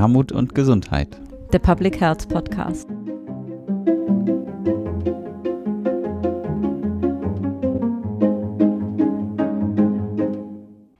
Armut 0.00 0.32
und 0.32 0.54
Gesundheit. 0.54 1.20
Der 1.52 1.58
Public 1.58 2.00
Health 2.00 2.26
Podcast. 2.30 2.88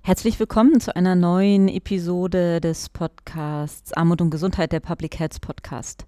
Herzlich 0.03 0.39
willkommen 0.39 0.81
zu 0.81 0.95
einer 0.95 1.15
neuen 1.15 1.69
Episode 1.69 2.61
des 2.61 2.91
Podcasts 2.91 3.95
Armut 3.95 4.21
und 4.21 4.29
Gesundheit, 4.29 4.73
der 4.73 4.81
Public 4.81 5.19
Health 5.19 5.41
Podcast. 5.41 6.05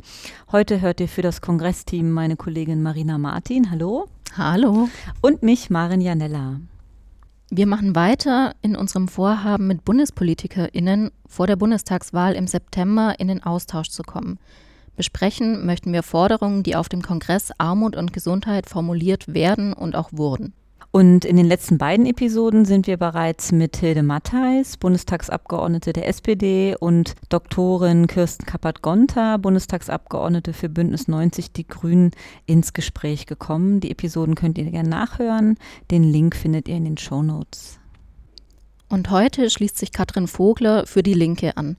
Heute 0.50 0.82
hört 0.82 1.00
ihr 1.00 1.08
für 1.08 1.22
das 1.22 1.40
Kongressteam 1.40 2.10
meine 2.10 2.36
Kollegin 2.36 2.82
Marina 2.82 3.16
Martin. 3.16 3.70
Hallo. 3.70 4.06
Hallo. 4.36 4.90
Und 5.22 5.42
mich, 5.42 5.70
Marin 5.70 6.02
Janella. 6.02 6.60
Wir 7.54 7.66
machen 7.66 7.94
weiter 7.94 8.54
in 8.62 8.74
unserem 8.74 9.08
Vorhaben 9.08 9.66
mit 9.66 9.84
BundespolitikerInnen 9.84 11.10
vor 11.26 11.46
der 11.46 11.56
Bundestagswahl 11.56 12.32
im 12.32 12.46
September 12.46 13.16
in 13.18 13.28
den 13.28 13.42
Austausch 13.42 13.90
zu 13.90 14.02
kommen. 14.02 14.38
Besprechen 14.96 15.66
möchten 15.66 15.92
wir 15.92 16.02
Forderungen, 16.02 16.62
die 16.62 16.76
auf 16.76 16.88
dem 16.88 17.02
Kongress 17.02 17.52
Armut 17.58 17.94
und 17.94 18.14
Gesundheit 18.14 18.70
formuliert 18.70 19.34
werden 19.34 19.74
und 19.74 19.96
auch 19.96 20.08
wurden. 20.12 20.54
Und 20.94 21.24
in 21.24 21.38
den 21.38 21.46
letzten 21.46 21.78
beiden 21.78 22.04
Episoden 22.04 22.66
sind 22.66 22.86
wir 22.86 22.98
bereits 22.98 23.50
mit 23.50 23.78
Hilde 23.78 24.02
Mattheis, 24.02 24.76
Bundestagsabgeordnete 24.76 25.94
der 25.94 26.06
SPD, 26.06 26.76
und 26.78 27.14
Doktorin 27.30 28.06
Kirsten 28.06 28.44
Kappert-Gonter, 28.44 29.38
Bundestagsabgeordnete 29.38 30.52
für 30.52 30.68
Bündnis 30.68 31.08
90 31.08 31.50
Die 31.52 31.66
Grünen, 31.66 32.10
ins 32.44 32.74
Gespräch 32.74 33.24
gekommen. 33.24 33.80
Die 33.80 33.90
Episoden 33.90 34.34
könnt 34.34 34.58
ihr 34.58 34.70
gerne 34.70 34.90
nachhören. 34.90 35.56
Den 35.90 36.04
Link 36.04 36.36
findet 36.36 36.68
ihr 36.68 36.76
in 36.76 36.84
den 36.84 36.98
Show 36.98 37.22
Notes. 37.22 37.78
Und 38.90 39.08
heute 39.08 39.48
schließt 39.48 39.78
sich 39.78 39.92
Katrin 39.92 40.28
Vogler 40.28 40.86
für 40.86 41.02
die 41.02 41.14
Linke 41.14 41.56
an. 41.56 41.78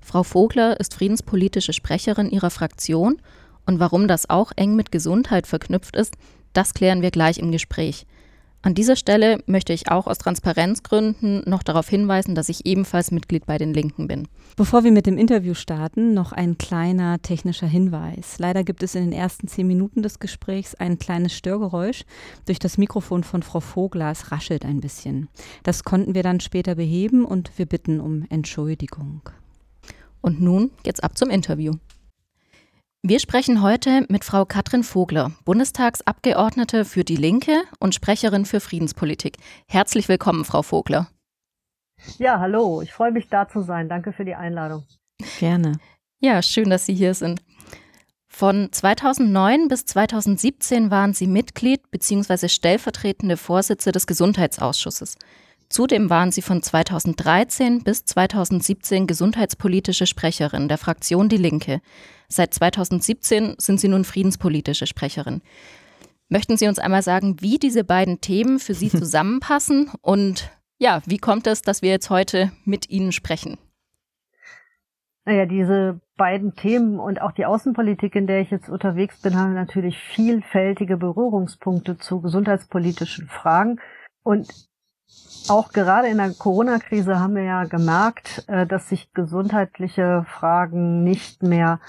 Frau 0.00 0.22
Vogler 0.22 0.78
ist 0.78 0.94
friedenspolitische 0.94 1.72
Sprecherin 1.72 2.30
ihrer 2.30 2.50
Fraktion 2.50 3.20
und 3.66 3.80
warum 3.80 4.06
das 4.06 4.30
auch 4.30 4.52
eng 4.54 4.76
mit 4.76 4.92
Gesundheit 4.92 5.48
verknüpft 5.48 5.96
ist, 5.96 6.14
das 6.52 6.74
klären 6.74 7.02
wir 7.02 7.10
gleich 7.10 7.38
im 7.38 7.50
Gespräch. 7.50 8.06
An 8.64 8.74
dieser 8.74 8.94
Stelle 8.94 9.38
möchte 9.46 9.72
ich 9.72 9.90
auch 9.90 10.06
aus 10.06 10.18
Transparenzgründen 10.18 11.42
noch 11.46 11.64
darauf 11.64 11.88
hinweisen, 11.88 12.36
dass 12.36 12.48
ich 12.48 12.64
ebenfalls 12.64 13.10
Mitglied 13.10 13.44
bei 13.44 13.58
den 13.58 13.74
Linken 13.74 14.06
bin. 14.06 14.28
Bevor 14.56 14.84
wir 14.84 14.92
mit 14.92 15.06
dem 15.06 15.18
Interview 15.18 15.54
starten, 15.54 16.14
noch 16.14 16.30
ein 16.30 16.58
kleiner 16.58 17.20
technischer 17.20 17.66
Hinweis. 17.66 18.38
Leider 18.38 18.62
gibt 18.62 18.84
es 18.84 18.94
in 18.94 19.02
den 19.02 19.12
ersten 19.12 19.48
zehn 19.48 19.66
Minuten 19.66 20.02
des 20.02 20.20
Gesprächs 20.20 20.76
ein 20.76 21.00
kleines 21.00 21.32
Störgeräusch 21.34 22.04
durch 22.46 22.60
das 22.60 22.78
Mikrofon 22.78 23.24
von 23.24 23.42
Frau 23.42 23.58
Vogler. 23.58 24.12
Es 24.12 24.30
raschelt 24.30 24.64
ein 24.64 24.80
bisschen. 24.80 25.28
Das 25.64 25.82
konnten 25.82 26.14
wir 26.14 26.22
dann 26.22 26.38
später 26.38 26.76
beheben 26.76 27.24
und 27.24 27.50
wir 27.56 27.66
bitten 27.66 28.00
um 28.00 28.26
Entschuldigung. 28.30 29.22
Und 30.20 30.40
nun 30.40 30.70
geht's 30.84 31.00
ab 31.00 31.18
zum 31.18 31.30
Interview. 31.30 31.72
Wir 33.04 33.18
sprechen 33.18 33.62
heute 33.62 34.06
mit 34.10 34.24
Frau 34.24 34.44
Katrin 34.44 34.84
Vogler, 34.84 35.32
Bundestagsabgeordnete 35.44 36.84
für 36.84 37.02
die 37.02 37.16
Linke 37.16 37.64
und 37.80 37.96
Sprecherin 37.96 38.44
für 38.44 38.60
Friedenspolitik. 38.60 39.38
Herzlich 39.66 40.08
willkommen, 40.08 40.44
Frau 40.44 40.62
Vogler. 40.62 41.08
Ja, 42.18 42.38
hallo, 42.38 42.80
ich 42.80 42.92
freue 42.92 43.10
mich 43.10 43.28
da 43.28 43.48
zu 43.48 43.62
sein. 43.62 43.88
Danke 43.88 44.12
für 44.12 44.24
die 44.24 44.36
Einladung. 44.36 44.84
Gerne. 45.40 45.80
Ja, 46.20 46.42
schön, 46.42 46.70
dass 46.70 46.86
Sie 46.86 46.94
hier 46.94 47.14
sind. 47.14 47.42
Von 48.28 48.68
2009 48.70 49.66
bis 49.66 49.84
2017 49.84 50.92
waren 50.92 51.12
Sie 51.12 51.26
Mitglied 51.26 51.90
bzw. 51.90 52.46
stellvertretende 52.46 53.36
Vorsitzende 53.36 53.94
des 53.94 54.06
Gesundheitsausschusses. 54.06 55.16
Zudem 55.72 56.08
waren 56.08 56.30
Sie 56.30 56.42
von 56.42 56.62
2013 56.62 57.82
bis 57.82 58.04
2017 58.04 59.06
gesundheitspolitische 59.06 60.06
Sprecherin 60.06 60.68
der 60.68 60.78
Fraktion 60.78 61.28
Die 61.28 61.38
Linke. 61.38 61.80
Seit 62.32 62.54
2017 62.54 63.56
sind 63.58 63.78
Sie 63.78 63.88
nun 63.88 64.04
friedenspolitische 64.04 64.86
Sprecherin. 64.86 65.42
Möchten 66.30 66.56
Sie 66.56 66.66
uns 66.66 66.78
einmal 66.78 67.02
sagen, 67.02 67.36
wie 67.40 67.58
diese 67.58 67.84
beiden 67.84 68.22
Themen 68.22 68.58
für 68.58 68.72
Sie 68.72 68.88
zusammenpassen 68.90 69.90
und 70.00 70.50
ja, 70.78 71.02
wie 71.04 71.18
kommt 71.18 71.46
es, 71.46 71.60
dass 71.60 71.82
wir 71.82 71.90
jetzt 71.90 72.08
heute 72.08 72.50
mit 72.64 72.88
Ihnen 72.88 73.12
sprechen? 73.12 73.58
Naja, 75.26 75.44
diese 75.44 76.00
beiden 76.16 76.54
Themen 76.56 76.98
und 76.98 77.20
auch 77.20 77.32
die 77.32 77.44
Außenpolitik, 77.44 78.16
in 78.16 78.26
der 78.26 78.40
ich 78.40 78.50
jetzt 78.50 78.68
unterwegs 78.68 79.20
bin, 79.20 79.36
haben 79.36 79.52
natürlich 79.52 79.98
vielfältige 79.98 80.96
Berührungspunkte 80.96 81.98
zu 81.98 82.22
gesundheitspolitischen 82.22 83.28
Fragen. 83.28 83.78
Und 84.24 84.48
auch 85.48 85.72
gerade 85.72 86.08
in 86.08 86.18
der 86.18 86.30
Corona-Krise 86.30 87.18
haben 87.18 87.34
wir 87.34 87.42
ja 87.42 87.64
gemerkt, 87.64 88.44
äh, 88.46 88.66
dass 88.66 88.88
sich 88.88 89.12
gesundheitliche 89.12 90.24
Fragen 90.28 91.02
nicht 91.02 91.42
mehr 91.42 91.80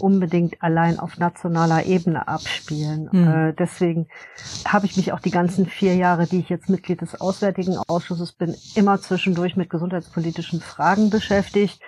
unbedingt 0.00 0.62
allein 0.62 0.98
auf 0.98 1.16
nationaler 1.18 1.86
Ebene 1.86 2.26
abspielen. 2.26 3.08
Mhm. 3.12 3.54
Deswegen 3.58 4.08
habe 4.66 4.86
ich 4.86 4.96
mich 4.96 5.12
auch 5.12 5.20
die 5.20 5.30
ganzen 5.30 5.66
vier 5.66 5.94
Jahre, 5.94 6.26
die 6.26 6.40
ich 6.40 6.48
jetzt 6.48 6.68
Mitglied 6.68 7.00
des 7.00 7.20
Auswärtigen 7.20 7.78
Ausschusses 7.86 8.32
bin, 8.32 8.54
immer 8.74 9.00
zwischendurch 9.00 9.56
mit 9.56 9.70
gesundheitspolitischen 9.70 10.60
Fragen 10.60 11.10
beschäftigt 11.10 11.80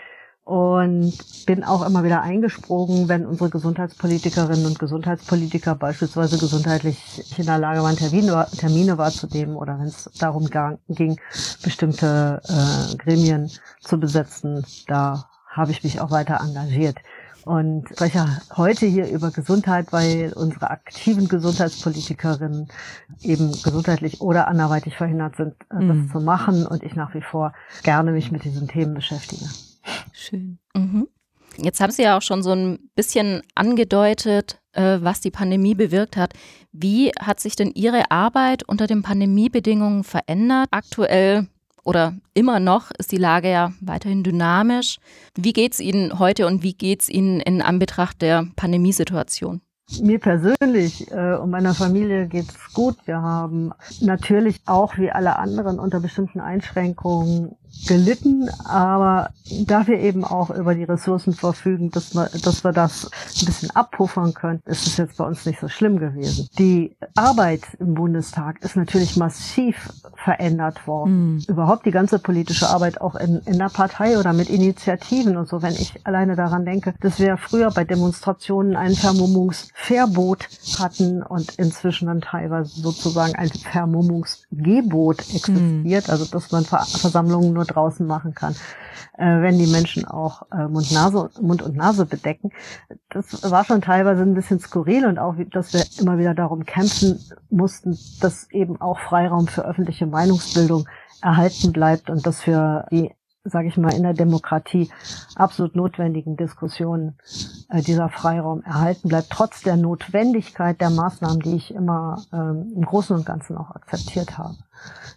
und 0.48 1.12
bin 1.44 1.62
auch 1.62 1.86
immer 1.86 2.04
wieder 2.04 2.22
eingesprungen, 2.22 3.06
wenn 3.06 3.26
unsere 3.26 3.50
Gesundheitspolitikerinnen 3.50 4.64
und 4.64 4.78
Gesundheitspolitiker 4.78 5.74
beispielsweise 5.74 6.38
gesundheitlich 6.38 7.22
in 7.38 7.44
der 7.44 7.58
Lage 7.58 7.82
waren, 7.82 7.96
Termine, 7.96 8.46
Termine 8.56 8.96
wahrzunehmen 8.96 9.56
oder 9.56 9.78
wenn 9.78 9.88
es 9.88 10.08
darum 10.18 10.48
ging, 10.88 11.20
bestimmte 11.62 12.40
äh, 12.48 12.96
Gremien 12.96 13.50
zu 13.80 14.00
besetzen. 14.00 14.64
Da 14.86 15.26
habe 15.50 15.70
ich 15.70 15.84
mich 15.84 16.00
auch 16.00 16.10
weiter 16.10 16.40
engagiert 16.40 16.96
und 17.44 17.86
spreche 17.90 18.24
heute 18.56 18.86
hier 18.86 19.06
über 19.10 19.30
Gesundheit, 19.30 19.92
weil 19.92 20.32
unsere 20.34 20.70
aktiven 20.70 21.28
Gesundheitspolitikerinnen 21.28 22.68
eben 23.20 23.52
gesundheitlich 23.52 24.22
oder 24.22 24.48
anderweitig 24.48 24.96
verhindert 24.96 25.36
sind, 25.36 25.52
äh, 25.70 25.86
das 25.86 25.96
mhm. 25.96 26.10
zu 26.10 26.20
machen 26.20 26.66
und 26.66 26.82
ich 26.82 26.94
nach 26.94 27.12
wie 27.12 27.20
vor 27.20 27.52
gerne 27.82 28.12
mich 28.12 28.32
mit 28.32 28.44
diesen 28.44 28.66
Themen 28.66 28.94
beschäftige. 28.94 29.44
Schön. 30.28 30.58
Mhm. 30.74 31.08
Jetzt 31.56 31.80
haben 31.80 31.90
Sie 31.90 32.02
ja 32.02 32.16
auch 32.16 32.22
schon 32.22 32.42
so 32.42 32.52
ein 32.52 32.78
bisschen 32.94 33.42
angedeutet, 33.54 34.60
äh, 34.72 34.98
was 35.00 35.20
die 35.20 35.30
Pandemie 35.30 35.74
bewirkt 35.74 36.16
hat. 36.16 36.34
Wie 36.72 37.10
hat 37.18 37.40
sich 37.40 37.56
denn 37.56 37.72
Ihre 37.74 38.10
Arbeit 38.10 38.62
unter 38.68 38.86
den 38.86 39.02
Pandemiebedingungen 39.02 40.04
verändert? 40.04 40.68
Aktuell 40.70 41.48
oder 41.84 42.14
immer 42.34 42.60
noch 42.60 42.90
ist 42.98 43.12
die 43.12 43.16
Lage 43.16 43.50
ja 43.50 43.72
weiterhin 43.80 44.22
dynamisch. 44.22 44.98
Wie 45.34 45.52
geht 45.52 45.72
es 45.72 45.80
Ihnen 45.80 46.18
heute 46.18 46.46
und 46.46 46.62
wie 46.62 46.74
geht 46.74 47.02
es 47.02 47.08
Ihnen 47.08 47.40
in 47.40 47.62
Anbetracht 47.62 48.20
der 48.20 48.46
Pandemiesituation? 48.56 49.62
Mir 50.02 50.18
persönlich 50.18 51.10
äh, 51.10 51.36
und 51.36 51.48
meiner 51.48 51.72
Familie 51.72 52.26
geht's 52.26 52.74
gut. 52.74 52.96
Wir 53.06 53.22
haben 53.22 53.72
natürlich 54.02 54.60
auch 54.66 54.98
wie 54.98 55.10
alle 55.10 55.38
anderen 55.38 55.78
unter 55.78 55.98
bestimmten 55.98 56.40
Einschränkungen 56.40 57.56
gelitten, 57.86 58.48
aber 58.64 59.30
da 59.66 59.86
wir 59.86 59.98
eben 59.98 60.24
auch 60.24 60.50
über 60.50 60.74
die 60.74 60.84
Ressourcen 60.84 61.32
verfügen, 61.32 61.90
dass 61.90 62.14
wir, 62.14 62.28
dass 62.42 62.64
wir 62.64 62.72
das 62.72 63.10
ein 63.40 63.46
bisschen 63.46 63.70
abpuffern 63.70 64.34
können, 64.34 64.60
ist 64.66 64.86
es 64.86 64.96
jetzt 64.96 65.16
bei 65.16 65.24
uns 65.24 65.46
nicht 65.46 65.60
so 65.60 65.68
schlimm 65.68 65.98
gewesen. 65.98 66.48
Die 66.58 66.96
Arbeit 67.14 67.62
im 67.78 67.94
Bundestag 67.94 68.62
ist 68.62 68.76
natürlich 68.76 69.16
massiv 69.16 69.90
verändert 70.16 70.86
worden. 70.86 71.34
Mhm. 71.34 71.44
Überhaupt 71.48 71.86
die 71.86 71.90
ganze 71.90 72.18
politische 72.18 72.68
Arbeit 72.68 73.00
auch 73.00 73.14
in, 73.14 73.40
in 73.46 73.58
der 73.58 73.70
Partei 73.70 74.18
oder 74.18 74.32
mit 74.32 74.50
Initiativen 74.50 75.36
und 75.36 75.48
so. 75.48 75.62
Wenn 75.62 75.74
ich 75.74 75.94
alleine 76.04 76.36
daran 76.36 76.64
denke, 76.64 76.94
dass 77.00 77.18
wir 77.18 77.36
früher 77.36 77.70
bei 77.70 77.84
Demonstrationen 77.84 78.76
ein 78.76 78.94
Vermummungsverbot 78.94 80.48
hatten 80.78 81.22
und 81.22 81.54
inzwischen 81.54 82.06
dann 82.06 82.20
teilweise 82.20 82.80
sozusagen 82.80 83.34
ein 83.34 83.48
Vermummungsgebot 83.48 85.20
existiert, 85.20 86.06
mhm. 86.06 86.12
also 86.12 86.24
dass 86.26 86.50
man 86.50 86.64
Versammlungen 86.64 87.52
nur 87.52 87.64
draußen 87.68 88.06
machen 88.06 88.34
kann, 88.34 88.54
äh, 89.16 89.24
wenn 89.24 89.58
die 89.58 89.66
Menschen 89.66 90.04
auch 90.04 90.42
äh, 90.50 90.68
Mund, 90.68 90.90
Nase, 90.92 91.30
Mund 91.40 91.62
und 91.62 91.76
Nase 91.76 92.06
bedecken. 92.06 92.50
Das 93.10 93.50
war 93.50 93.64
schon 93.64 93.80
teilweise 93.80 94.22
ein 94.22 94.34
bisschen 94.34 94.60
skurril 94.60 95.06
und 95.06 95.18
auch, 95.18 95.34
dass 95.52 95.72
wir 95.72 95.84
immer 96.00 96.18
wieder 96.18 96.34
darum 96.34 96.64
kämpfen 96.64 97.18
mussten, 97.50 97.98
dass 98.20 98.50
eben 98.50 98.80
auch 98.80 98.98
Freiraum 98.98 99.46
für 99.46 99.64
öffentliche 99.64 100.06
Meinungsbildung 100.06 100.88
erhalten 101.22 101.72
bleibt 101.72 102.10
und 102.10 102.26
dass 102.26 102.42
für 102.42 102.86
die 102.90 103.12
sage 103.44 103.68
ich 103.68 103.76
mal, 103.76 103.94
in 103.94 104.02
der 104.02 104.14
Demokratie 104.14 104.90
absolut 105.34 105.76
notwendigen 105.76 106.36
Diskussionen 106.36 107.18
äh, 107.70 107.82
dieser 107.82 108.08
Freiraum 108.08 108.62
erhalten 108.62 109.08
bleibt, 109.08 109.30
trotz 109.30 109.62
der 109.62 109.76
Notwendigkeit 109.76 110.80
der 110.80 110.90
Maßnahmen, 110.90 111.40
die 111.40 111.56
ich 111.56 111.74
immer 111.74 112.22
ähm, 112.32 112.72
im 112.74 112.84
Großen 112.84 113.16
und 113.16 113.26
Ganzen 113.26 113.56
auch 113.56 113.70
akzeptiert 113.70 114.38
habe. 114.38 114.56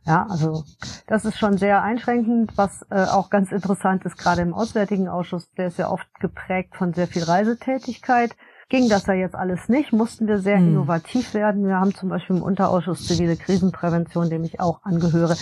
Ja, 0.06 0.26
also 0.30 0.64
das 1.08 1.26
ist 1.26 1.38
schon 1.38 1.58
sehr 1.58 1.84
einschränkend, 1.84 2.58
was 2.58 2.86
äh, 2.90 3.06
auch 3.06 3.30
ganz 3.30 3.52
interessant 3.52 4.04
ist, 4.06 4.18
gerade 4.18 4.42
im 4.42 4.54
Auswärtigen 4.54 5.08
Ausschuss, 5.08 5.52
der 5.52 5.68
ist 5.68 5.78
ja 5.78 5.90
oft 5.90 6.08
geprägt 6.20 6.76
von 6.76 6.94
sehr 6.94 7.08
viel 7.08 7.24
Reisetätigkeit 7.24 8.36
ging 8.72 8.88
das 8.88 9.06
ja 9.06 9.14
jetzt 9.14 9.36
alles 9.36 9.68
nicht, 9.68 9.92
mussten 9.92 10.28
wir 10.28 10.40
sehr 10.40 10.58
hm. 10.58 10.70
innovativ 10.70 11.34
werden. 11.34 11.68
Wir 11.68 11.76
haben 11.76 11.94
zum 11.94 12.08
Beispiel 12.08 12.38
im 12.38 12.42
Unterausschuss 12.42 13.06
zivile 13.06 13.36
Krisenprävention, 13.36 14.30
dem 14.30 14.46
ich 14.46 14.62
auch 14.62 14.82
angehöre, 14.84 15.36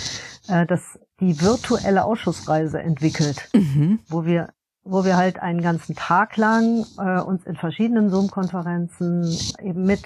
äh, 0.48 0.66
das 0.66 1.00
die 1.20 1.42
virtuelle 1.42 2.06
Ausschussreise 2.06 2.80
entwickelt, 2.80 3.50
mhm. 3.54 4.00
wo 4.08 4.26
wir 4.26 4.50
wo 4.90 5.04
wir 5.04 5.18
halt 5.18 5.40
einen 5.42 5.62
ganzen 5.62 5.96
Tag 5.96 6.38
lang 6.38 6.86
äh, 6.98 7.20
uns 7.22 7.46
in 7.46 7.56
verschiedenen 7.56 8.10
Zoom-Konferenzen 8.10 9.24
eben 9.62 9.86
mit 9.86 10.02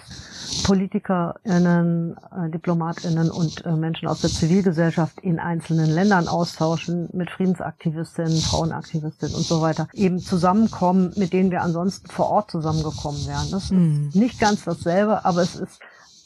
PolitikerInnen, 0.65 2.18
äh, 2.18 2.50
DiplomatInnen 2.50 3.30
und 3.31 3.65
äh, 3.65 3.71
Menschen 3.71 4.07
aus 4.07 4.21
der 4.21 4.30
Zivilgesellschaft 4.30 5.19
in 5.21 5.39
einzelnen 5.39 5.89
Ländern 5.89 6.27
austauschen, 6.27 7.07
mit 7.13 7.30
Friedensaktivistinnen, 7.30 8.38
Frauenaktivistinnen 8.38 9.36
und 9.36 9.45
so 9.45 9.62
weiter, 9.62 9.88
eben 9.94 10.19
zusammenkommen, 10.19 11.13
mit 11.15 11.33
denen 11.33 11.51
wir 11.51 11.62
ansonsten 11.62 12.10
vor 12.10 12.30
Ort 12.30 12.51
zusammengekommen 12.51 13.25
wären. 13.27 13.51
Das 13.51 13.71
mhm. 13.71 14.07
ist 14.10 14.15
nicht 14.15 14.39
ganz 14.39 14.63
dasselbe, 14.65 15.24
aber 15.24 15.42
es 15.42 15.56
ist 15.56 15.80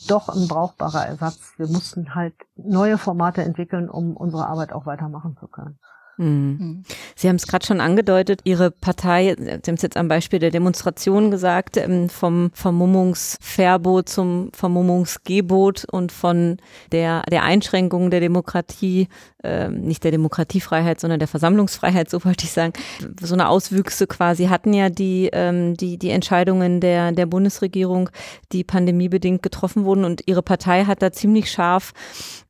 doch 0.08 0.30
ein 0.30 0.48
brauchbarer 0.48 1.06
Ersatz. 1.06 1.54
Wir 1.58 1.68
mussten 1.68 2.16
halt 2.16 2.34
neue 2.56 2.98
Formate 2.98 3.44
entwickeln, 3.44 3.90
um 3.90 4.16
unsere 4.18 4.48
Arbeit 4.48 4.74
auch 4.74 4.86
weitermachen 4.86 5.38
zu 5.40 5.48
können. 5.48 5.78
Mhm. 6.18 6.58
mhm. 6.60 6.84
Sie 7.16 7.30
haben 7.30 7.36
es 7.38 7.48
gerade 7.48 7.66
schon 7.66 7.82
angedeutet, 7.82 8.42
Ihre 8.44 8.70
Partei, 8.70 9.36
Sie 9.38 9.52
haben 9.52 9.76
es 9.76 9.82
jetzt 9.82 9.98
am 9.98 10.08
Beispiel 10.08 10.40
der 10.40 10.52
Demonstration 10.52 11.32
gesagt, 11.32 11.78
ähm, 11.78 12.10
vom 12.10 12.52
Vermummungsverbot 12.54 14.10
zum 14.10 14.52
Vermummungsgebot 14.54 15.86
und 15.92 16.12
von 16.12 16.58
der, 16.92 17.24
der 17.32 17.44
Einschränkung 17.44 18.12
der 18.12 18.20
Demokratie, 18.20 19.08
äh, 19.44 19.70
nicht 19.70 20.04
der 20.04 20.12
Demokratiefreiheit, 20.12 21.00
sondern 21.00 21.20
der 21.20 21.28
Versammlungsfreiheit, 21.28 22.10
so 22.10 22.24
wollte 22.26 22.46
ich 22.46 22.52
sagen, 22.52 22.74
so 23.22 23.34
eine 23.34 23.50
Auswüchse 23.50 24.08
quasi 24.08 24.46
hatten 24.48 24.74
ja 24.74 24.90
die, 24.90 25.30
ähm, 25.32 25.76
die, 25.76 25.98
die 25.98 26.10
Entscheidungen 26.10 26.82
der, 26.82 27.12
der 27.12 27.26
Bundesregierung, 27.26 28.10
die 28.52 28.64
pandemiebedingt 28.64 29.44
getroffen 29.44 29.86
wurden 29.86 30.06
und 30.06 30.24
Ihre 30.26 30.42
Partei 30.42 30.86
hat 30.86 31.02
da 31.02 31.12
ziemlich 31.12 31.52
scharf 31.52 31.94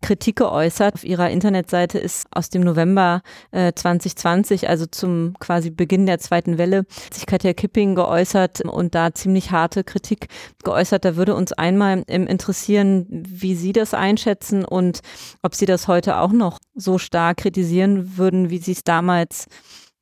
Kritik 0.02 0.38
geäußert. 0.38 0.94
Auf 0.94 1.04
Ihrer 1.04 1.30
Internetseite 1.30 1.98
ist 2.00 2.28
aus 2.32 2.50
dem 2.50 2.62
November 2.62 3.22
2020, 3.52 4.64
äh, 4.64 4.68
also 4.68 4.86
zum 4.86 5.36
quasi 5.40 5.70
Beginn 5.72 6.06
der 6.06 6.20
zweiten 6.20 6.58
Welle, 6.58 6.86
sich 7.12 7.26
Katja 7.26 7.54
Kipping 7.54 7.96
geäußert 7.96 8.62
und 8.62 8.96
da 8.96 9.14
ziemlich 9.14 9.52
harte 9.52 9.84
Kritik 9.84 10.28
geäußert. 10.64 11.04
Da 11.04 11.16
würde 11.16 11.36
uns 11.36 11.52
einmal 11.52 12.04
interessieren, 12.08 13.06
wie 13.10 13.56
Sie 13.56 13.74
das 13.74 13.94
einschätzen 13.94 14.64
und 14.64 15.02
ob 15.42 15.56
Sie 15.56 15.66
das 15.66 15.88
heute 15.88 16.18
auch 16.18 16.32
noch 16.32 16.60
so 16.78 16.98
stark 16.98 17.38
kritisieren 17.38 18.18
würden, 18.18 18.50
wie 18.50 18.60
Sie 18.60 18.72
es 18.72 18.84
damals 18.84 19.48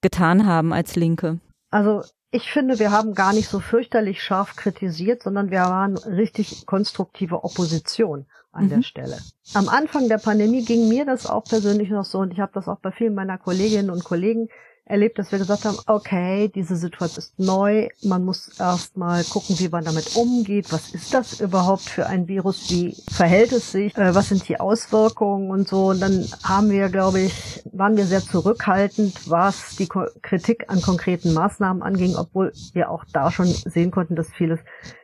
getan 0.01 0.45
haben 0.45 0.73
als 0.73 0.95
Linke. 0.95 1.39
Also 1.71 2.03
ich 2.31 2.51
finde, 2.51 2.79
wir 2.79 2.91
haben 2.91 3.15
gar 3.15 3.33
nicht 3.33 3.47
so 3.47 3.59
fürchterlich 3.59 4.21
scharf 4.21 4.55
kritisiert, 4.55 5.23
sondern 5.23 5.51
wir 5.51 5.61
waren 5.61 5.97
richtig 5.97 6.65
konstruktive 6.65 7.43
Opposition 7.43 8.25
an 8.51 8.65
mhm. 8.65 8.69
der 8.69 8.81
Stelle. 8.83 9.17
Am 9.53 9.69
Anfang 9.69 10.09
der 10.09 10.17
Pandemie 10.17 10.65
ging 10.65 10.89
mir 10.89 11.05
das 11.05 11.27
auch 11.27 11.45
persönlich 11.45 11.89
noch 11.89 12.05
so 12.05 12.19
und 12.19 12.31
ich 12.33 12.39
habe 12.39 12.51
das 12.53 12.67
auch 12.67 12.79
bei 12.79 12.91
vielen 12.91 13.15
meiner 13.15 13.37
Kolleginnen 13.37 13.89
und 13.89 14.03
Kollegen 14.03 14.49
erlebt, 14.85 15.17
dass 15.17 15.31
wir 15.31 15.39
gesagt 15.39 15.65
haben, 15.65 15.77
okay, 15.87 16.49
diese 16.53 16.75
Situation 16.75 17.17
ist 17.17 17.39
neu, 17.39 17.89
man 18.03 18.23
muss 18.23 18.59
erstmal 18.59 19.23
gucken, 19.23 19.57
wie 19.59 19.69
man 19.69 19.83
damit 19.83 20.15
umgeht, 20.15 20.71
was 20.71 20.93
ist 20.93 21.13
das 21.13 21.39
überhaupt 21.41 21.83
für 21.83 22.05
ein 22.05 22.27
Virus, 22.27 22.69
wie 22.69 22.95
verhält 23.11 23.51
es 23.51 23.71
sich, 23.71 23.97
äh, 23.97 24.13
was 24.13 24.29
sind 24.29 24.47
die 24.47 24.59
Auswirkungen 24.59 25.49
und 25.49 25.67
so. 25.67 25.87
Und 25.87 26.01
dann 26.01 26.25
haben 26.43 26.69
wir, 26.69 26.89
glaube 26.89 27.21
ich, 27.21 27.63
waren 27.71 27.97
wir 27.97 28.05
sehr 28.05 28.21
zurückhaltend, 28.21 29.29
was 29.29 29.75
die 29.75 29.87
Ko 29.87 30.05
Kritik 30.21 30.65
an 30.67 30.81
konkreten 30.81 31.33
Maßnahmen 31.33 31.81
anging, 31.81 32.15
obwohl 32.15 32.53
wir 32.73 32.91
auch 32.91 33.05
da 33.11 33.31
schon 33.31 33.47
sehen 33.47 33.89
konnten, 33.89 34.15
dass 34.15 34.31
vieles 34.31 34.59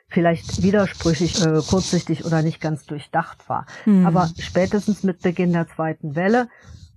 vielleicht 0.10 0.62
widersprüchlich, 0.62 1.44
äh, 1.44 1.62
kurzsichtig 1.68 2.25
oder 2.25 2.44
nicht 2.44 2.62
ganz 2.62 2.86
durchdacht 2.86 3.50
war. 3.50 3.66
Mhm. 3.86 4.06
Aber 4.06 4.30
spätestens 4.38 5.04
mit 5.04 5.22
Beginn 5.22 5.54
der 5.54 5.68
zweiten 5.68 6.16
Welle 6.16 6.50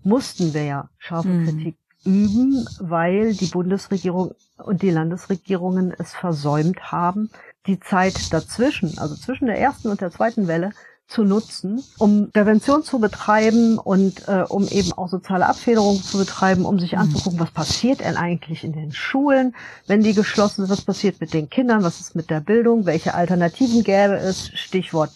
mussten 0.02 0.52
wir 0.52 0.64
ja 0.64 0.88
scharfe 0.98 1.28
mhm. 1.28 1.44
Kritik 1.46 1.76
üben, 2.04 2.66
weil 2.80 3.34
die 3.34 3.46
Bundesregierung 3.46 4.34
und 4.58 4.82
die 4.82 4.90
Landesregierungen 4.90 5.92
es 5.98 6.14
versäumt 6.14 6.92
haben, 6.92 7.30
die 7.66 7.80
Zeit 7.80 8.32
dazwischen, 8.32 8.98
also 8.98 9.14
zwischen 9.14 9.46
der 9.46 9.58
ersten 9.58 9.88
und 9.88 10.00
der 10.00 10.10
zweiten 10.10 10.46
Welle, 10.46 10.72
zu 11.06 11.22
nutzen, 11.22 11.84
um 11.98 12.30
Prävention 12.32 12.82
zu 12.82 12.98
betreiben 12.98 13.78
und 13.78 14.26
äh, 14.26 14.44
um 14.48 14.66
eben 14.68 14.92
auch 14.92 15.08
soziale 15.08 15.46
Abfederung 15.46 16.02
zu 16.02 16.18
betreiben, 16.18 16.64
um 16.64 16.80
sich 16.80 16.92
mhm. 16.92 17.00
anzugucken, 17.00 17.40
was 17.40 17.50
passiert 17.50 18.00
denn 18.00 18.16
eigentlich 18.16 18.64
in 18.64 18.72
den 18.72 18.92
Schulen, 18.92 19.54
wenn 19.86 20.02
die 20.02 20.14
geschlossen 20.14 20.62
sind, 20.62 20.70
was 20.70 20.80
passiert 20.80 21.20
mit 21.20 21.34
den 21.34 21.50
Kindern, 21.50 21.82
was 21.82 22.00
ist 22.00 22.16
mit 22.16 22.30
der 22.30 22.40
Bildung, 22.40 22.86
welche 22.86 23.14
Alternativen 23.14 23.84
gäbe 23.84 24.16
es, 24.16 24.48
Stichwort 24.54 25.12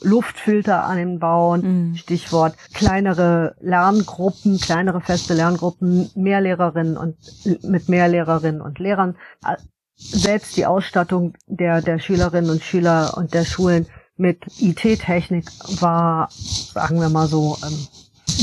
Luftfilter 0.00 0.84
an 0.84 0.96
den 0.96 1.18
Bauen, 1.18 1.90
mhm. 1.90 1.96
Stichwort 1.96 2.54
kleinere 2.74 3.56
Lerngruppen, 3.60 4.58
kleinere 4.58 5.00
feste 5.00 5.34
Lerngruppen, 5.34 6.10
mehr 6.14 6.40
Lehrerinnen 6.40 6.96
und 6.96 7.16
mit 7.64 7.88
mehr 7.88 8.08
Lehrerinnen 8.08 8.60
und 8.60 8.78
Lehrern. 8.78 9.16
Selbst 9.96 10.56
die 10.56 10.66
Ausstattung 10.66 11.34
der, 11.46 11.82
der 11.82 11.98
Schülerinnen 11.98 12.50
und 12.50 12.62
Schüler 12.62 13.14
und 13.16 13.34
der 13.34 13.44
Schulen 13.44 13.86
mit 14.16 14.44
IT-Technik 14.60 15.48
war, 15.80 16.28
sagen 16.30 17.00
wir 17.00 17.08
mal 17.08 17.28
so, 17.28 17.56
ähm, 17.64 17.86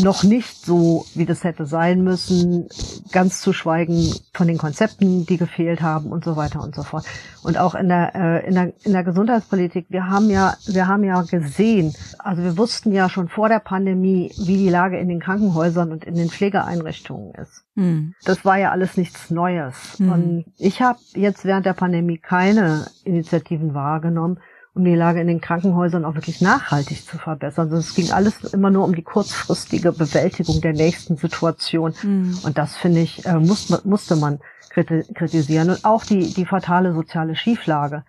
noch 0.03 0.24
nicht 0.24 0.65
so, 0.65 1.06
wie 1.13 1.25
das 1.25 1.44
hätte 1.44 1.65
sein 1.65 2.03
müssen, 2.03 2.68
ganz 3.12 3.42
zu 3.42 3.53
schweigen 3.53 4.13
von 4.33 4.47
den 4.47 4.57
Konzepten, 4.57 5.25
die 5.25 5.38
gefehlt 5.38 5.81
haben 5.81 6.12
und 6.12 6.24
so 6.24 6.36
weiter 6.36 6.62
und 6.62 6.75
so 6.75 6.83
fort. 6.83 7.06
Und 7.44 7.57
auch 7.57 7.75
in 7.75 7.88
der, 7.88 8.15
äh, 8.15 8.47
in 8.47 8.56
der, 8.56 8.74
in 8.83 8.92
der 8.94 9.03
Gesundheitspolitik, 9.03 9.86
wir 9.89 10.07
haben 10.07 10.30
ja, 10.30 10.56
wir 10.68 10.88
haben 10.88 11.03
ja 11.03 11.21
gesehen, 11.21 11.94
also 12.19 12.44
wir 12.44 12.57
wussten 12.57 12.92
ja 12.92 13.09
schon 13.09 13.30
vor 13.30 13.50
der 13.50 13.59
Pandemie, 13.59 14.31
wie 14.38 14.57
die 14.57 14.69
Lage 14.69 14.97
in 14.97 15.07
den 15.07 15.19
Krankenhäusern 15.19 15.92
und 15.92 16.03
in 16.03 16.15
den 16.15 16.30
Pflegeeinrichtungen 16.30 17.33
ist. 17.36 17.63
Mhm. 17.75 18.13
Das 18.24 18.45
war 18.45 18.57
ja 18.57 18.71
alles 18.71 18.98
nichts 18.98 19.30
Neues. 19.30 20.00
Mhm. 20.00 20.12
Und 20.12 20.45
ich 20.57 20.81
habe 20.81 21.00
jetzt 21.13 21.45
während 21.45 21.65
der 21.65 21.74
Pandemie 21.74 22.18
keine 22.18 22.88
Initiativen 23.03 23.74
wahrgenommen, 23.74 24.39
um 24.75 24.83
die 24.83 24.94
Lage 24.94 25.22
in 25.22 25.27
den 25.27 25.39
Krankenhäusern 25.39 26.04
auch 26.04 26.16
wirklich 26.16 26.42
nachhaltig 26.42 27.06
zu 27.06 27.18
verbessern. 27.18 27.68
Also 27.68 27.77
es 27.77 27.95
ging 27.95 28.12
alles 28.12 28.44
immer 28.54 28.69
nur 28.69 28.83
um 28.83 28.94
die 28.94 29.04
kurzfristige 29.04 29.94
Bewältigung 29.94 30.60
der 30.60 30.74
nächsten 30.74 31.16
Situation. 31.16 31.95
Mhm. 32.04 32.38
Und 32.44 32.57
das, 32.57 32.75
finde 32.75 33.00
ich, 33.00 33.25
äh, 33.25 33.39
muss, 33.39 33.83
musste 33.86 34.18
man 34.18 34.39
kritisieren. 34.69 35.69
Und 35.69 35.86
auch 35.86 36.04
die, 36.04 36.33
die 36.33 36.45
fatale 36.45 36.94
soziale 36.94 37.38
Schieflage, 37.38 38.04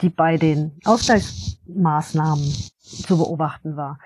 die 0.00 0.08
bei 0.08 0.36
den 0.36 0.78
Ausgleichsmaßnahmen 0.84 2.54
zu 2.80 3.18
beobachten 3.18 3.76
war. 3.76 3.98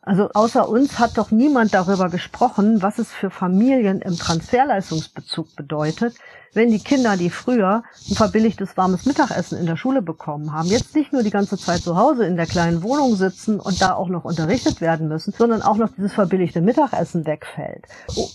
Also 0.00 0.30
außer 0.34 0.68
uns 0.68 0.98
hat 0.98 1.16
doch 1.16 1.30
niemand 1.30 1.74
darüber 1.74 2.08
gesprochen, 2.08 2.82
was 2.82 2.98
es 2.98 3.12
für 3.12 3.30
Familien 3.30 4.00
im 4.00 4.16
Transferleistungsbezug 4.16 5.54
bedeutet, 5.54 6.16
wenn 6.54 6.70
die 6.70 6.78
Kinder, 6.78 7.16
die 7.16 7.30
früher 7.30 7.82
ein 8.10 8.14
verbilligtes 8.14 8.76
warmes 8.76 9.06
Mittagessen 9.06 9.58
in 9.58 9.66
der 9.66 9.76
Schule 9.76 10.02
bekommen 10.02 10.52
haben, 10.52 10.68
jetzt 10.68 10.94
nicht 10.94 11.12
nur 11.12 11.22
die 11.22 11.30
ganze 11.30 11.56
Zeit 11.56 11.80
zu 11.80 11.96
Hause 11.96 12.26
in 12.26 12.36
der 12.36 12.46
kleinen 12.46 12.82
Wohnung 12.82 13.16
sitzen 13.16 13.58
und 13.58 13.80
da 13.80 13.94
auch 13.94 14.08
noch 14.08 14.24
unterrichtet 14.24 14.80
werden 14.80 15.08
müssen, 15.08 15.32
sondern 15.32 15.62
auch 15.62 15.76
noch 15.76 15.88
dieses 15.96 16.12
verbilligte 16.12 16.60
Mittagessen 16.60 17.26
wegfällt, 17.26 17.86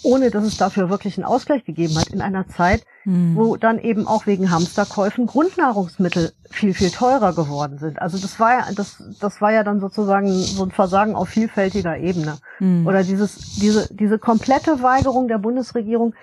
ohne 0.03 0.31
dass 0.31 0.43
es 0.43 0.57
dafür 0.57 0.89
wirklich 0.89 1.17
einen 1.17 1.25
Ausgleich 1.25 1.63
gegeben 1.65 1.97
hat 1.97 2.07
in 2.07 2.21
einer 2.21 2.47
Zeit, 2.47 2.83
hm. 3.03 3.35
wo 3.35 3.55
dann 3.55 3.79
eben 3.79 4.07
auch 4.07 4.25
wegen 4.25 4.51
Hamsterkäufen 4.51 5.27
Grundnahrungsmittel 5.27 6.33
viel, 6.49 6.73
viel 6.73 6.91
teurer 6.91 7.33
geworden 7.33 7.77
sind. 7.77 8.01
Also 8.01 8.17
das 8.17 8.39
war 8.39 8.51
ja, 8.51 8.67
das, 8.75 9.03
das 9.19 9.41
war 9.41 9.51
ja 9.51 9.63
dann 9.63 9.79
sozusagen 9.79 10.31
so 10.31 10.63
ein 10.63 10.71
Versagen 10.71 11.15
auf 11.15 11.29
vielfältiger 11.29 11.97
Ebene. 11.97 12.37
Mhm. 12.59 12.87
Oder 12.87 13.03
dieses, 13.03 13.57
diese, 13.59 13.93
diese 13.93 14.17
komplette 14.17 14.81
Weigerung 14.81 15.27
der 15.27 15.37
Bundesregierung 15.37 16.13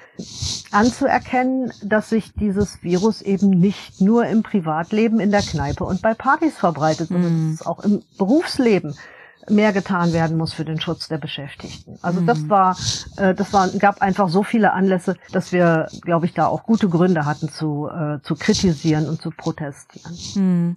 anzuerkennen, 0.70 1.72
dass 1.84 2.10
sich 2.10 2.32
dieses 2.34 2.82
Virus 2.82 3.22
eben 3.22 3.50
nicht 3.50 4.00
nur 4.00 4.26
im 4.26 4.42
Privatleben, 4.42 5.20
in 5.20 5.30
der 5.30 5.42
Kneipe 5.42 5.84
und 5.84 6.02
bei 6.02 6.14
Partys 6.14 6.56
verbreitet, 6.56 7.08
sondern 7.08 7.32
mhm. 7.32 7.50
dass 7.52 7.60
es 7.60 7.66
auch 7.66 7.80
im 7.80 8.02
Berufsleben 8.18 8.94
mehr 9.50 9.72
getan 9.72 10.12
werden 10.12 10.36
muss 10.36 10.52
für 10.52 10.64
den 10.64 10.80
Schutz 10.80 11.08
der 11.08 11.18
Beschäftigten. 11.18 11.98
Also 12.02 12.20
mhm. 12.20 12.26
das 12.26 12.48
war, 12.48 12.76
äh, 13.16 13.34
das 13.34 13.52
war, 13.52 13.68
gab 13.68 14.00
einfach 14.00 14.28
so 14.28 14.42
viele 14.42 14.72
Anlässe, 14.72 15.16
dass 15.32 15.52
wir, 15.52 15.88
glaube 16.02 16.26
ich, 16.26 16.34
da 16.34 16.46
auch 16.46 16.64
gute 16.64 16.88
Gründe 16.88 17.26
hatten 17.26 17.48
zu, 17.48 17.88
äh, 17.88 18.20
zu 18.22 18.36
kritisieren 18.36 19.08
und 19.08 19.20
zu 19.20 19.30
protestieren. 19.30 20.16
Mhm. 20.34 20.76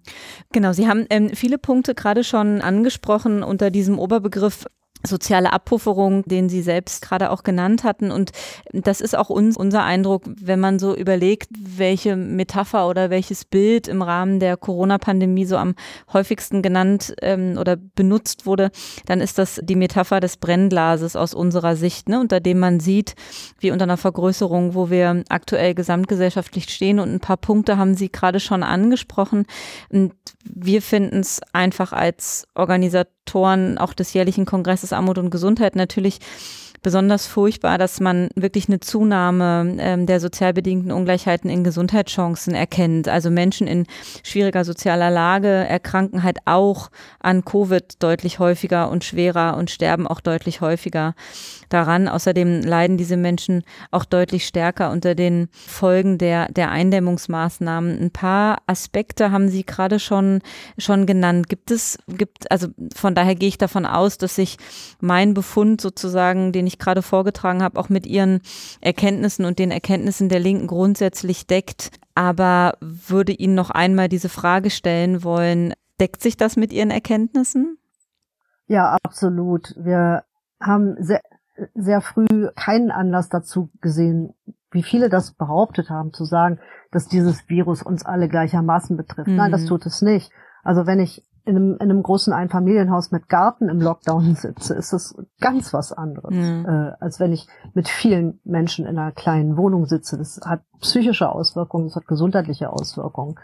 Genau, 0.51 0.73
Sie 0.73 0.87
haben 0.87 1.05
ähm, 1.09 1.29
viele 1.33 1.57
Punkte 1.57 1.95
gerade 1.95 2.23
schon 2.23 2.61
angesprochen 2.61 3.43
unter 3.43 3.71
diesem 3.71 3.99
Oberbegriff 3.99 4.65
soziale 5.05 5.53
Abpufferung, 5.53 6.23
den 6.25 6.49
Sie 6.49 6.61
selbst 6.61 7.01
gerade 7.01 7.31
auch 7.31 7.43
genannt 7.43 7.83
hatten. 7.83 8.11
Und 8.11 8.31
das 8.71 9.01
ist 9.01 9.17
auch 9.17 9.29
uns, 9.29 9.55
unser 9.57 9.83
Eindruck, 9.83 10.23
wenn 10.25 10.59
man 10.59 10.79
so 10.79 10.95
überlegt, 10.95 11.49
welche 11.57 12.15
Metapher 12.15 12.87
oder 12.87 13.09
welches 13.09 13.45
Bild 13.45 13.87
im 13.87 14.01
Rahmen 14.01 14.39
der 14.39 14.57
Corona-Pandemie 14.57 15.45
so 15.45 15.57
am 15.57 15.75
häufigsten 16.11 16.61
genannt 16.61 17.13
ähm, 17.21 17.57
oder 17.59 17.75
benutzt 17.75 18.45
wurde, 18.45 18.71
dann 19.05 19.21
ist 19.21 19.37
das 19.37 19.59
die 19.63 19.75
Metapher 19.75 20.19
des 20.19 20.37
Brennglases 20.37 21.15
aus 21.15 21.33
unserer 21.33 21.75
Sicht, 21.75 22.09
ne, 22.09 22.19
unter 22.19 22.39
dem 22.39 22.59
man 22.59 22.79
sieht, 22.79 23.15
wie 23.59 23.71
unter 23.71 23.83
einer 23.83 23.97
Vergrößerung, 23.97 24.73
wo 24.73 24.89
wir 24.89 25.23
aktuell 25.29 25.73
gesamtgesellschaftlich 25.75 26.69
stehen. 26.69 26.99
Und 26.99 27.13
ein 27.13 27.19
paar 27.19 27.37
Punkte 27.37 27.77
haben 27.77 27.95
Sie 27.95 28.11
gerade 28.11 28.39
schon 28.39 28.63
angesprochen. 28.63 29.45
Und 29.89 30.13
wir 30.43 30.81
finden 30.81 31.19
es 31.19 31.41
einfach 31.53 31.93
als 31.93 32.47
Organisatoren 33.27 33.77
auch 33.77 33.93
des 33.93 34.13
jährlichen 34.13 34.45
Kongresses 34.45 34.93
Armut 34.93 35.17
und 35.17 35.29
Gesundheit 35.29 35.75
natürlich 35.75 36.19
besonders 36.83 37.25
furchtbar, 37.25 37.77
dass 37.77 37.99
man 37.99 38.29
wirklich 38.35 38.69
eine 38.69 38.79
Zunahme 38.79 39.75
ähm, 39.79 40.05
der 40.05 40.19
sozial 40.19 40.53
Ungleichheiten 40.91 41.49
in 41.49 41.63
Gesundheitschancen 41.63 42.53
erkennt. 42.53 43.09
Also 43.09 43.31
Menschen 43.31 43.67
in 43.67 43.87
schwieriger 44.23 44.63
sozialer 44.63 45.09
Lage 45.09 45.49
erkranken 45.49 46.23
halt 46.23 46.37
auch 46.45 46.89
an 47.19 47.43
Covid 47.43 48.01
deutlich 48.01 48.39
häufiger 48.39 48.89
und 48.89 49.03
schwerer 49.03 49.57
und 49.57 49.71
sterben 49.71 50.07
auch 50.07 50.21
deutlich 50.21 50.61
häufiger 50.61 51.15
daran. 51.69 52.07
Außerdem 52.07 52.61
leiden 52.61 52.97
diese 52.97 53.17
Menschen 53.17 53.63
auch 53.91 54.05
deutlich 54.05 54.45
stärker 54.45 54.91
unter 54.91 55.15
den 55.15 55.49
Folgen 55.51 56.17
der, 56.17 56.51
der 56.51 56.71
Eindämmungsmaßnahmen. 56.71 57.99
Ein 57.99 58.11
paar 58.11 58.61
Aspekte 58.67 59.31
haben 59.31 59.49
Sie 59.49 59.65
gerade 59.65 59.99
schon, 59.99 60.41
schon 60.77 61.05
genannt. 61.05 61.49
Gibt 61.49 61.71
es, 61.71 61.97
gibt, 62.07 62.51
also 62.51 62.67
von 62.95 63.15
daher 63.15 63.35
gehe 63.35 63.49
ich 63.49 63.57
davon 63.57 63.85
aus, 63.85 64.17
dass 64.17 64.35
sich 64.35 64.57
mein 64.99 65.33
Befund 65.33 65.81
sozusagen, 65.81 66.51
den 66.51 66.67
ich 66.67 66.79
gerade 66.79 67.01
vorgetragen 67.01 67.63
habe, 67.63 67.79
auch 67.79 67.89
mit 67.89 68.05
Ihren 68.05 68.41
Erkenntnissen 68.81 69.45
und 69.45 69.59
den 69.59 69.71
Erkenntnissen 69.71 70.29
der 70.29 70.39
Linken 70.39 70.67
grundsätzlich 70.67 71.47
deckt. 71.47 71.91
Aber 72.15 72.77
würde 72.81 73.31
Ihnen 73.31 73.55
noch 73.55 73.69
einmal 73.69 74.09
diese 74.09 74.29
Frage 74.29 74.69
stellen 74.69 75.23
wollen, 75.23 75.73
deckt 75.99 76.21
sich 76.21 76.37
das 76.37 76.55
mit 76.55 76.73
Ihren 76.73 76.91
Erkenntnissen? 76.91 77.77
Ja, 78.67 78.97
absolut. 79.03 79.73
Wir 79.77 80.23
haben 80.59 80.95
sehr, 80.99 81.21
sehr 81.73 82.01
früh 82.01 82.49
keinen 82.55 82.91
Anlass 82.91 83.29
dazu 83.29 83.69
gesehen, 83.81 84.33
wie 84.71 84.83
viele 84.83 85.09
das 85.09 85.31
behauptet 85.31 85.89
haben, 85.89 86.13
zu 86.13 86.25
sagen, 86.25 86.59
dass 86.91 87.07
dieses 87.07 87.49
Virus 87.49 87.81
uns 87.81 88.05
alle 88.05 88.27
gleichermaßen 88.27 88.97
betrifft. 88.97 89.29
Mhm. 89.29 89.35
Nein, 89.35 89.51
das 89.51 89.63
mhm. 89.63 89.67
tut 89.67 89.85
es 89.85 90.01
nicht. 90.01 90.31
Also 90.63 90.85
wenn 90.85 90.99
ich 90.99 91.25
in 91.45 91.55
einem, 91.55 91.73
in 91.75 91.89
einem 91.89 92.03
großen 92.03 92.33
Einfamilienhaus 92.33 93.11
mit 93.11 93.29
Garten 93.29 93.69
im 93.69 93.79
Lockdown 93.79 94.35
sitze, 94.35 94.75
ist 94.75 94.91
es 94.91 95.15
ganz 95.39 95.73
was 95.73 95.93
anderes, 95.93 96.35
mhm. 96.35 96.65
äh, 96.67 96.91
als 96.99 97.19
wenn 97.19 97.31
ich 97.31 97.47
mit 97.73 97.87
vielen 97.87 98.41
Menschen 98.43 98.85
in 98.85 98.97
einer 98.97 99.13
kleinen 99.13 99.55
Wohnung 99.55 99.85
sitze. 99.85 100.17
Das 100.17 100.39
hat 100.45 100.61
psychische 100.81 101.29
Auswirkungen, 101.29 101.85
das 101.85 101.95
hat 101.95 102.07
gesundheitliche 102.07 102.69
Auswirkungen. 102.69 103.35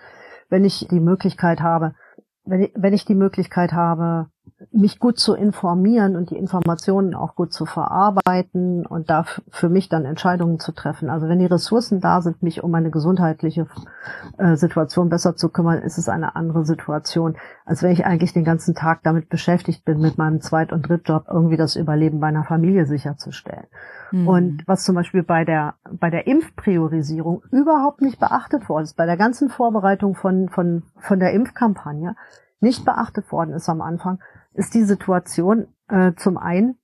Wenn 0.49 0.65
ich 0.65 0.87
die 0.91 0.99
Möglichkeit 0.99 1.61
habe, 1.61 1.95
wenn 2.45 2.63
ich, 2.63 2.73
wenn 2.75 2.93
ich 2.93 3.05
die 3.05 3.15
Möglichkeit 3.15 3.71
habe, 3.71 4.27
mich 4.71 4.99
gut 4.99 5.19
zu 5.19 5.33
informieren 5.33 6.15
und 6.15 6.29
die 6.29 6.37
Informationen 6.37 7.15
auch 7.15 7.35
gut 7.35 7.53
zu 7.53 7.65
verarbeiten 7.65 8.85
und 8.85 9.09
da 9.09 9.25
für 9.49 9.69
mich 9.69 9.89
dann 9.89 10.05
Entscheidungen 10.05 10.59
zu 10.59 10.71
treffen. 10.71 11.09
Also 11.09 11.27
wenn 11.27 11.39
die 11.39 11.45
Ressourcen 11.45 12.01
da 12.01 12.21
sind, 12.21 12.41
mich 12.41 12.63
um 12.63 12.71
meine 12.71 12.89
gesundheitliche 12.89 13.67
äh, 14.37 14.55
Situation 14.55 15.09
besser 15.09 15.35
zu 15.35 15.49
kümmern, 15.49 15.81
ist 15.81 15.97
es 15.97 16.09
eine 16.09 16.35
andere 16.35 16.65
Situation, 16.65 17.35
als 17.65 17.83
wenn 17.83 17.91
ich 17.91 18.05
eigentlich 18.05 18.33
den 18.33 18.45
ganzen 18.45 18.73
Tag 18.73 19.01
damit 19.03 19.29
beschäftigt 19.29 19.85
bin, 19.85 19.99
mit 19.99 20.17
meinem 20.17 20.41
Zweit- 20.41 20.73
und 20.73 20.87
Drittjob 20.87 21.25
irgendwie 21.29 21.57
das 21.57 21.75
Überleben 21.75 22.19
meiner 22.19 22.43
Familie 22.43 22.85
sicherzustellen. 22.85 23.67
Mhm. 24.11 24.27
Und 24.27 24.63
was 24.67 24.85
zum 24.85 24.95
Beispiel 24.95 25.23
bei 25.23 25.45
der, 25.45 25.75
bei 25.91 26.09
der 26.09 26.27
Impfpriorisierung 26.27 27.43
überhaupt 27.51 28.01
nicht 28.01 28.19
beachtet 28.19 28.69
worden 28.69 28.83
ist, 28.83 28.97
bei 28.97 29.05
der 29.05 29.17
ganzen 29.17 29.49
Vorbereitung 29.49 30.15
von, 30.15 30.49
von, 30.49 30.83
von 30.99 31.19
der 31.19 31.33
Impfkampagne 31.33 32.15
nicht 32.63 32.85
beachtet 32.85 33.31
worden 33.31 33.53
ist 33.53 33.69
am 33.69 33.81
Anfang, 33.81 34.19
ist 34.53 34.73
die 34.73 34.83
Situation 34.83 35.67
äh, 35.87 36.13
zum 36.15 36.37
einen, 36.37 36.77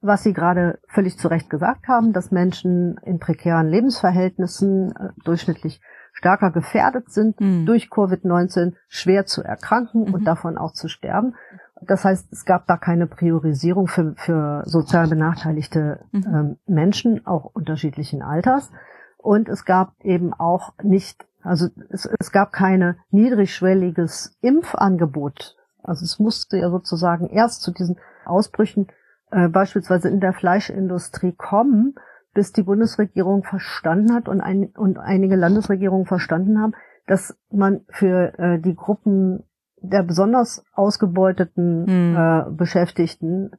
was 0.00 0.22
Sie 0.22 0.32
gerade 0.32 0.78
völlig 0.88 1.18
zu 1.18 1.28
Recht 1.28 1.50
gesagt 1.50 1.88
haben, 1.88 2.12
dass 2.12 2.30
Menschen 2.30 2.96
in 3.04 3.18
prekären 3.18 3.68
Lebensverhältnissen 3.68 4.92
äh, 4.92 5.08
durchschnittlich 5.24 5.80
stärker 6.12 6.50
gefährdet 6.52 7.10
sind, 7.10 7.40
mhm. 7.40 7.66
durch 7.66 7.88
Covid-19 7.88 8.74
schwer 8.88 9.26
zu 9.26 9.42
erkranken 9.42 10.04
mhm. 10.04 10.14
und 10.14 10.24
davon 10.24 10.56
auch 10.56 10.72
zu 10.72 10.88
sterben. 10.88 11.34
Das 11.82 12.04
heißt, 12.04 12.32
es 12.32 12.44
gab 12.44 12.66
da 12.66 12.76
keine 12.76 13.06
Priorisierung 13.06 13.88
für, 13.88 14.14
für 14.16 14.62
sozial 14.64 15.08
benachteiligte 15.08 16.00
mhm. 16.12 16.24
ähm, 16.26 16.56
Menschen, 16.66 17.26
auch 17.26 17.44
unterschiedlichen 17.52 18.22
Alters. 18.22 18.70
Und 19.18 19.48
es 19.48 19.64
gab 19.64 19.94
eben 20.02 20.32
auch 20.32 20.72
nicht, 20.82 21.26
also 21.42 21.68
es, 21.90 22.08
es 22.18 22.30
gab 22.30 22.52
keine 22.52 22.96
niedrigschwelliges 23.10 24.38
Impfangebot 24.40 25.56
also 25.84 26.04
es 26.04 26.18
musste 26.18 26.58
ja 26.58 26.70
sozusagen 26.70 27.28
erst 27.28 27.62
zu 27.62 27.72
diesen 27.72 27.96
Ausbrüchen 28.24 28.88
äh, 29.30 29.48
beispielsweise 29.48 30.08
in 30.08 30.20
der 30.20 30.32
Fleischindustrie 30.32 31.32
kommen, 31.32 31.94
bis 32.32 32.52
die 32.52 32.62
Bundesregierung 32.62 33.44
verstanden 33.44 34.14
hat 34.14 34.28
und, 34.28 34.40
ein, 34.40 34.72
und 34.76 34.98
einige 34.98 35.36
Landesregierungen 35.36 36.06
verstanden 36.06 36.60
haben, 36.60 36.74
dass 37.06 37.36
man 37.50 37.82
für 37.88 38.38
äh, 38.38 38.60
die 38.60 38.74
Gruppen 38.74 39.44
der 39.80 40.02
besonders 40.02 40.64
ausgebeuteten 40.72 41.84
mhm. 41.84 42.16
äh, 42.16 42.50
Beschäftigten 42.50 43.52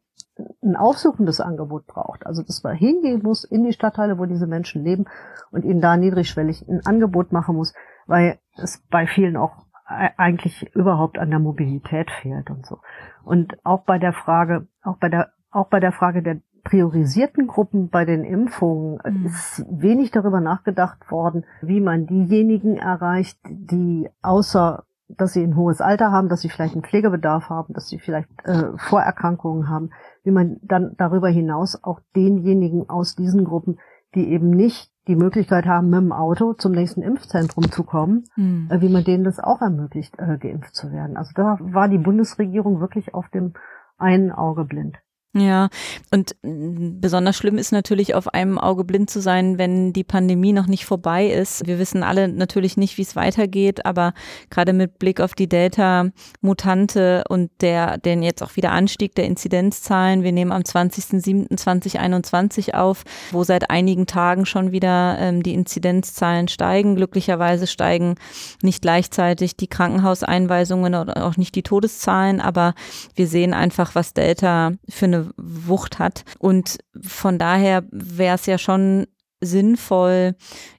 ein 0.61 0.75
aufsuchendes 0.75 1.39
Angebot 1.39 1.85
braucht. 1.87 2.25
Also 2.25 2.43
dass 2.43 2.63
man 2.63 2.75
hingehen 2.75 3.21
muss 3.23 3.43
in 3.43 3.63
die 3.63 3.73
Stadtteile, 3.73 4.17
wo 4.17 4.25
diese 4.25 4.47
Menschen 4.47 4.83
leben 4.83 5.05
und 5.51 5.63
ihnen 5.63 5.81
da 5.81 5.95
niedrigschwellig 5.95 6.67
ein 6.67 6.85
Angebot 6.85 7.31
machen 7.31 7.55
muss, 7.55 7.73
weil 8.07 8.39
es 8.57 8.83
bei 8.89 9.07
vielen 9.07 9.37
auch 9.37 9.64
eigentlich 9.85 10.75
überhaupt 10.75 11.19
an 11.19 11.29
der 11.29 11.39
Mobilität 11.39 12.09
fehlt 12.21 12.49
und 12.49 12.65
so. 12.65 12.79
Und 13.23 13.57
auch 13.63 13.83
bei 13.83 13.99
der 13.99 14.13
Frage, 14.13 14.67
auch 14.83 14.97
bei 14.97 15.09
der, 15.09 15.31
auch 15.51 15.67
bei 15.67 15.79
der 15.79 15.91
Frage 15.91 16.23
der 16.23 16.41
priorisierten 16.63 17.45
Gruppen 17.45 17.89
bei 17.89 18.05
den 18.05 18.23
Impfungen 18.23 18.99
mhm. 19.05 19.25
ist 19.27 19.63
wenig 19.69 20.11
darüber 20.11 20.41
nachgedacht 20.41 21.11
worden, 21.11 21.45
wie 21.61 21.79
man 21.79 22.07
diejenigen 22.07 22.77
erreicht, 22.77 23.39
die 23.47 24.09
außer 24.21 24.83
dass 25.07 25.33
sie 25.33 25.43
ein 25.43 25.55
hohes 25.55 25.81
Alter 25.81 26.11
haben, 26.11 26.29
dass 26.29 26.41
sie 26.41 26.49
vielleicht 26.49 26.73
einen 26.73 26.83
Pflegebedarf 26.83 27.49
haben, 27.49 27.73
dass 27.73 27.87
sie 27.87 27.99
vielleicht 27.99 28.29
äh, 28.43 28.75
Vorerkrankungen 28.77 29.69
haben, 29.69 29.91
wie 30.23 30.31
man 30.31 30.57
dann 30.63 30.95
darüber 30.97 31.29
hinaus 31.29 31.83
auch 31.83 31.99
denjenigen 32.15 32.89
aus 32.89 33.15
diesen 33.15 33.45
Gruppen, 33.45 33.77
die 34.15 34.29
eben 34.29 34.49
nicht 34.49 34.91
die 35.07 35.15
Möglichkeit 35.15 35.65
haben, 35.65 35.89
mit 35.89 35.99
dem 35.99 36.11
Auto 36.11 36.53
zum 36.53 36.71
nächsten 36.71 37.01
Impfzentrum 37.01 37.71
zu 37.71 37.83
kommen, 37.83 38.25
mhm. 38.35 38.69
wie 38.79 38.89
man 38.89 39.03
denen 39.03 39.23
das 39.23 39.39
auch 39.39 39.61
ermöglicht, 39.61 40.15
äh, 40.17 40.37
geimpft 40.37 40.75
zu 40.75 40.91
werden. 40.91 41.17
Also 41.17 41.31
da 41.35 41.57
war 41.59 41.87
die 41.87 41.97
Bundesregierung 41.97 42.79
wirklich 42.79 43.13
auf 43.13 43.29
dem 43.29 43.53
einen 43.97 44.31
Auge 44.31 44.65
blind. 44.65 44.97
Ja, 45.37 45.67
und 46.11 46.33
besonders 46.41 47.35
schlimm 47.35 47.57
ist 47.57 47.73
natürlich 47.73 48.15
auf 48.15 48.33
einem 48.33 48.57
Auge 48.57 48.85
blind 48.85 49.09
zu 49.09 49.19
sein, 49.19 49.57
wenn 49.57 49.91
die 49.91 50.05
Pandemie 50.05 50.53
noch 50.53 50.67
nicht 50.67 50.85
vorbei 50.85 51.27
ist. 51.27 51.67
Wir 51.67 51.77
wissen 51.77 52.03
alle 52.03 52.29
natürlich 52.29 52.77
nicht, 52.77 52.97
wie 52.97 53.01
es 53.01 53.17
weitergeht, 53.17 53.85
aber 53.85 54.13
gerade 54.49 54.71
mit 54.71 54.97
Blick 54.97 55.19
auf 55.19 55.33
die 55.33 55.49
Delta-Mutante 55.49 57.25
und 57.27 57.51
der, 57.59 57.97
den 57.97 58.23
jetzt 58.23 58.43
auch 58.43 58.55
wieder 58.55 58.71
Anstieg 58.71 59.13
der 59.15 59.25
Inzidenzzahlen. 59.25 60.23
Wir 60.23 60.31
nehmen 60.31 60.53
am 60.53 60.61
20.07.2021 60.61 62.73
auf, 62.73 63.03
wo 63.31 63.43
seit 63.43 63.69
einigen 63.69 64.07
Tagen 64.07 64.45
schon 64.45 64.71
wieder 64.71 65.17
ähm, 65.19 65.43
die 65.43 65.53
Inzidenzzahlen 65.53 66.47
steigen. 66.47 66.95
Glücklicherweise 66.95 67.67
steigen 67.67 68.15
nicht 68.61 68.81
gleichzeitig 68.81 69.57
die 69.57 69.67
Krankenhauseinweisungen 69.67 70.95
oder 70.95 71.25
auch 71.25 71.35
nicht 71.35 71.55
die 71.55 71.63
Todeszahlen, 71.63 72.39
aber 72.39 72.73
wir 73.15 73.27
sehen 73.27 73.53
einfach, 73.53 73.95
was 73.95 74.13
Delta 74.13 74.71
für 74.87 75.07
eine 75.07 75.24
Wucht 75.37 75.99
hat. 75.99 76.23
Und 76.39 76.79
von 77.01 77.37
daher 77.39 77.83
wäre 77.91 78.35
es 78.35 78.45
ja 78.45 78.57
schon 78.57 79.07
sinnvoll, 79.41 80.35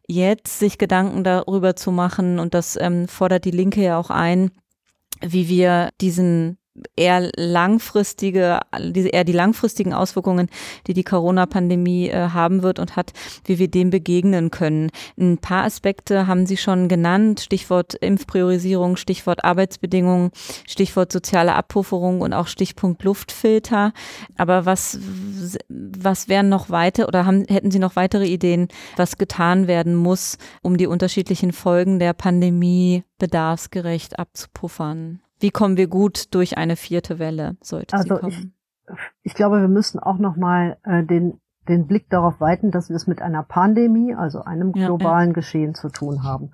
jetzt 0.09 0.59
sich 0.59 0.79
Gedanken 0.79 1.25
darüber 1.25 1.77
zu 1.77 1.93
machen, 1.93 2.39
und 2.39 2.55
das 2.55 2.77
ähm, 2.81 3.09
fordert 3.09 3.45
die 3.45 3.51
Linke 3.51 3.83
ja 3.83 3.99
auch 3.99 4.11
ein, 4.11 4.51
wie 5.21 5.49
wir 5.49 5.91
diesen 6.01 6.59
eher 6.97 7.31
langfristige, 7.37 8.61
diese 8.79 9.09
eher 9.09 9.25
die 9.25 9.33
langfristigen 9.33 9.93
Auswirkungen, 9.93 10.49
die 10.87 10.95
die 10.95 11.05
Corona-Pandemie 11.05 12.09
äh, 12.09 12.29
haben 12.31 12.63
wird 12.63 12.79
und 12.79 12.97
hat, 12.97 13.13
wie 13.45 13.59
wir 13.59 13.69
dem 13.69 13.91
begegnen 13.91 14.51
können. 14.51 14.91
Ein 15.19 15.39
paar 15.39 15.65
Aspekte 15.65 16.27
haben 16.27 16.47
Sie 16.47 16.57
schon 16.57 16.89
genannt, 16.89 17.41
Stichwort 17.41 17.95
Impfpriorisierung, 17.95 18.97
Stichwort 18.97 19.45
Arbeitsbedingungen, 19.45 20.31
Stichwort 20.67 21.13
soziale 21.13 21.55
Abpufferung 21.55 22.21
und 22.21 22.33
auch 22.33 22.47
Stichpunkt 22.47 23.03
Luftfilter. 23.05 23.93
Aber 24.37 24.67
was, 24.67 24.99
was 25.69 26.29
wären 26.29 26.49
noch 26.49 26.71
weiter 26.71 27.09
oder 27.09 27.27
haben, 27.27 27.45
hätten 27.49 27.71
Sie 27.71 27.79
noch 27.79 27.97
weitere 27.97 28.27
Ideen, 28.27 28.69
was 28.97 29.19
getan 29.19 29.67
werden 29.67 29.95
muss, 29.95 30.39
um 30.63 30.77
die 30.77 30.87
unterschiedlichen 30.87 31.53
Folgen 31.53 31.99
der 31.99 32.13
Pandemie 32.13 33.05
bedarfsgerecht 33.19 34.19
abzupuffern? 34.19 35.21
Wie 35.39 35.51
kommen 35.51 35.77
wir 35.77 35.89
gut 35.89 36.35
durch 36.35 36.57
eine 36.57 36.77
vierte 36.77 37.19
Welle, 37.19 37.57
sollte 37.61 37.97
also 37.97 38.15
sie 38.15 38.21
kommen? 38.21 38.55
Ich, 38.89 38.97
ich 39.23 39.35
glaube, 39.35 39.61
wir 39.61 39.69
müssen 39.69 39.99
auch 39.99 40.19
nochmal 40.19 40.79
äh, 40.85 41.05
den, 41.05 41.41
den 41.69 41.87
Blick 41.87 42.09
darauf 42.09 42.41
weiten, 42.41 42.71
dass 42.71 42.89
wir 42.89 42.97
es 42.97 43.07
mit 43.07 43.21
einer 43.21 43.43
Pandemie, 43.43 44.15
also 44.15 44.43
einem 44.43 44.73
globalen 44.73 45.29
ja, 45.29 45.33
ja. 45.33 45.33
Geschehen 45.33 45.75
zu 45.75 45.89
tun 45.89 46.23
haben. 46.23 46.53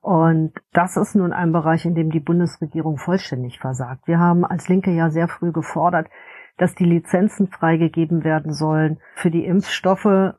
Und 0.00 0.52
das 0.72 0.96
ist 0.96 1.14
nun 1.14 1.32
ein 1.32 1.52
Bereich, 1.52 1.84
in 1.84 1.94
dem 1.94 2.10
die 2.10 2.20
Bundesregierung 2.20 2.98
vollständig 2.98 3.60
versagt. 3.60 4.08
Wir 4.08 4.18
haben 4.18 4.44
als 4.44 4.68
Linke 4.68 4.90
ja 4.90 5.10
sehr 5.10 5.28
früh 5.28 5.52
gefordert, 5.52 6.08
dass 6.58 6.74
die 6.74 6.84
Lizenzen 6.84 7.48
freigegeben 7.48 8.24
werden 8.24 8.52
sollen 8.52 8.98
für 9.14 9.30
die 9.30 9.44
Impfstoffe 9.44 10.34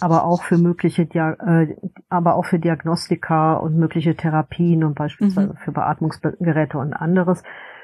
aber 0.00 0.24
auch 0.24 0.42
für 0.42 0.58
mögliche, 0.58 1.02
äh, 1.02 1.76
aber 2.08 2.36
auch 2.36 2.44
für 2.44 2.58
Diagnostika 2.58 3.54
und 3.54 3.76
mögliche 3.76 4.16
Therapien 4.16 4.84
und 4.84 4.94
beispielsweise 4.94 5.54
mhm. 5.54 5.56
für 5.58 5.72
Beatmungsgeräte 5.72 6.78
und 6.78 6.92
anderes. 6.92 7.42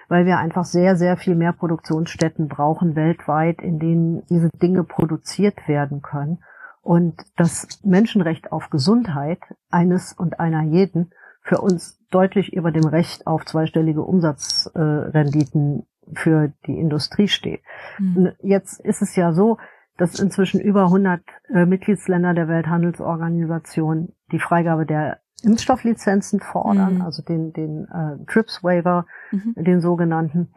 weil 0.09 0.27
wir 0.27 0.37
einfach 0.37 0.65
sehr, 0.65 0.97
sehr 0.97 1.17
viel 1.17 1.35
mehr 1.35 1.55
Produktionsstätten 1.55 2.49
brauchen 2.49 2.97
weltweit, 2.97 3.63
in 3.63 3.79
denen 3.79 4.27
diese 4.27 4.51
Dinge 4.51 4.85
produziert 4.85 5.67
werden 5.67 6.03
können. 6.03 6.43
Und 6.83 7.23
das 7.37 7.81
Menschenrecht 7.83 8.53
auf 8.53 8.69
Gesundheit 8.69 9.39
eines 9.71 10.13
und 10.13 10.39
einer 10.39 10.65
jeden 10.65 11.13
für 11.43 11.63
uns 11.63 11.99
deutlich 12.11 12.53
über 12.53 12.73
dem 12.73 12.85
Recht 12.85 13.27
auf 13.27 13.47
zweistellige 13.47 14.03
Umsatzrenditen 14.03 15.87
für 16.15 16.53
die 16.67 16.79
Industrie 16.79 17.29
steht. 17.29 17.63
Mhm. 17.99 18.33
Jetzt 18.43 18.81
ist 18.81 19.01
es 19.01 19.17
ja 19.17 19.33
so, 19.33 19.59
dass 19.97 20.19
inzwischen 20.19 20.61
über 20.61 20.85
100 20.85 21.21
äh, 21.49 21.67
Mitgliedsländer 21.67 22.35
der 22.35 22.49
Welthandelsorganisation 22.49 24.13
die 24.33 24.39
Freigabe 24.39 24.87
der 24.87 25.21
Impfstofflizenzen 25.43 26.41
fordern, 26.41 26.97
mhm. 26.97 27.03
also 27.03 27.23
den, 27.23 27.53
den 27.53 27.85
äh, 27.87 28.25
TRIPS-Waiver, 28.27 29.07
mhm. 29.33 29.55
den 29.57 29.81
sogenannten, 29.81 30.53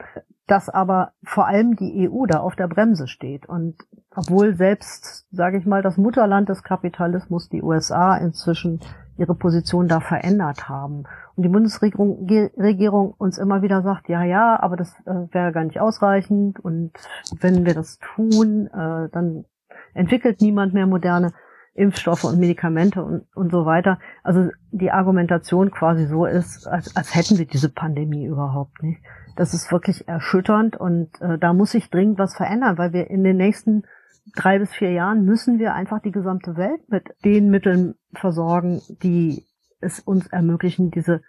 dass 0.47 0.69
aber 0.69 1.13
vor 1.23 1.47
allem 1.47 1.75
die 1.75 2.09
EU 2.09 2.25
da 2.27 2.39
auf 2.39 2.55
der 2.55 2.67
Bremse 2.67 3.07
steht. 3.07 3.47
Und 3.47 3.77
obwohl 4.15 4.55
selbst, 4.55 5.27
sage 5.31 5.57
ich 5.57 5.65
mal, 5.65 5.81
das 5.81 5.97
Mutterland 5.97 6.49
des 6.49 6.63
Kapitalismus, 6.63 7.49
die 7.49 7.63
USA, 7.63 8.15
inzwischen 8.17 8.79
ihre 9.17 9.35
Position 9.35 9.87
da 9.87 10.01
verändert 10.01 10.69
haben. 10.69 11.05
Und 11.35 11.43
die 11.43 11.49
Bundesregierung 11.49 12.27
Regierung 12.57 13.13
uns 13.17 13.37
immer 13.37 13.61
wieder 13.61 13.81
sagt, 13.81 14.09
ja, 14.09 14.23
ja, 14.23 14.59
aber 14.61 14.75
das 14.77 14.93
äh, 15.05 15.33
wäre 15.33 15.51
gar 15.51 15.63
nicht 15.63 15.79
ausreichend. 15.79 16.59
Und 16.59 16.91
wenn 17.39 17.65
wir 17.65 17.73
das 17.73 17.97
tun, 17.99 18.67
äh, 18.67 19.09
dann 19.11 19.45
entwickelt 19.93 20.41
niemand 20.41 20.73
mehr 20.73 20.85
moderne 20.85 21.31
Impfstoffe 21.73 22.23
und 22.23 22.39
Medikamente 22.39 23.03
und, 23.03 23.25
und 23.35 23.51
so 23.51 23.65
weiter. 23.65 23.99
Also 24.23 24.49
die 24.71 24.91
Argumentation 24.91 25.71
quasi 25.71 26.05
so 26.05 26.25
ist, 26.25 26.67
als, 26.67 26.95
als 26.95 27.15
hätten 27.15 27.37
wir 27.37 27.45
diese 27.45 27.69
Pandemie 27.69 28.25
überhaupt 28.25 28.81
nicht. 28.81 29.01
Das 29.35 29.53
ist 29.53 29.71
wirklich 29.71 30.07
erschütternd 30.07 30.77
und 30.77 31.09
äh, 31.21 31.37
da 31.37 31.53
muss 31.53 31.71
sich 31.71 31.89
dringend 31.89 32.17
was 32.17 32.35
verändern, 32.35 32.77
weil 32.77 32.93
wir 32.93 33.09
in 33.09 33.23
den 33.23 33.37
nächsten 33.37 33.83
drei 34.35 34.59
bis 34.59 34.73
vier 34.73 34.91
Jahren 34.91 35.25
müssen 35.25 35.59
wir 35.59 35.73
einfach 35.73 36.01
die 36.01 36.11
gesamte 36.11 36.57
Welt 36.57 36.89
mit 36.89 37.03
den 37.23 37.49
Mitteln 37.49 37.95
versorgen, 38.13 38.81
die 39.03 39.45
es 39.81 39.99
uns 39.99 40.27
ermöglichen, 40.27 40.91
diese 40.91 41.21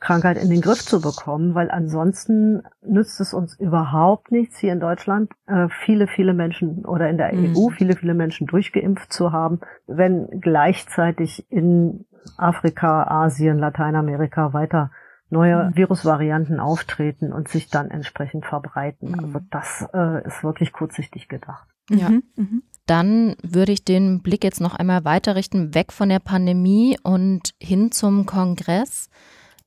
Krankheit 0.00 0.42
in 0.42 0.48
den 0.48 0.62
Griff 0.62 0.80
zu 0.80 1.00
bekommen, 1.00 1.54
weil 1.54 1.70
ansonsten 1.70 2.62
nützt 2.82 3.20
es 3.20 3.34
uns 3.34 3.58
überhaupt 3.60 4.32
nichts, 4.32 4.58
hier 4.58 4.72
in 4.72 4.80
Deutschland 4.80 5.30
äh, 5.46 5.68
viele, 5.84 6.06
viele 6.06 6.32
Menschen 6.32 6.86
oder 6.86 7.10
in 7.10 7.18
der 7.18 7.34
mhm. 7.34 7.54
EU 7.54 7.68
viele, 7.68 7.94
viele 7.94 8.14
Menschen 8.14 8.46
durchgeimpft 8.46 9.12
zu 9.12 9.30
haben, 9.30 9.60
wenn 9.86 10.40
gleichzeitig 10.40 11.46
in 11.50 12.06
Afrika, 12.38 13.04
Asien, 13.04 13.58
Lateinamerika 13.58 14.54
weiter 14.54 14.90
neue 15.30 15.70
mhm. 15.70 15.76
Virusvarianten 15.76 16.60
auftreten 16.60 17.32
und 17.32 17.48
sich 17.48 17.68
dann 17.68 17.90
entsprechend 17.90 18.46
verbreiten. 18.46 19.10
Mhm. 19.10 19.24
Also 19.24 19.40
das 19.50 19.88
äh, 19.94 20.26
ist 20.26 20.42
wirklich 20.44 20.72
kurzsichtig 20.72 21.28
gedacht. 21.28 21.66
Ja. 21.90 22.10
Mhm. 22.10 22.22
mhm. 22.36 22.62
Dann 22.86 23.36
würde 23.42 23.70
ich 23.70 23.84
den 23.84 24.20
Blick 24.20 24.42
jetzt 24.42 24.60
noch 24.60 24.74
einmal 24.74 25.04
weiterrichten, 25.04 25.74
weg 25.76 25.92
von 25.92 26.08
der 26.08 26.18
Pandemie 26.18 26.98
und 27.04 27.54
hin 27.60 27.92
zum 27.92 28.26
Kongress. 28.26 29.08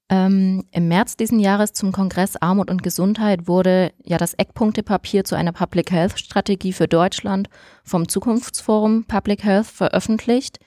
Ähm, 0.09 0.65
Im 0.71 0.89
März 0.89 1.15
diesen 1.15 1.39
Jahres 1.39 1.71
zum 1.71 1.93
Kongress 1.93 2.35
Armut 2.35 2.69
und 2.69 2.83
Gesundheit 2.83 3.47
wurde 3.47 3.93
ja 4.03 4.17
das 4.17 4.33
Eckpunktepapier 4.33 5.23
zu 5.23 5.35
einer 5.35 5.53
Public 5.53 5.91
Health 5.91 6.19
Strategie 6.19 6.73
für 6.73 6.89
Deutschland 6.89 7.49
vom 7.85 8.09
Zukunftsforum 8.09 9.05
Public 9.05 9.43
Health 9.43 9.67
veröffentlicht. 9.67 10.59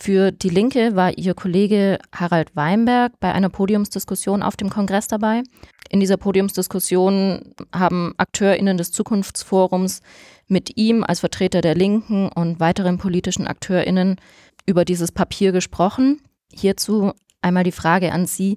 Für 0.00 0.30
die 0.30 0.48
Linke 0.48 0.94
war 0.94 1.18
ihr 1.18 1.34
Kollege 1.34 1.98
Harald 2.14 2.54
Weinberg 2.54 3.18
bei 3.18 3.32
einer 3.32 3.48
Podiumsdiskussion 3.48 4.42
auf 4.42 4.56
dem 4.56 4.70
Kongress 4.70 5.08
dabei. 5.08 5.42
In 5.90 5.98
dieser 5.98 6.16
Podiumsdiskussion 6.16 7.54
haben 7.74 8.14
AkteurInnen 8.16 8.78
des 8.78 8.92
Zukunftsforums 8.92 10.00
mit 10.46 10.76
ihm 10.76 11.02
als 11.02 11.20
Vertreter 11.20 11.60
der 11.60 11.74
Linken 11.74 12.28
und 12.28 12.60
weiteren 12.60 12.98
politischen 12.98 13.48
AkteurInnen 13.48 14.16
über 14.66 14.84
dieses 14.84 15.10
Papier 15.10 15.50
gesprochen. 15.50 16.20
Hierzu 16.52 17.12
Einmal 17.40 17.64
die 17.64 17.72
Frage 17.72 18.12
an 18.12 18.26
Sie. 18.26 18.56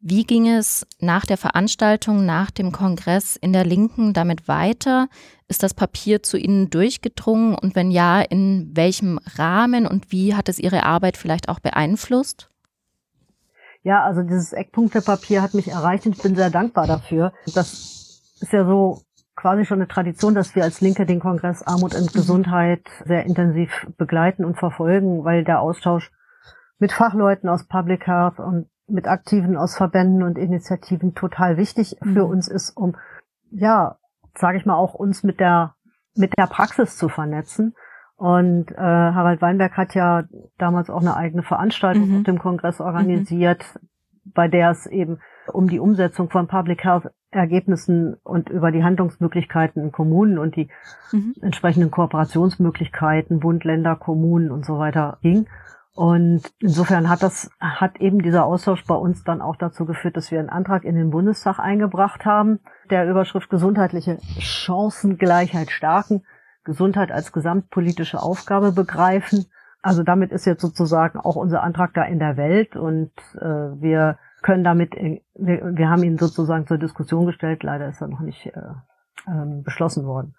Wie 0.00 0.24
ging 0.24 0.48
es 0.48 0.86
nach 0.98 1.26
der 1.26 1.36
Veranstaltung, 1.36 2.26
nach 2.26 2.50
dem 2.50 2.72
Kongress 2.72 3.36
in 3.36 3.52
der 3.52 3.64
Linken 3.64 4.12
damit 4.14 4.48
weiter? 4.48 5.08
Ist 5.52 5.62
das 5.62 5.74
Papier 5.74 6.22
zu 6.22 6.38
Ihnen 6.38 6.70
durchgedrungen 6.70 7.54
und 7.54 7.76
wenn 7.76 7.90
ja, 7.90 8.22
in 8.22 8.70
welchem 8.74 9.20
Rahmen 9.36 9.86
und 9.86 10.10
wie 10.10 10.34
hat 10.34 10.48
es 10.48 10.58
Ihre 10.58 10.84
Arbeit 10.84 11.18
vielleicht 11.18 11.50
auch 11.50 11.60
beeinflusst? 11.60 12.48
Ja, 13.82 14.02
also 14.02 14.22
dieses 14.22 14.54
Eckpunktepapier 14.54 15.42
hat 15.42 15.52
mich 15.52 15.68
erreicht 15.68 16.06
und 16.06 16.16
ich 16.16 16.22
bin 16.22 16.36
sehr 16.36 16.48
dankbar 16.48 16.86
dafür. 16.86 17.34
Das 17.54 18.22
ist 18.40 18.50
ja 18.50 18.64
so 18.64 19.02
quasi 19.36 19.66
schon 19.66 19.80
eine 19.80 19.88
Tradition, 19.88 20.34
dass 20.34 20.54
wir 20.54 20.62
als 20.64 20.80
Linke 20.80 21.04
den 21.04 21.20
Kongress 21.20 21.62
Armut 21.62 21.94
und 21.94 22.14
mhm. 22.14 22.18
Gesundheit 22.18 22.86
sehr 23.04 23.26
intensiv 23.26 23.88
begleiten 23.98 24.46
und 24.46 24.58
verfolgen, 24.58 25.22
weil 25.22 25.44
der 25.44 25.60
Austausch 25.60 26.10
mit 26.78 26.92
Fachleuten 26.92 27.50
aus 27.50 27.68
Public 27.68 28.06
Health 28.06 28.38
und 28.38 28.70
mit 28.86 29.06
Aktiven 29.06 29.58
aus 29.58 29.76
Verbänden 29.76 30.22
und 30.22 30.38
Initiativen 30.38 31.14
total 31.14 31.58
wichtig 31.58 31.98
mhm. 32.00 32.14
für 32.14 32.24
uns 32.24 32.48
ist, 32.48 32.74
um 32.74 32.96
ja, 33.50 33.98
sage 34.34 34.58
ich 34.58 34.66
mal, 34.66 34.76
auch 34.76 34.94
uns 34.94 35.22
mit 35.22 35.40
der 35.40 35.74
mit 36.14 36.36
der 36.36 36.46
Praxis 36.46 36.96
zu 36.96 37.08
vernetzen. 37.08 37.74
Und 38.16 38.70
äh, 38.70 38.76
Harald 38.76 39.42
Weinberg 39.42 39.76
hat 39.76 39.94
ja 39.94 40.24
damals 40.58 40.90
auch 40.90 41.00
eine 41.00 41.16
eigene 41.16 41.42
Veranstaltung 41.42 42.08
mhm. 42.08 42.18
auf 42.18 42.22
dem 42.24 42.38
Kongress 42.38 42.80
organisiert, 42.80 43.64
mhm. 43.74 44.32
bei 44.32 44.48
der 44.48 44.70
es 44.70 44.86
eben 44.86 45.18
um 45.52 45.68
die 45.68 45.80
Umsetzung 45.80 46.30
von 46.30 46.46
Public 46.46 46.84
Health 46.84 47.10
Ergebnissen 47.32 48.14
und 48.22 48.50
über 48.50 48.70
die 48.70 48.84
Handlungsmöglichkeiten 48.84 49.82
in 49.82 49.90
Kommunen 49.90 50.38
und 50.38 50.54
die 50.54 50.68
mhm. 51.12 51.34
entsprechenden 51.40 51.90
Kooperationsmöglichkeiten, 51.90 53.40
Bund, 53.40 53.64
Länder, 53.64 53.96
Kommunen 53.96 54.50
und 54.50 54.66
so 54.66 54.78
weiter 54.78 55.18
ging. 55.22 55.46
Und 55.94 56.42
insofern 56.58 57.10
hat 57.10 57.22
das, 57.22 57.50
hat 57.60 58.00
eben 58.00 58.22
dieser 58.22 58.46
Austausch 58.46 58.84
bei 58.86 58.94
uns 58.94 59.24
dann 59.24 59.42
auch 59.42 59.56
dazu 59.56 59.84
geführt, 59.84 60.16
dass 60.16 60.30
wir 60.30 60.38
einen 60.38 60.48
Antrag 60.48 60.84
in 60.84 60.94
den 60.94 61.10
Bundestag 61.10 61.58
eingebracht 61.58 62.24
haben, 62.24 62.60
der 62.90 63.08
Überschrift 63.08 63.50
gesundheitliche 63.50 64.18
Chancengleichheit 64.38 65.70
stärken, 65.70 66.24
Gesundheit 66.64 67.12
als 67.12 67.32
gesamtpolitische 67.32 68.22
Aufgabe 68.22 68.72
begreifen. 68.72 69.46
Also 69.82 70.02
damit 70.02 70.32
ist 70.32 70.46
jetzt 70.46 70.62
sozusagen 70.62 71.18
auch 71.18 71.36
unser 71.36 71.62
Antrag 71.62 71.92
da 71.92 72.04
in 72.04 72.18
der 72.18 72.36
Welt 72.38 72.74
und 72.74 73.10
äh, 73.34 73.44
wir 73.44 74.18
können 74.40 74.64
damit, 74.64 74.94
wir, 74.94 75.20
wir 75.76 75.90
haben 75.90 76.04
ihn 76.04 76.18
sozusagen 76.18 76.66
zur 76.66 76.78
Diskussion 76.78 77.26
gestellt, 77.26 77.62
leider 77.62 77.88
ist 77.88 78.00
er 78.00 78.08
noch 78.08 78.20
nicht 78.20 78.46
äh, 78.46 78.50
äh, 79.26 79.62
beschlossen 79.62 80.06
worden. 80.06 80.34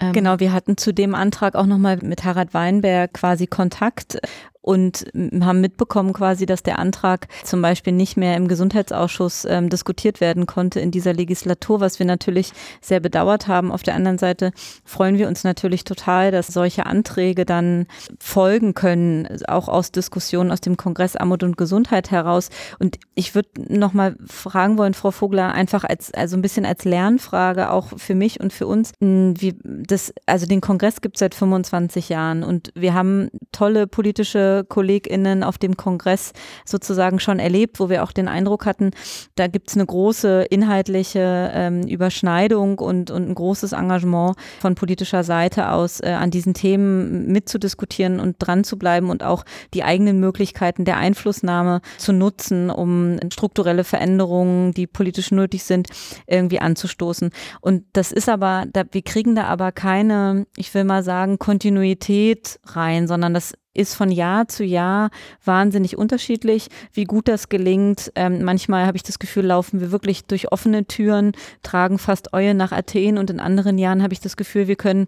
Ähm, 0.00 0.12
genau, 0.12 0.38
wir 0.40 0.52
hatten 0.52 0.76
zu 0.76 0.92
dem 0.92 1.14
Antrag 1.14 1.54
auch 1.54 1.66
nochmal 1.66 1.98
mit 2.02 2.24
Harald 2.24 2.54
Weinberg 2.54 3.12
quasi 3.12 3.46
Kontakt 3.46 4.18
und 4.68 5.06
haben 5.14 5.62
mitbekommen 5.62 6.12
quasi, 6.12 6.44
dass 6.44 6.62
der 6.62 6.78
Antrag 6.78 7.28
zum 7.42 7.62
Beispiel 7.62 7.94
nicht 7.94 8.18
mehr 8.18 8.36
im 8.36 8.48
Gesundheitsausschuss 8.48 9.46
ähm, 9.48 9.70
diskutiert 9.70 10.20
werden 10.20 10.44
konnte 10.44 10.78
in 10.78 10.90
dieser 10.90 11.14
Legislatur, 11.14 11.80
was 11.80 11.98
wir 11.98 12.04
natürlich 12.04 12.52
sehr 12.82 13.00
bedauert 13.00 13.48
haben. 13.48 13.72
Auf 13.72 13.82
der 13.82 13.94
anderen 13.94 14.18
Seite 14.18 14.52
freuen 14.84 15.16
wir 15.16 15.26
uns 15.26 15.42
natürlich 15.42 15.84
total, 15.84 16.32
dass 16.32 16.48
solche 16.48 16.84
Anträge 16.84 17.46
dann 17.46 17.86
folgen 18.20 18.74
können, 18.74 19.26
auch 19.48 19.68
aus 19.68 19.90
Diskussionen 19.90 20.50
aus 20.50 20.60
dem 20.60 20.76
Kongress 20.76 21.16
Armut 21.16 21.44
und 21.44 21.56
Gesundheit 21.56 22.10
heraus. 22.10 22.50
Und 22.78 22.98
ich 23.14 23.34
würde 23.34 23.48
nochmal 23.56 24.16
fragen 24.26 24.76
wollen, 24.76 24.92
Frau 24.92 25.12
Vogler, 25.12 25.54
einfach 25.54 25.84
als, 25.84 26.12
also 26.12 26.36
ein 26.36 26.42
bisschen 26.42 26.66
als 26.66 26.84
Lernfrage 26.84 27.70
auch 27.70 27.96
für 27.96 28.14
mich 28.14 28.38
und 28.38 28.52
für 28.52 28.66
uns, 28.66 28.92
wie 29.00 29.54
das, 29.64 30.12
also 30.26 30.44
den 30.44 30.60
Kongress 30.60 31.00
gibt 31.00 31.16
es 31.16 31.20
seit 31.20 31.34
25 31.34 32.10
Jahren 32.10 32.42
und 32.42 32.70
wir 32.74 32.92
haben 32.92 33.30
tolle 33.50 33.86
politische 33.86 34.57
KollegInnen 34.64 35.42
auf 35.42 35.58
dem 35.58 35.76
Kongress 35.76 36.32
sozusagen 36.64 37.20
schon 37.20 37.38
erlebt, 37.38 37.80
wo 37.80 37.88
wir 37.88 38.02
auch 38.02 38.12
den 38.12 38.28
Eindruck 38.28 38.66
hatten, 38.66 38.90
da 39.34 39.46
gibt 39.46 39.70
es 39.70 39.76
eine 39.76 39.86
große 39.86 40.42
inhaltliche 40.50 41.50
ähm, 41.54 41.82
Überschneidung 41.82 42.78
und, 42.78 43.10
und 43.10 43.28
ein 43.28 43.34
großes 43.34 43.72
Engagement 43.72 44.36
von 44.60 44.74
politischer 44.74 45.24
Seite 45.24 45.70
aus 45.70 46.00
äh, 46.00 46.10
an 46.10 46.30
diesen 46.30 46.54
Themen 46.54 47.26
mitzudiskutieren 47.26 48.20
und 48.20 48.36
dran 48.38 48.64
zu 48.64 48.78
bleiben 48.78 49.10
und 49.10 49.22
auch 49.22 49.44
die 49.74 49.84
eigenen 49.84 50.20
Möglichkeiten 50.20 50.84
der 50.84 50.96
Einflussnahme 50.96 51.80
zu 51.96 52.12
nutzen, 52.12 52.70
um 52.70 53.18
strukturelle 53.32 53.84
Veränderungen, 53.84 54.72
die 54.72 54.86
politisch 54.86 55.30
nötig 55.30 55.64
sind, 55.64 55.88
irgendwie 56.26 56.60
anzustoßen. 56.60 57.30
Und 57.60 57.84
das 57.92 58.12
ist 58.12 58.28
aber, 58.28 58.64
da, 58.72 58.84
wir 58.90 59.02
kriegen 59.02 59.34
da 59.34 59.44
aber 59.44 59.72
keine, 59.72 60.46
ich 60.56 60.72
will 60.74 60.84
mal 60.84 61.02
sagen, 61.02 61.38
Kontinuität 61.38 62.58
rein, 62.64 63.06
sondern 63.06 63.34
das 63.34 63.54
ist 63.78 63.94
von 63.94 64.10
Jahr 64.10 64.48
zu 64.48 64.64
Jahr 64.64 65.10
wahnsinnig 65.44 65.96
unterschiedlich, 65.96 66.68
wie 66.92 67.04
gut 67.04 67.28
das 67.28 67.48
gelingt. 67.48 68.12
Ähm, 68.14 68.42
manchmal 68.42 68.86
habe 68.86 68.96
ich 68.96 69.02
das 69.02 69.18
Gefühl, 69.18 69.46
laufen 69.46 69.80
wir 69.80 69.92
wirklich 69.92 70.24
durch 70.24 70.52
offene 70.52 70.86
Türen, 70.86 71.32
tragen 71.62 71.98
fast 71.98 72.32
Eue 72.32 72.54
nach 72.54 72.72
Athen 72.72 73.18
und 73.18 73.30
in 73.30 73.40
anderen 73.40 73.78
Jahren 73.78 74.02
habe 74.02 74.12
ich 74.12 74.20
das 74.20 74.36
Gefühl, 74.36 74.68
wir 74.68 74.76
können 74.76 75.06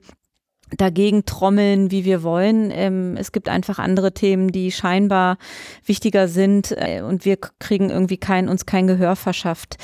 dagegen 0.77 1.25
trommeln, 1.25 1.91
wie 1.91 2.05
wir 2.05 2.23
wollen. 2.23 2.71
Ähm, 2.73 3.17
es 3.17 3.33
gibt 3.33 3.49
einfach 3.49 3.79
andere 3.79 4.13
Themen, 4.13 4.49
die 4.49 4.71
scheinbar 4.71 5.37
wichtiger 5.85 6.29
sind 6.29 6.73
äh, 6.77 7.03
und 7.03 7.25
wir 7.25 7.39
kriegen 7.59 7.91
irgendwie 7.91 8.19
kein, 8.19 8.49
uns 8.49 8.67
kein 8.67 8.87
Gehör 8.87 9.17
verschafft. 9.17 9.77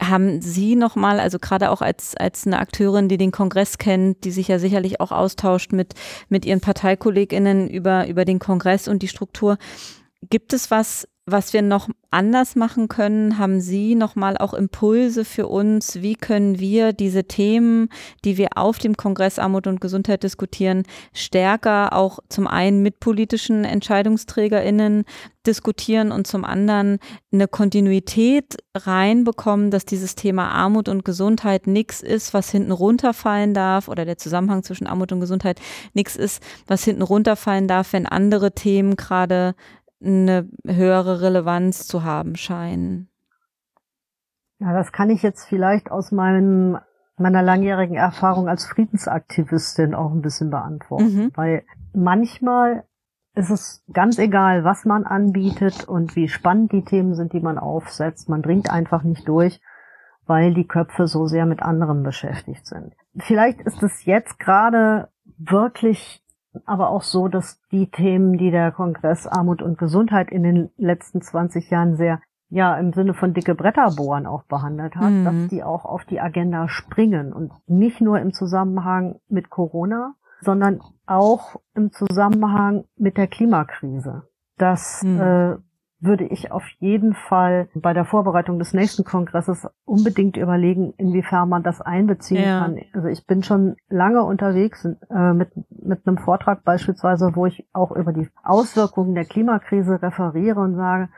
Haben 0.00 0.40
Sie 0.40 0.76
nochmal, 0.76 1.20
also 1.20 1.38
gerade 1.38 1.70
auch 1.70 1.82
als, 1.82 2.16
als 2.16 2.46
eine 2.46 2.58
Akteurin, 2.58 3.08
die 3.08 3.18
den 3.18 3.32
Kongress 3.32 3.78
kennt, 3.78 4.24
die 4.24 4.30
sich 4.30 4.48
ja 4.48 4.58
sicherlich 4.58 5.00
auch 5.00 5.12
austauscht 5.12 5.72
mit, 5.72 5.94
mit 6.28 6.44
Ihren 6.44 6.60
ParteikollegInnen 6.60 7.68
über, 7.68 8.06
über 8.08 8.24
den 8.24 8.38
Kongress 8.38 8.88
und 8.88 9.02
die 9.02 9.08
Struktur, 9.08 9.58
gibt 10.28 10.52
es 10.52 10.70
was, 10.70 11.06
was 11.30 11.52
wir 11.52 11.62
noch 11.62 11.88
anders 12.10 12.56
machen 12.56 12.88
können? 12.88 13.38
Haben 13.38 13.60
Sie 13.60 13.94
noch 13.94 14.16
mal 14.16 14.36
auch 14.36 14.54
Impulse 14.54 15.24
für 15.24 15.46
uns? 15.46 16.02
Wie 16.02 16.14
können 16.14 16.58
wir 16.58 16.92
diese 16.92 17.24
Themen, 17.24 17.88
die 18.24 18.36
wir 18.36 18.48
auf 18.56 18.78
dem 18.78 18.96
Kongress 18.96 19.38
Armut 19.38 19.66
und 19.66 19.80
Gesundheit 19.80 20.22
diskutieren, 20.22 20.82
stärker 21.12 21.92
auch 21.92 22.18
zum 22.28 22.46
einen 22.46 22.82
mit 22.82 23.00
politischen 23.00 23.64
EntscheidungsträgerInnen 23.64 25.04
diskutieren 25.46 26.12
und 26.12 26.26
zum 26.26 26.44
anderen 26.44 26.98
eine 27.32 27.48
Kontinuität 27.48 28.56
reinbekommen, 28.74 29.70
dass 29.70 29.84
dieses 29.86 30.14
Thema 30.14 30.50
Armut 30.50 30.88
und 30.88 31.04
Gesundheit 31.04 31.66
nichts 31.66 32.02
ist, 32.02 32.34
was 32.34 32.50
hinten 32.50 32.72
runterfallen 32.72 33.54
darf 33.54 33.88
oder 33.88 34.04
der 34.04 34.18
Zusammenhang 34.18 34.62
zwischen 34.62 34.86
Armut 34.86 35.12
und 35.12 35.20
Gesundheit 35.20 35.60
nichts 35.94 36.16
ist, 36.16 36.42
was 36.66 36.84
hinten 36.84 37.02
runterfallen 37.02 37.68
darf, 37.68 37.92
wenn 37.92 38.06
andere 38.06 38.52
Themen 38.52 38.96
gerade 38.96 39.54
eine 40.02 40.48
höhere 40.66 41.20
Relevanz 41.20 41.86
zu 41.86 42.04
haben 42.04 42.36
scheinen. 42.36 43.08
Ja, 44.58 44.72
das 44.72 44.92
kann 44.92 45.10
ich 45.10 45.22
jetzt 45.22 45.44
vielleicht 45.44 45.90
aus 45.90 46.12
meinem, 46.12 46.78
meiner 47.16 47.42
langjährigen 47.42 47.96
Erfahrung 47.96 48.48
als 48.48 48.66
Friedensaktivistin 48.66 49.94
auch 49.94 50.12
ein 50.12 50.22
bisschen 50.22 50.50
beantworten, 50.50 51.14
mhm. 51.14 51.32
weil 51.34 51.64
manchmal 51.94 52.84
ist 53.34 53.50
es 53.50 53.84
ganz 53.92 54.18
egal, 54.18 54.64
was 54.64 54.84
man 54.84 55.04
anbietet 55.04 55.84
und 55.84 56.16
wie 56.16 56.28
spannend 56.28 56.72
die 56.72 56.84
Themen 56.84 57.14
sind, 57.14 57.32
die 57.32 57.40
man 57.40 57.58
aufsetzt. 57.58 58.28
Man 58.28 58.42
dringt 58.42 58.70
einfach 58.70 59.02
nicht 59.02 59.26
durch, 59.28 59.60
weil 60.26 60.52
die 60.52 60.66
Köpfe 60.66 61.06
so 61.06 61.26
sehr 61.26 61.46
mit 61.46 61.62
anderem 61.62 62.02
beschäftigt 62.02 62.66
sind. 62.66 62.94
Vielleicht 63.16 63.60
ist 63.60 63.82
es 63.82 64.04
jetzt 64.04 64.38
gerade 64.38 65.08
wirklich 65.38 66.22
aber 66.64 66.90
auch 66.90 67.02
so, 67.02 67.28
dass 67.28 67.60
die 67.70 67.90
Themen, 67.90 68.36
die 68.36 68.50
der 68.50 68.72
Kongress 68.72 69.26
Armut 69.26 69.62
und 69.62 69.78
Gesundheit 69.78 70.30
in 70.30 70.42
den 70.42 70.70
letzten 70.76 71.22
20 71.22 71.70
Jahren 71.70 71.96
sehr 71.96 72.20
ja 72.50 72.76
im 72.76 72.92
Sinne 72.92 73.14
von 73.14 73.32
dicke 73.32 73.54
Bretter 73.54 73.92
bohren 73.96 74.26
auch 74.26 74.42
behandelt 74.42 74.96
hat, 74.96 75.10
mhm. 75.10 75.24
dass 75.24 75.48
die 75.48 75.62
auch 75.62 75.84
auf 75.84 76.04
die 76.04 76.20
Agenda 76.20 76.68
springen 76.68 77.32
und 77.32 77.52
nicht 77.68 78.00
nur 78.00 78.18
im 78.18 78.32
Zusammenhang 78.32 79.20
mit 79.28 79.50
Corona, 79.50 80.14
sondern 80.40 80.80
auch 81.06 81.56
im 81.74 81.92
Zusammenhang 81.92 82.84
mit 82.96 83.16
der 83.16 83.28
Klimakrise. 83.28 84.24
Das 84.58 85.02
mhm. 85.02 85.20
äh, 85.20 85.56
würde 86.00 86.24
ich 86.24 86.50
auf 86.50 86.66
jeden 86.78 87.14
Fall 87.14 87.68
bei 87.74 87.92
der 87.92 88.04
Vorbereitung 88.04 88.58
des 88.58 88.72
nächsten 88.72 89.04
Kongresses 89.04 89.68
unbedingt 89.84 90.36
überlegen, 90.36 90.94
inwiefern 90.96 91.48
man 91.48 91.62
das 91.62 91.80
einbeziehen 91.80 92.42
ja. 92.42 92.60
kann. 92.60 92.78
Also 92.92 93.08
ich 93.08 93.26
bin 93.26 93.42
schon 93.42 93.76
lange 93.88 94.24
unterwegs 94.24 94.84
äh, 94.84 95.32
mit, 95.32 95.50
mit 95.70 96.06
einem 96.06 96.18
Vortrag 96.18 96.64
beispielsweise, 96.64 97.32
wo 97.34 97.46
ich 97.46 97.66
auch 97.72 97.92
über 97.92 98.12
die 98.12 98.28
Auswirkungen 98.42 99.14
der 99.14 99.26
Klimakrise 99.26 100.00
referiere 100.02 100.60
und 100.60 100.76
sage, 100.76 101.08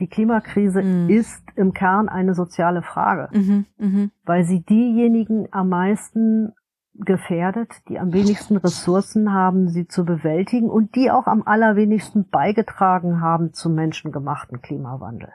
die 0.00 0.08
Klimakrise 0.08 0.82
mhm. 0.82 1.08
ist 1.10 1.42
im 1.54 1.72
Kern 1.72 2.08
eine 2.08 2.34
soziale 2.34 2.82
Frage, 2.82 3.28
mhm, 3.32 3.66
mh. 3.78 4.08
weil 4.24 4.44
sie 4.44 4.64
diejenigen 4.64 5.48
am 5.52 5.68
meisten 5.68 6.52
gefährdet, 6.94 7.70
die 7.88 7.98
am 7.98 8.12
wenigsten 8.12 8.56
Ressourcen 8.56 9.32
haben, 9.32 9.68
sie 9.68 9.86
zu 9.86 10.04
bewältigen 10.04 10.68
und 10.68 10.94
die 10.94 11.10
auch 11.10 11.26
am 11.26 11.42
allerwenigsten 11.44 12.28
beigetragen 12.28 13.20
haben 13.20 13.52
zum 13.52 13.74
menschengemachten 13.74 14.60
Klimawandel. 14.60 15.30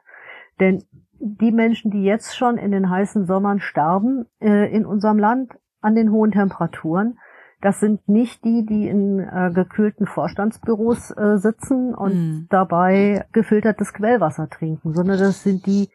Denn 0.59 0.83
die 1.19 1.51
Menschen, 1.51 1.91
die 1.91 2.03
jetzt 2.03 2.35
schon 2.35 2.57
in 2.57 2.71
den 2.71 2.89
heißen 2.89 3.25
Sommern 3.25 3.59
sterben 3.59 4.25
äh, 4.39 4.71
in 4.71 4.85
unserem 4.85 5.17
Land 5.17 5.53
an 5.81 5.95
den 5.95 6.11
hohen 6.11 6.31
Temperaturen, 6.31 7.17
das 7.61 7.79
sind 7.79 8.07
nicht 8.07 8.43
die, 8.43 8.65
die 8.65 8.87
in 8.87 9.19
äh, 9.19 9.51
gekühlten 9.51 10.05
Vorstandsbüros 10.05 11.11
äh, 11.11 11.37
sitzen 11.37 11.95
und 11.95 12.13
mm. 12.13 12.47
dabei 12.49 13.25
gefiltertes 13.31 13.93
Quellwasser 13.93 14.47
trinken, 14.47 14.93
sondern 14.93 15.17
das 15.17 15.41
sind 15.41 15.65
die, 15.65 15.89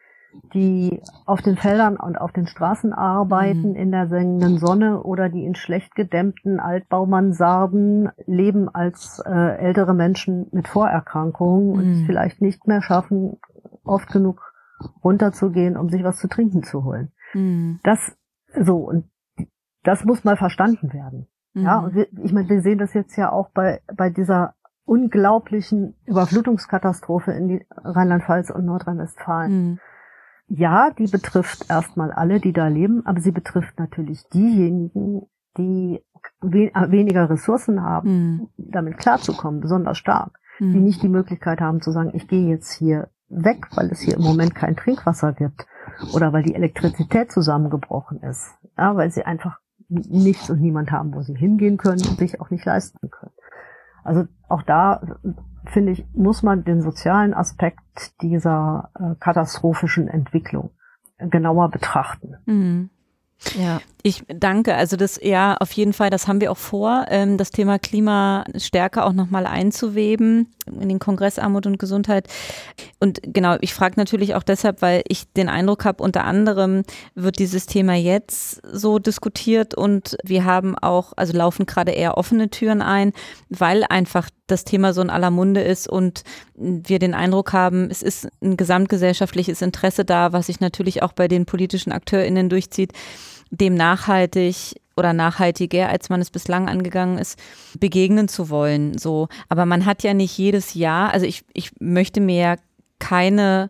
die 0.53 1.01
auf 1.25 1.41
den 1.41 1.57
Feldern 1.57 1.97
und 1.97 2.19
auf 2.19 2.31
den 2.31 2.47
Straßen 2.47 2.93
arbeiten 2.93 3.69
mhm. 3.69 3.75
in 3.75 3.91
der 3.91 4.07
sengenden 4.07 4.57
Sonne 4.57 5.01
oder 5.01 5.29
die 5.29 5.45
in 5.45 5.55
schlecht 5.55 5.95
gedämmten 5.95 6.59
Altbaumannsarden 6.59 8.11
leben 8.25 8.69
als 8.69 9.21
äh, 9.25 9.57
ältere 9.57 9.93
Menschen 9.93 10.47
mit 10.51 10.67
Vorerkrankungen 10.67 11.67
mhm. 11.67 11.73
und 11.73 11.91
es 11.91 12.01
vielleicht 12.05 12.41
nicht 12.41 12.67
mehr 12.67 12.81
schaffen, 12.81 13.37
oft 13.83 14.11
genug 14.11 14.53
runterzugehen, 15.03 15.77
um 15.77 15.89
sich 15.89 16.03
was 16.03 16.17
zu 16.17 16.27
trinken 16.27 16.63
zu 16.63 16.83
holen. 16.83 17.11
Mhm. 17.33 17.79
Das 17.83 18.15
so 18.59 18.77
und 18.77 19.09
das 19.83 20.05
muss 20.05 20.23
mal 20.23 20.37
verstanden 20.37 20.93
werden. 20.93 21.27
Ja, 21.53 21.79
mhm. 21.79 21.85
und 21.85 21.95
wir, 21.95 22.07
ich 22.23 22.33
meine, 22.33 22.49
wir 22.49 22.61
sehen 22.61 22.79
das 22.79 22.93
jetzt 22.93 23.15
ja 23.15 23.31
auch 23.31 23.49
bei 23.53 23.81
bei 23.95 24.09
dieser 24.09 24.55
unglaublichen 24.85 25.95
Überflutungskatastrophe 26.05 27.31
in 27.31 27.61
Rheinland-Pfalz 27.83 28.49
und 28.49 28.65
Nordrhein-Westfalen 28.65 29.51
mhm 29.51 29.79
ja, 30.55 30.91
die 30.91 31.07
betrifft 31.07 31.65
erstmal 31.69 32.11
alle, 32.11 32.39
die 32.39 32.53
da 32.53 32.67
leben, 32.67 33.03
aber 33.05 33.19
sie 33.19 33.31
betrifft 33.31 33.79
natürlich 33.79 34.23
diejenigen, 34.29 35.23
die 35.57 35.99
we 36.41 36.73
äh, 36.73 36.91
weniger 36.91 37.29
Ressourcen 37.29 37.81
haben, 37.81 38.09
mhm. 38.09 38.49
damit 38.57 38.97
klarzukommen, 38.99 39.61
besonders 39.61 39.97
stark, 39.97 40.39
mhm. 40.59 40.73
die 40.73 40.79
nicht 40.79 41.01
die 41.01 41.09
Möglichkeit 41.09 41.59
haben 41.59 41.81
zu 41.81 41.91
sagen, 41.91 42.11
ich 42.13 42.27
gehe 42.27 42.47
jetzt 42.47 42.71
hier 42.71 43.09
weg, 43.29 43.67
weil 43.73 43.87
es 43.91 44.01
hier 44.01 44.15
im 44.15 44.21
Moment 44.21 44.53
kein 44.53 44.75
Trinkwasser 44.75 45.33
gibt 45.33 45.65
oder 46.13 46.33
weil 46.33 46.43
die 46.43 46.53
Elektrizität 46.53 47.31
zusammengebrochen 47.31 48.21
ist, 48.21 48.51
ja, 48.77 48.95
weil 48.95 49.09
sie 49.09 49.25
einfach 49.25 49.57
nichts 49.89 50.51
und 50.51 50.61
niemand 50.61 50.91
haben, 50.91 51.15
wo 51.15 51.21
sie 51.21 51.35
hingehen 51.35 51.77
können 51.77 52.05
und 52.07 52.19
sich 52.19 52.39
auch 52.39 52.51
nicht 52.51 52.65
leisten 52.65 53.09
können. 53.09 53.33
Also 54.03 54.27
auch 54.49 54.61
da 54.61 55.01
finde 55.65 55.93
ich, 55.93 56.05
muss 56.13 56.43
man 56.43 56.63
den 56.63 56.81
sozialen 56.81 57.33
Aspekt 57.33 58.21
dieser 58.21 58.89
äh, 58.99 59.15
katastrophischen 59.19 60.07
Entwicklung 60.07 60.71
genauer 61.17 61.69
betrachten. 61.69 62.35
Mhm. 62.45 62.89
Ja. 63.55 63.79
Ich 64.05 64.21
danke. 64.27 64.75
Also 64.75 64.97
das 64.97 65.17
ja 65.23 65.55
auf 65.55 65.71
jeden 65.71 65.93
Fall, 65.93 66.09
das 66.09 66.27
haben 66.27 66.41
wir 66.41 66.51
auch 66.51 66.57
vor, 66.57 67.05
ähm, 67.07 67.37
das 67.37 67.51
Thema 67.51 67.79
Klima 67.79 68.43
stärker 68.57 69.05
auch 69.05 69.13
nochmal 69.13 69.47
einzuweben 69.47 70.53
in 70.67 70.89
den 70.89 70.99
Kongress 70.99 71.39
Armut 71.39 71.65
und 71.65 71.79
Gesundheit. 71.79 72.27
Und 72.99 73.21
genau, 73.23 73.55
ich 73.61 73.73
frage 73.73 73.93
natürlich 73.95 74.35
auch 74.35 74.43
deshalb, 74.43 74.81
weil 74.81 75.03
ich 75.07 75.31
den 75.31 75.47
Eindruck 75.47 75.85
habe, 75.85 76.03
unter 76.03 76.25
anderem 76.25 76.83
wird 77.15 77.39
dieses 77.39 77.65
Thema 77.65 77.95
jetzt 77.95 78.61
so 78.69 78.99
diskutiert 78.99 79.73
und 79.73 80.17
wir 80.21 80.43
haben 80.43 80.77
auch, 80.77 81.13
also 81.15 81.31
laufen 81.31 81.65
gerade 81.65 81.91
eher 81.91 82.17
offene 82.17 82.49
Türen 82.49 82.81
ein, 82.81 83.13
weil 83.47 83.85
einfach 83.87 84.29
das 84.47 84.65
Thema 84.65 84.91
so 84.91 85.01
in 85.01 85.09
aller 85.09 85.31
Munde 85.31 85.61
ist 85.61 85.87
und 85.87 86.23
wir 86.55 86.99
den 86.99 87.13
Eindruck 87.13 87.53
haben, 87.53 87.89
es 87.89 88.01
ist 88.01 88.27
ein 88.41 88.57
gesamtgesellschaftliches 88.57 89.61
Interesse 89.61 90.03
da, 90.03 90.33
was 90.33 90.47
sich 90.47 90.59
natürlich 90.59 91.01
auch 91.01 91.13
bei 91.13 91.29
den 91.29 91.45
politischen 91.45 91.93
AkteurInnen 91.93 92.49
durchzieht 92.49 92.91
dem 93.59 93.75
nachhaltig 93.75 94.75
oder 94.95 95.13
nachhaltiger, 95.13 95.89
als 95.89 96.09
man 96.09 96.21
es 96.21 96.29
bislang 96.29 96.69
angegangen 96.69 97.17
ist, 97.17 97.39
begegnen 97.79 98.27
zu 98.27 98.49
wollen. 98.49 98.97
So, 98.97 99.27
aber 99.49 99.65
man 99.65 99.85
hat 99.85 100.03
ja 100.03 100.13
nicht 100.13 100.37
jedes 100.37 100.73
Jahr, 100.73 101.11
also 101.11 101.25
ich, 101.25 101.43
ich 101.53 101.71
möchte 101.79 102.21
mir 102.21 102.57
keine 102.99 103.69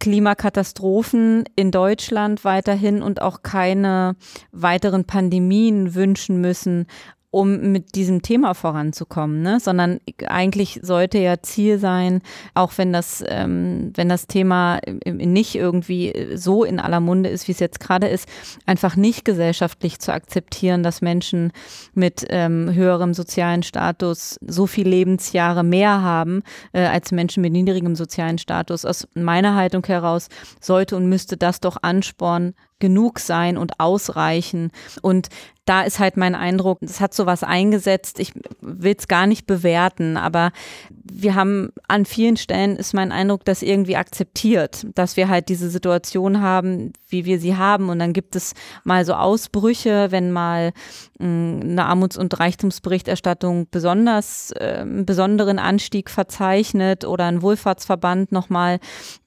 Klimakatastrophen 0.00 1.44
in 1.56 1.70
Deutschland 1.70 2.44
weiterhin 2.44 3.02
und 3.02 3.20
auch 3.20 3.42
keine 3.42 4.14
weiteren 4.52 5.04
Pandemien 5.04 5.94
wünschen 5.94 6.40
müssen, 6.40 6.86
um 7.30 7.72
mit 7.72 7.94
diesem 7.94 8.22
Thema 8.22 8.54
voranzukommen, 8.54 9.42
ne? 9.42 9.60
sondern 9.60 10.00
eigentlich 10.26 10.80
sollte 10.82 11.18
ja 11.18 11.42
Ziel 11.42 11.78
sein, 11.78 12.22
auch 12.54 12.72
wenn 12.76 12.92
das, 12.92 13.22
ähm, 13.26 13.92
wenn 13.94 14.08
das 14.08 14.26
Thema 14.28 14.80
nicht 15.04 15.54
irgendwie 15.54 16.30
so 16.34 16.64
in 16.64 16.80
aller 16.80 17.00
Munde 17.00 17.28
ist, 17.28 17.46
wie 17.46 17.52
es 17.52 17.60
jetzt 17.60 17.80
gerade 17.80 18.08
ist, 18.08 18.26
einfach 18.64 18.96
nicht 18.96 19.26
gesellschaftlich 19.26 19.98
zu 19.98 20.12
akzeptieren, 20.12 20.82
dass 20.82 21.02
Menschen 21.02 21.52
mit 21.92 22.24
ähm, 22.30 22.72
höherem 22.72 23.12
sozialen 23.12 23.62
Status 23.62 24.38
so 24.46 24.66
viel 24.66 24.88
Lebensjahre 24.88 25.62
mehr 25.62 26.00
haben 26.00 26.42
äh, 26.72 26.86
als 26.86 27.12
Menschen 27.12 27.42
mit 27.42 27.52
niedrigem 27.52 27.94
sozialen 27.94 28.38
Status. 28.38 28.86
Aus 28.86 29.06
meiner 29.14 29.54
Haltung 29.54 29.84
heraus 29.84 30.28
sollte 30.60 30.96
und 30.96 31.10
müsste 31.10 31.36
das 31.36 31.60
doch 31.60 31.76
Ansporn 31.82 32.54
genug 32.78 33.18
sein 33.18 33.56
und 33.56 33.80
ausreichen. 33.80 34.70
Und 35.02 35.28
da 35.68 35.82
ist 35.82 35.98
halt 35.98 36.16
mein 36.16 36.34
Eindruck, 36.34 36.78
es 36.80 37.00
hat 37.00 37.12
sowas 37.12 37.42
eingesetzt. 37.42 38.18
Ich 38.20 38.32
will 38.62 38.94
es 38.96 39.06
gar 39.06 39.26
nicht 39.26 39.46
bewerten, 39.46 40.16
aber 40.16 40.52
wir 40.90 41.34
haben 41.34 41.70
an 41.88 42.06
vielen 42.06 42.36
Stellen 42.36 42.76
ist 42.76 42.94
mein 42.94 43.12
Eindruck, 43.12 43.44
dass 43.44 43.62
irgendwie 43.62 43.96
akzeptiert, 43.96 44.86
dass 44.94 45.16
wir 45.16 45.28
halt 45.28 45.48
diese 45.48 45.68
Situation 45.68 46.40
haben, 46.40 46.92
wie 47.08 47.24
wir 47.24 47.38
sie 47.38 47.56
haben. 47.56 47.90
Und 47.90 47.98
dann 47.98 48.12
gibt 48.12 48.36
es 48.36 48.54
mal 48.84 49.04
so 49.04 49.14
Ausbrüche, 49.14 50.10
wenn 50.10 50.32
mal 50.32 50.72
mh, 51.18 51.26
hm, 51.26 51.60
eine 51.62 51.84
Armuts- 51.84 52.16
und 52.16 52.38
Reichtumsberichterstattung 52.38 53.68
besonders 53.70 54.52
äh, 54.52 54.78
einen 54.80 55.04
besonderen 55.04 55.58
Anstieg 55.58 56.08
verzeichnet 56.08 57.04
oder 57.04 57.26
ein 57.26 57.42
Wohlfahrtsverband 57.42 58.32
nochmal 58.32 58.78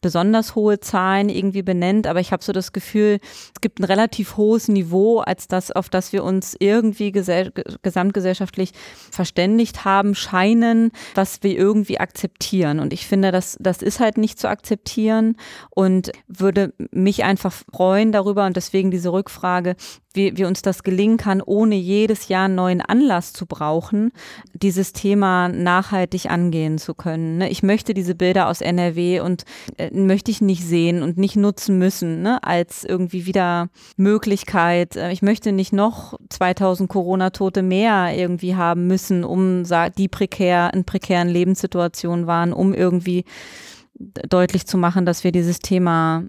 besonders 0.01 0.56
hohe 0.56 0.80
Zahlen 0.80 1.30
irgendwie 1.30 1.63
benennt. 1.63 2.08
Aber 2.08 2.19
ich 2.19 2.32
habe 2.32 2.43
so 2.43 2.51
das 2.51 2.73
Gefühl, 2.73 3.19
es 3.54 3.62
gibt 3.62 3.80
ein 3.80 3.86
relativ 3.86 4.38
hohes 4.38 4.67
Niveau, 4.67 5.19
als 5.19 5.47
das, 5.47 5.71
auf 5.71 5.89
das 5.89 6.13
wir 6.13 6.23
uns 6.23 6.31
irgendwie 6.60 7.12
gesamtgesellschaftlich 7.12 8.72
verständigt 9.12 9.86
haben, 9.86 10.15
scheinen, 10.15 10.91
was 11.15 11.44
wir 11.44 11.58
irgendwie 11.58 12.00
akzeptieren. 12.00 12.80
Und 12.80 12.94
ich 12.94 13.06
finde, 13.08 13.32
das, 13.32 13.58
das 13.60 13.82
ist 13.82 14.00
halt 14.00 14.17
nicht 14.17 14.39
zu 14.39 14.50
akzeptieren 14.50 15.36
und 15.70 16.12
würde 16.28 16.74
mich 16.91 17.24
einfach 17.24 17.52
freuen 17.52 18.12
darüber 18.12 18.46
und 18.46 18.56
deswegen 18.56 18.91
diese 18.91 19.12
Rückfrage, 19.12 19.76
wie, 20.13 20.38
wie 20.38 20.45
uns 20.45 20.62
das 20.62 20.84
gelingen 20.84 21.17
kann, 21.17 21.41
ohne 21.41 21.76
jedes 21.76 22.28
Jahr 22.28 22.45
einen 22.45 22.56
neuen 22.56 22.82
Anlass 22.82 23.34
zu 23.34 23.45
brauchen, 23.45 24.12
dieses 24.54 24.93
Thema 24.93 25.47
nachhaltig 25.47 26.30
angehen 26.30 26.78
zu 26.78 26.93
können. 26.93 27.38
Ne? 27.38 27.50
Ich 27.50 27.63
möchte 27.63 27.93
diese 27.93 28.15
Bilder 28.15 28.47
aus 28.47 28.62
NRW 28.62 29.21
und 29.21 29.45
äh, 29.78 29.89
möchte 29.91 30.32
ich 30.32 30.41
nicht 30.41 30.63
sehen 30.63 31.04
und 31.04 31.17
nicht 31.17 31.36
nutzen 31.36 31.78
müssen 31.78 32.21
ne? 32.21 32.43
als 32.43 32.84
irgendwie 32.84 33.26
wieder 33.26 33.69
Möglichkeit. 33.97 34.95
Äh, 34.95 35.12
ich 35.12 35.21
möchte 35.21 35.52
nicht 35.52 35.74
noch 35.74 36.19
2000 36.30 36.89
Corona-Tote 36.89 37.62
mehr 37.62 38.15
irgendwie 38.15 38.56
haben 38.56 38.88
müssen, 38.88 39.24
um 39.24 39.63
die 39.97 40.08
prekär, 40.08 40.71
in 40.74 40.84
prekären 40.84 41.30
Lebenssituationen 41.30 42.28
waren, 42.28 42.54
um 42.54 42.74
irgendwie 42.74 43.26
deutlich 44.30 44.65
zu 44.65 44.78
machen, 44.78 45.06
dass 45.06 45.24
wir 45.24 45.32
dieses 45.32 45.60
Thema 45.60 46.24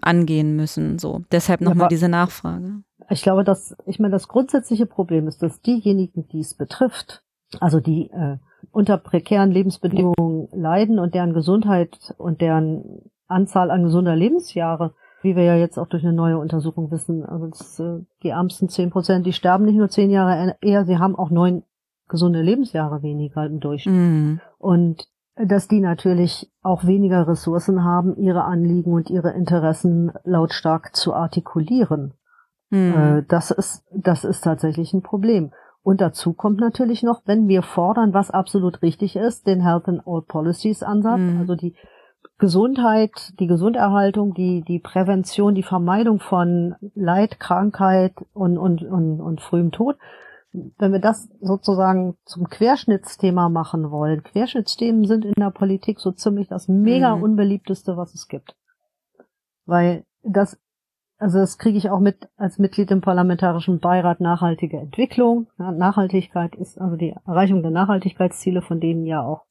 angehen 0.00 0.56
müssen. 0.56 0.98
So, 0.98 1.22
deshalb 1.30 1.60
nochmal 1.60 1.88
diese 1.88 2.08
Nachfrage. 2.08 2.82
Ich 3.12 3.22
glaube, 3.22 3.44
dass, 3.44 3.76
ich 3.86 3.98
meine, 3.98 4.12
das 4.12 4.28
grundsätzliche 4.28 4.86
Problem 4.86 5.28
ist, 5.28 5.42
dass 5.42 5.60
diejenigen, 5.60 6.26
die 6.28 6.40
es 6.40 6.54
betrifft, 6.54 7.22
also 7.60 7.78
die 7.78 8.10
äh, 8.10 8.38
unter 8.70 8.96
prekären 8.96 9.50
Lebensbedingungen 9.50 10.48
leiden 10.52 10.98
und 10.98 11.14
deren 11.14 11.34
Gesundheit 11.34 12.14
und 12.16 12.40
deren 12.40 13.02
Anzahl 13.26 13.70
an 13.70 13.82
gesunder 13.82 14.16
Lebensjahre, 14.16 14.94
wie 15.22 15.36
wir 15.36 15.44
ja 15.44 15.56
jetzt 15.56 15.78
auch 15.78 15.86
durch 15.86 16.02
eine 16.02 16.14
neue 16.14 16.38
Untersuchung 16.38 16.90
wissen, 16.90 17.24
also 17.24 17.48
das, 17.48 17.78
äh, 17.80 18.00
die 18.22 18.30
ärmsten 18.30 18.68
zehn 18.68 18.90
Prozent, 18.90 19.26
die 19.26 19.32
sterben 19.32 19.66
nicht 19.66 19.76
nur 19.76 19.90
zehn 19.90 20.10
Jahre 20.10 20.56
eher, 20.60 20.84
sie 20.84 20.98
haben 20.98 21.14
auch 21.16 21.30
neun 21.30 21.64
gesunde 22.08 22.40
Lebensjahre 22.40 23.02
weniger 23.02 23.44
im 23.46 23.60
Durchschnitt. 23.60 23.94
Mm. 23.94 24.40
Und 24.58 25.06
dass 25.36 25.68
die 25.68 25.80
natürlich 25.80 26.50
auch 26.62 26.84
weniger 26.86 27.26
Ressourcen 27.26 27.84
haben, 27.84 28.16
ihre 28.16 28.44
Anliegen 28.44 28.92
und 28.92 29.08
ihre 29.10 29.30
Interessen 29.30 30.12
lautstark 30.24 30.94
zu 30.94 31.14
artikulieren. 31.14 32.14
Mhm. 32.72 33.26
Das 33.28 33.50
ist, 33.50 33.84
das 33.92 34.24
ist 34.24 34.42
tatsächlich 34.42 34.92
ein 34.92 35.02
Problem. 35.02 35.52
Und 35.82 36.00
dazu 36.00 36.32
kommt 36.32 36.60
natürlich 36.60 37.02
noch, 37.02 37.22
wenn 37.26 37.48
wir 37.48 37.62
fordern, 37.62 38.14
was 38.14 38.30
absolut 38.30 38.82
richtig 38.82 39.16
ist, 39.16 39.46
den 39.46 39.60
Health 39.60 39.88
and 39.88 40.02
All 40.06 40.22
Policies 40.22 40.82
Ansatz, 40.82 41.20
mhm. 41.20 41.38
also 41.40 41.56
die 41.56 41.74
Gesundheit, 42.38 43.32
die 43.40 43.46
Gesunderhaltung, 43.46 44.32
die, 44.34 44.62
die 44.62 44.78
Prävention, 44.78 45.54
die 45.54 45.62
Vermeidung 45.62 46.18
von 46.20 46.76
Leid, 46.94 47.40
Krankheit 47.40 48.14
und, 48.32 48.58
und, 48.58 48.82
und, 48.82 49.20
und 49.20 49.40
frühem 49.40 49.70
Tod, 49.70 49.96
wenn 50.52 50.92
wir 50.92 51.00
das 51.00 51.28
sozusagen 51.40 52.16
zum 52.24 52.48
Querschnittsthema 52.48 53.48
machen 53.48 53.90
wollen, 53.90 54.22
Querschnittsthemen 54.22 55.06
sind 55.06 55.24
in 55.24 55.34
der 55.38 55.50
Politik 55.50 55.98
so 55.98 56.12
ziemlich 56.12 56.48
das 56.48 56.68
mega 56.68 57.16
mhm. 57.16 57.22
unbeliebteste, 57.22 57.96
was 57.96 58.14
es 58.14 58.28
gibt. 58.28 58.54
Weil 59.64 60.04
das, 60.22 60.60
also 61.22 61.38
das 61.38 61.56
kriege 61.56 61.78
ich 61.78 61.88
auch 61.88 62.00
mit 62.00 62.28
als 62.36 62.58
Mitglied 62.58 62.90
im 62.90 63.00
Parlamentarischen 63.00 63.78
Beirat 63.78 64.20
Nachhaltige 64.20 64.78
Entwicklung. 64.78 65.46
Nachhaltigkeit 65.56 66.56
ist 66.56 66.80
also 66.80 66.96
die 66.96 67.14
Erreichung 67.26 67.62
der 67.62 67.70
Nachhaltigkeitsziele, 67.70 68.60
von 68.60 68.80
denen 68.80 69.06
ja 69.06 69.22
auch 69.22 69.44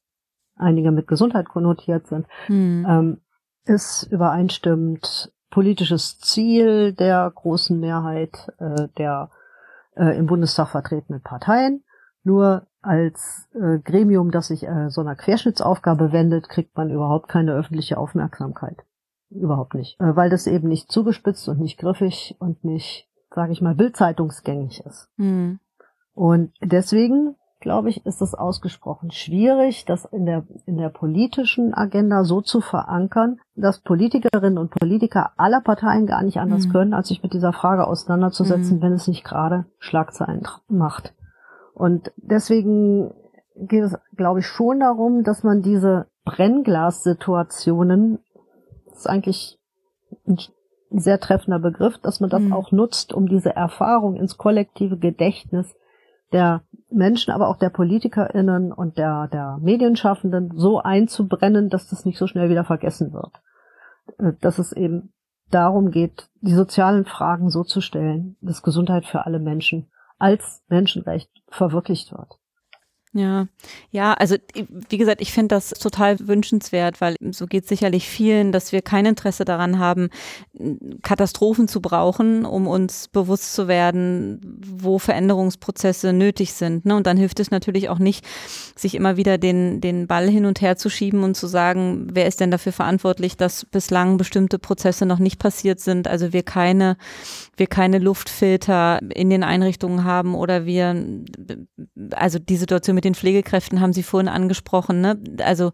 einige 0.54 0.90
mit 0.92 1.06
Gesundheit 1.06 1.48
konnotiert 1.48 2.06
sind, 2.08 2.26
ähm, 2.86 3.22
ist 3.64 4.02
übereinstimmend 4.10 5.32
politisches 5.50 6.18
Ziel 6.18 6.92
der 6.92 7.32
großen 7.34 7.80
Mehrheit 7.80 8.52
äh, 8.58 8.88
der 8.98 9.30
äh, 9.96 10.16
im 10.18 10.26
Bundestag 10.26 10.68
vertretene 10.68 11.20
Parteien. 11.20 11.84
Nur 12.22 12.66
als 12.82 13.48
äh, 13.54 13.78
Gremium, 13.78 14.30
das 14.30 14.48
sich 14.48 14.66
so 14.88 15.00
einer 15.00 15.16
Querschnittsaufgabe 15.16 16.12
wendet, 16.12 16.50
kriegt 16.50 16.76
man 16.76 16.90
überhaupt 16.90 17.28
keine 17.28 17.54
öffentliche 17.54 17.96
Aufmerksamkeit. 17.96 18.84
Überhaupt 19.34 19.74
nicht. 19.74 19.98
Äh, 20.00 20.16
weil 20.16 20.30
das 20.30 20.46
eben 20.46 20.68
nicht 20.68 20.90
zugespitzt 20.90 21.48
und 21.48 21.60
nicht 21.60 21.78
griffig 21.78 22.36
und 22.38 22.64
nicht, 22.64 23.08
sage 23.34 23.52
ich 23.52 23.60
mal, 23.60 23.74
bildzeitungsgängig 23.74 24.84
ist. 24.84 25.08
Mhm. 25.16 25.58
Und 26.14 26.52
deswegen 26.60 27.36
glaube 27.62 27.88
ich, 27.88 28.04
ist 28.04 28.20
es 28.20 28.34
ausgesprochen 28.34 29.10
schwierig, 29.10 29.86
das 29.86 30.04
in 30.04 30.26
der, 30.26 30.44
in 30.66 30.76
der 30.76 30.90
politischen 30.90 31.72
Agenda 31.72 32.24
so 32.24 32.42
zu 32.42 32.60
verankern, 32.60 33.38
dass 33.54 33.80
Politikerinnen 33.80 34.58
und 34.58 34.70
Politiker 34.70 35.30
aller 35.38 35.62
Parteien 35.62 36.06
gar 36.06 36.22
nicht 36.22 36.38
anders 36.38 36.66
mhm. 36.66 36.72
können, 36.72 36.92
als 36.92 37.08
sich 37.08 37.22
mit 37.22 37.32
dieser 37.32 37.54
Frage 37.54 37.86
auseinanderzusetzen, 37.86 38.76
mhm. 38.78 38.82
wenn 38.82 38.92
es 38.92 39.08
nicht 39.08 39.24
gerade 39.24 39.64
Schlagzeilen 39.78 40.46
macht. 40.68 41.14
Und 41.72 42.12
deswegen 42.16 43.14
geht 43.56 43.84
es, 43.84 43.96
glaube 44.16 44.40
ich, 44.40 44.46
schon 44.46 44.80
darum, 44.80 45.22
dass 45.22 45.42
man 45.42 45.62
diese 45.62 46.06
Brennglas-Situationen, 46.24 48.18
das 48.92 49.00
ist 49.00 49.06
eigentlich 49.06 49.58
ein 50.26 50.38
sehr 50.90 51.18
treffender 51.18 51.58
Begriff, 51.58 51.98
dass 51.98 52.20
man 52.20 52.30
das 52.30 52.42
mhm. 52.42 52.52
auch 52.52 52.70
nutzt, 52.70 53.12
um 53.12 53.26
diese 53.26 53.56
Erfahrung 53.56 54.16
ins 54.16 54.36
kollektive 54.36 54.98
Gedächtnis 54.98 55.74
der 56.32 56.62
Menschen, 56.90 57.32
aber 57.32 57.48
auch 57.48 57.56
der 57.56 57.70
PolitikerInnen 57.70 58.72
und 58.72 58.98
der, 58.98 59.28
der 59.28 59.58
Medienschaffenden 59.60 60.52
so 60.56 60.80
einzubrennen, 60.80 61.68
dass 61.68 61.88
das 61.88 62.04
nicht 62.04 62.18
so 62.18 62.26
schnell 62.26 62.50
wieder 62.50 62.64
vergessen 62.64 63.12
wird. 63.12 63.32
Äh, 64.18 64.32
dass 64.40 64.58
es 64.58 64.72
eben 64.72 65.12
darum 65.50 65.90
geht, 65.90 66.28
die 66.40 66.54
sozialen 66.54 67.04
Fragen 67.04 67.50
so 67.50 67.64
zu 67.64 67.80
stellen, 67.80 68.36
dass 68.40 68.62
Gesundheit 68.62 69.04
für 69.06 69.26
alle 69.26 69.38
Menschen 69.38 69.90
als 70.18 70.62
Menschenrecht 70.68 71.30
verwirklicht 71.48 72.12
wird. 72.12 72.38
Ja, 73.14 73.46
ja, 73.90 74.14
also 74.14 74.36
wie 74.88 74.96
gesagt, 74.96 75.20
ich 75.20 75.32
finde 75.32 75.54
das 75.54 75.70
total 75.70 76.16
wünschenswert, 76.18 77.02
weil 77.02 77.14
so 77.30 77.44
geht 77.44 77.68
sicherlich 77.68 78.08
vielen, 78.08 78.52
dass 78.52 78.72
wir 78.72 78.80
kein 78.80 79.04
Interesse 79.04 79.44
daran 79.44 79.78
haben, 79.78 80.08
Katastrophen 81.02 81.68
zu 81.68 81.82
brauchen, 81.82 82.46
um 82.46 82.66
uns 82.66 83.08
bewusst 83.08 83.52
zu 83.52 83.68
werden, 83.68 84.40
wo 84.64 84.98
Veränderungsprozesse 84.98 86.14
nötig 86.14 86.54
sind. 86.54 86.86
Ne? 86.86 86.96
Und 86.96 87.06
dann 87.06 87.18
hilft 87.18 87.38
es 87.40 87.50
natürlich 87.50 87.90
auch 87.90 87.98
nicht, 87.98 88.24
sich 88.76 88.94
immer 88.94 89.18
wieder 89.18 89.36
den, 89.36 89.82
den 89.82 90.06
Ball 90.06 90.30
hin 90.30 90.46
und 90.46 90.62
her 90.62 90.78
zu 90.78 90.88
schieben 90.88 91.22
und 91.22 91.36
zu 91.36 91.46
sagen, 91.46 92.06
wer 92.14 92.26
ist 92.26 92.40
denn 92.40 92.50
dafür 92.50 92.72
verantwortlich, 92.72 93.36
dass 93.36 93.66
bislang 93.66 94.16
bestimmte 94.16 94.58
Prozesse 94.58 95.04
noch 95.04 95.18
nicht 95.18 95.38
passiert 95.38 95.80
sind, 95.80 96.08
also 96.08 96.32
wir 96.32 96.44
keine, 96.44 96.96
wir 97.58 97.66
keine 97.66 97.98
Luftfilter 97.98 99.00
in 99.14 99.28
den 99.28 99.42
Einrichtungen 99.44 100.04
haben 100.04 100.34
oder 100.34 100.64
wir, 100.64 100.96
also 102.12 102.38
die 102.38 102.56
Situation 102.56 102.94
mit 102.94 103.01
mit 103.02 103.04
den 103.04 103.14
Pflegekräften 103.16 103.80
haben 103.80 103.92
Sie 103.92 104.04
vorhin 104.04 104.28
angesprochen, 104.28 105.00
ne? 105.00 105.18
Also 105.44 105.72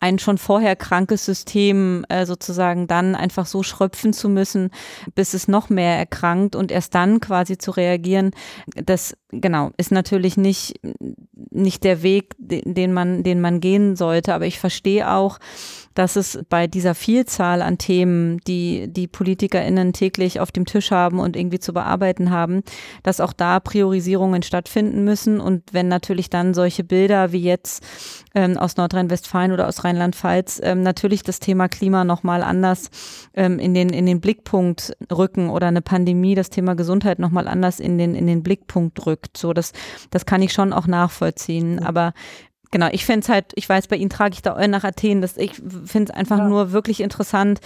ein 0.00 0.18
schon 0.18 0.38
vorher 0.38 0.76
krankes 0.76 1.26
System 1.26 2.06
äh, 2.08 2.24
sozusagen 2.24 2.86
dann 2.86 3.14
einfach 3.14 3.44
so 3.44 3.62
schröpfen 3.62 4.14
zu 4.14 4.30
müssen, 4.30 4.70
bis 5.14 5.34
es 5.34 5.46
noch 5.46 5.68
mehr 5.68 5.98
erkrankt 5.98 6.56
und 6.56 6.72
erst 6.72 6.94
dann 6.94 7.20
quasi 7.20 7.58
zu 7.58 7.72
reagieren, 7.72 8.30
das 8.74 9.14
genau 9.30 9.72
ist 9.76 9.92
natürlich 9.92 10.38
nicht 10.38 10.80
nicht 11.50 11.84
der 11.84 12.02
Weg, 12.02 12.34
den 12.38 12.94
man 12.94 13.22
den 13.22 13.42
man 13.42 13.60
gehen 13.60 13.94
sollte. 13.94 14.32
Aber 14.32 14.46
ich 14.46 14.58
verstehe 14.58 15.10
auch, 15.12 15.38
dass 16.00 16.16
es 16.16 16.38
bei 16.48 16.66
dieser 16.66 16.94
Vielzahl 16.94 17.60
an 17.60 17.76
Themen, 17.76 18.38
die 18.46 18.90
die 18.90 19.06
PolitikerInnen 19.06 19.92
täglich 19.92 20.40
auf 20.40 20.50
dem 20.50 20.64
Tisch 20.64 20.92
haben 20.92 21.18
und 21.18 21.36
irgendwie 21.36 21.58
zu 21.58 21.74
bearbeiten 21.74 22.30
haben, 22.30 22.62
dass 23.02 23.20
auch 23.20 23.34
da 23.34 23.60
Priorisierungen 23.60 24.42
stattfinden 24.42 25.04
müssen. 25.04 25.40
Und 25.40 25.62
wenn 25.72 25.88
natürlich 25.88 26.30
dann 26.30 26.54
solche 26.54 26.84
Bilder 26.84 27.32
wie 27.32 27.42
jetzt 27.42 27.84
ähm, 28.34 28.56
aus 28.56 28.78
Nordrhein-Westfalen 28.78 29.52
oder 29.52 29.68
aus 29.68 29.84
Rheinland-Pfalz 29.84 30.62
ähm, 30.64 30.82
natürlich 30.82 31.22
das 31.22 31.38
Thema 31.38 31.68
Klima 31.68 32.04
nochmal 32.04 32.42
anders 32.42 32.88
ähm, 33.34 33.58
in, 33.58 33.74
den, 33.74 33.90
in 33.90 34.06
den 34.06 34.22
Blickpunkt 34.22 34.96
rücken 35.12 35.50
oder 35.50 35.66
eine 35.66 35.82
Pandemie 35.82 36.34
das 36.34 36.48
Thema 36.48 36.76
Gesundheit 36.76 37.18
nochmal 37.18 37.46
anders 37.46 37.78
in 37.78 37.98
den, 37.98 38.14
in 38.14 38.26
den 38.26 38.42
Blickpunkt 38.42 39.04
rückt. 39.04 39.36
So, 39.36 39.52
das, 39.52 39.72
das 40.08 40.24
kann 40.24 40.40
ich 40.40 40.54
schon 40.54 40.72
auch 40.72 40.86
nachvollziehen. 40.86 41.78
Aber 41.78 42.14
genau, 42.70 42.88
ich 42.92 43.04
finde 43.04 43.20
es 43.20 43.28
halt, 43.28 43.52
ich 43.54 43.68
weiß, 43.68 43.88
bei 43.88 43.96
Ihnen 43.96 44.10
trage 44.10 44.34
ich 44.34 44.42
da 44.42 44.66
nach 44.68 44.84
Athen, 44.84 45.20
das, 45.20 45.36
ich 45.36 45.54
finde 45.54 46.10
es 46.12 46.16
einfach 46.16 46.38
ja. 46.38 46.48
nur 46.48 46.72
wirklich 46.72 47.00
interessant, 47.00 47.60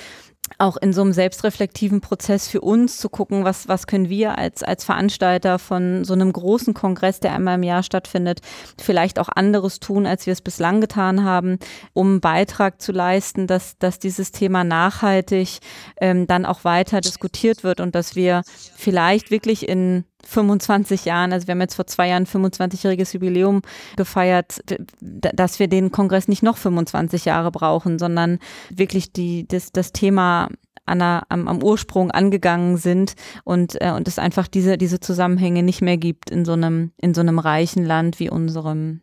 auch 0.59 0.77
in 0.77 0.93
so 0.93 1.01
einem 1.01 1.13
selbstreflektiven 1.13 2.01
Prozess 2.01 2.49
für 2.49 2.61
uns 2.61 2.99
zu 2.99 3.09
gucken, 3.09 3.45
was, 3.45 3.67
was 3.67 3.87
können 3.87 4.09
wir 4.09 4.37
als, 4.37 4.63
als 4.63 4.85
Veranstalter 4.85 5.59
von 5.59 6.05
so 6.05 6.13
einem 6.13 6.33
großen 6.33 6.75
Kongress, 6.75 7.19
der 7.21 7.33
einmal 7.33 7.57
im 7.57 7.63
Jahr 7.63 7.83
stattfindet, 7.83 8.41
vielleicht 8.79 9.19
auch 9.19 9.29
anderes 9.29 9.81
tun, 9.81 10.07
als 10.07 10.27
wir 10.27 10.33
es 10.33 10.43
bislang 10.43 10.81
getan 10.81 11.25
haben, 11.25 11.59
um 11.93 12.09
einen 12.09 12.21
Beitrag 12.21 12.81
zu 12.81 12.93
leisten, 12.93 13.47
dass, 13.47 13.79
dass 13.79 13.99
dieses 13.99 14.33
Thema 14.33 14.65
nachhaltig 14.65 15.61
ähm, 15.97 16.27
dann 16.27 16.45
auch 16.45 16.65
weiter 16.65 17.01
diskutiert 17.01 17.65
wird 17.65 17.81
und 17.81 17.95
dass 17.95 18.15
wir 18.15 18.43
vielleicht 18.77 19.31
wirklich 19.31 19.67
in 19.67 20.05
25 20.27 21.05
Jahren, 21.05 21.33
also 21.33 21.47
wir 21.47 21.53
haben 21.53 21.61
jetzt 21.61 21.75
vor 21.75 21.87
zwei 21.87 22.09
Jahren 22.09 22.27
25-jähriges 22.27 23.15
Jubiläum 23.15 23.63
gefeiert, 23.97 24.63
dass 25.01 25.59
wir 25.59 25.69
den 25.69 25.91
Kongress 25.91 26.29
nicht 26.29 26.43
noch 26.43 26.57
25 26.57 27.25
Jahre 27.25 27.51
brauchen, 27.51 27.99
sondern 27.99 28.39
wirklich 28.71 29.13
die, 29.13 29.47
das, 29.47 29.73
das 29.73 29.93
Thema 29.93 30.49
an 30.87 30.99
der, 30.99 31.23
am, 31.29 31.49
am 31.49 31.63
Ursprung 31.63 32.11
angegangen 32.11 32.77
sind 32.77 33.15
und, 33.45 33.81
äh, 33.81 33.93
und 33.93 34.09
es 34.09 34.19
einfach 34.19 34.49
diese, 34.49 34.77
diese 34.77 35.01
Zusammenhänge 35.01 35.63
nicht 35.63 35.83
mehr 35.83 35.97
gibt 35.97 36.31
in 36.31 36.45
so 36.45 36.53
einem, 36.53 36.93
in 37.01 37.15
so 37.15 37.21
einem 37.21 37.39
reichen 37.39 37.85
Land 37.85 38.21
wie 38.21 38.31
unserem. 38.31 39.01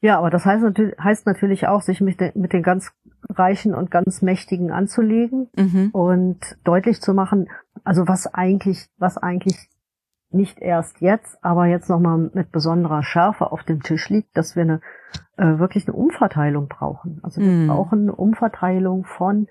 Ja, 0.00 0.18
aber 0.18 0.30
das 0.30 0.46
heißt 0.46 0.62
natürlich, 0.62 0.98
heißt 0.98 1.26
natürlich 1.26 1.66
auch, 1.66 1.82
sich 1.82 2.00
mit, 2.00 2.20
de, 2.20 2.32
mit 2.34 2.52
den 2.52 2.62
ganz 2.62 2.92
Reichen 3.28 3.74
und 3.74 3.90
ganz 3.90 4.22
Mächtigen 4.22 4.70
anzulegen 4.70 5.48
mhm. 5.56 5.90
und 5.92 6.58
deutlich 6.64 7.00
zu 7.00 7.12
machen, 7.12 7.48
also 7.84 8.08
was 8.08 8.26
eigentlich, 8.26 8.88
was 8.98 9.16
eigentlich 9.16 9.68
nicht 10.30 10.60
erst 10.60 11.00
jetzt, 11.00 11.42
aber 11.42 11.66
jetzt 11.66 11.88
nochmal 11.88 12.30
mit 12.32 12.52
besonderer 12.52 13.02
Schärfe 13.02 13.50
auf 13.50 13.64
dem 13.64 13.82
Tisch 13.82 14.08
liegt, 14.08 14.36
dass 14.36 14.54
wir 14.54 14.62
eine 14.62 14.80
äh, 15.36 15.58
wirklich 15.58 15.88
eine 15.88 15.96
Umverteilung 15.96 16.68
brauchen. 16.68 17.20
Also 17.22 17.40
wir 17.40 17.48
mhm. 17.48 17.68
brauchen 17.68 18.02
eine 18.02 18.14
Umverteilung 18.14 19.04
von 19.04 19.48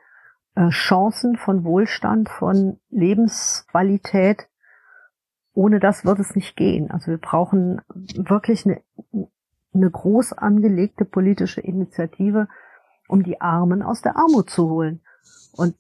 äh, 0.56 0.70
Chancen, 0.70 1.36
von 1.36 1.64
Wohlstand, 1.66 2.30
von 2.30 2.80
Lebensqualität. 2.90 4.48
Ohne 5.54 5.80
das 5.80 6.06
wird 6.06 6.20
es 6.20 6.36
nicht 6.36 6.56
gehen. 6.56 6.92
Also 6.92 7.12
wir 7.12 7.18
brauchen 7.18 7.82
wirklich 8.16 8.66
eine, 8.66 8.82
eine 9.74 9.92
groß 9.92 10.34
angelegte 10.34 11.04
politische 11.04 11.60
Initiative, 11.60 12.48
um 13.10 13.24
die 13.24 13.42
Armen 13.42 13.82
aus 13.82 14.02
der 14.02 14.16
Armut 14.16 14.50
zu 14.50 14.70
holen. 14.70 15.02
Und 15.54 15.76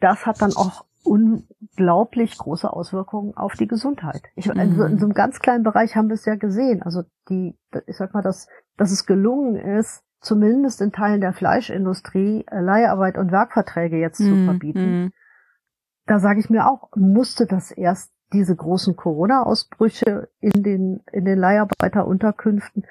das 0.00 0.24
hat 0.24 0.40
dann 0.40 0.54
auch 0.54 0.84
unglaublich 1.02 2.36
große 2.36 2.70
Auswirkungen 2.70 3.36
auf 3.36 3.54
die 3.54 3.66
Gesundheit. 3.66 4.22
Ich, 4.34 4.46
mhm. 4.46 4.60
in, 4.60 4.76
so, 4.76 4.84
in 4.84 4.98
so 4.98 5.06
einem 5.06 5.14
ganz 5.14 5.40
kleinen 5.40 5.64
Bereich 5.64 5.96
haben 5.96 6.08
wir 6.08 6.14
es 6.14 6.24
ja 6.24 6.34
gesehen. 6.34 6.82
Also 6.82 7.02
die, 7.28 7.58
ich 7.86 7.96
sag 7.96 8.14
mal, 8.14 8.22
dass, 8.22 8.48
dass 8.76 8.90
es 8.90 9.06
gelungen 9.06 9.56
ist, 9.56 10.04
zumindest 10.20 10.80
in 10.80 10.92
Teilen 10.92 11.20
der 11.20 11.32
Fleischindustrie 11.32 12.44
äh, 12.50 12.60
Leiharbeit 12.60 13.16
und 13.16 13.32
Werkverträge 13.32 13.96
jetzt 13.96 14.20
mhm. 14.20 14.24
zu 14.24 14.44
verbieten. 14.44 15.02
Mhm. 15.04 15.12
Da 16.06 16.18
sage 16.18 16.40
ich 16.40 16.50
mir 16.50 16.68
auch, 16.68 16.90
musste 16.94 17.46
das 17.46 17.70
erst 17.70 18.12
diese 18.32 18.54
großen 18.54 18.96
Corona-Ausbrüche 18.96 20.28
in 20.40 20.62
den, 20.62 21.00
in 21.12 21.24
den 21.24 21.38
Leiharbeiterunterkünften 21.38 22.84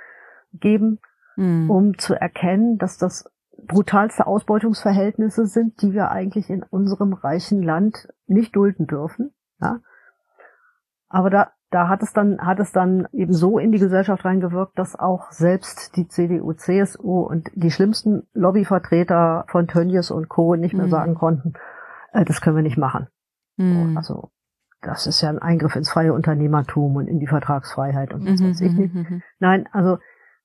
geben, 0.54 1.00
mhm. 1.36 1.70
um 1.70 1.98
zu 1.98 2.14
erkennen, 2.14 2.78
dass 2.78 2.98
das 2.98 3.30
brutalste 3.68 4.28
Ausbeutungsverhältnisse 4.28 5.46
sind, 5.46 5.82
die 5.82 5.94
wir 5.94 6.12
eigentlich 6.12 6.50
in 6.50 6.64
unserem 6.64 7.14
reichen 7.14 7.62
Land 7.62 8.08
nicht 8.28 8.56
dulden 8.56 8.88
dürfen. 8.88 9.32
Ja? 9.62 9.80
Aber 11.08 11.30
da, 11.30 11.52
da 11.72 11.88
hat 11.88 12.04
es 12.04 12.14
dann, 12.14 12.40
hat 12.40 12.60
es 12.60 12.72
dann 12.72 13.08
eben 13.12 13.34
so 13.34 13.60
in 13.60 13.72
die 13.72 13.80
Gesellschaft 13.80 14.26
reingewirkt, 14.26 14.78
dass 14.78 14.98
auch 14.98 15.32
selbst 15.32 15.96
die 15.96 16.08
CDU, 16.08 16.54
CSU 16.54 17.22
und 17.22 17.50
die 17.56 17.72
schlimmsten 17.72 18.28
Lobbyvertreter 18.34 19.46
von 19.48 19.68
Tönnies 19.68 20.12
und 20.12 20.30
Co. 20.30 20.56
nicht 20.56 20.74
mehr 20.74 20.88
mhm. 20.88 20.92
sagen 20.92 21.16
konnten, 21.16 21.54
äh, 22.14 22.26
das 22.26 22.42
können 22.42 22.56
wir 22.56 22.64
nicht 22.64 22.78
machen. 22.78 23.08
Mhm. 23.58 23.98
Also, 23.98 24.32
das 24.82 25.08
ist 25.08 25.22
ja 25.22 25.30
ein 25.30 25.40
Eingriff 25.40 25.76
ins 25.76 25.90
freie 25.90 26.14
Unternehmertum 26.14 26.96
und 26.96 27.08
in 27.08 27.20
die 27.20 27.28
Vertragsfreiheit 27.28 28.14
und 28.14 28.26
was 28.26 28.40
mhm. 28.40 28.50
weiß 28.50 28.62
ich 28.62 28.74
nicht. 28.74 28.94
Mhm, 28.94 29.02
mhm. 29.10 29.24
Nein, 29.40 29.68
also 29.72 29.98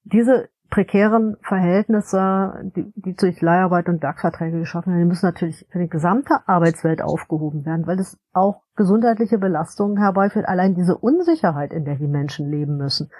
diese, 0.02 0.48
prekären 0.74 1.36
Verhältnisse, 1.40 2.72
die, 2.74 2.92
die 2.96 3.14
durch 3.14 3.40
Leiharbeit 3.40 3.88
und 3.88 4.02
Werkverträge 4.02 4.58
geschaffen 4.58 4.90
werden, 4.90 5.02
die 5.02 5.08
müssen 5.08 5.26
natürlich 5.26 5.64
für 5.70 5.78
die 5.78 5.88
gesamte 5.88 6.48
Arbeitswelt 6.48 7.00
aufgehoben 7.00 7.64
werden, 7.64 7.86
weil 7.86 8.00
es 8.00 8.18
auch 8.32 8.64
gesundheitliche 8.74 9.38
Belastungen 9.38 9.98
herbeiführt, 9.98 10.48
allein 10.48 10.74
diese 10.74 10.98
Unsicherheit, 10.98 11.72
in 11.72 11.84
der 11.84 11.94
die 11.94 12.08
Menschen 12.08 12.50
leben 12.50 12.76
müssen. 12.76 13.12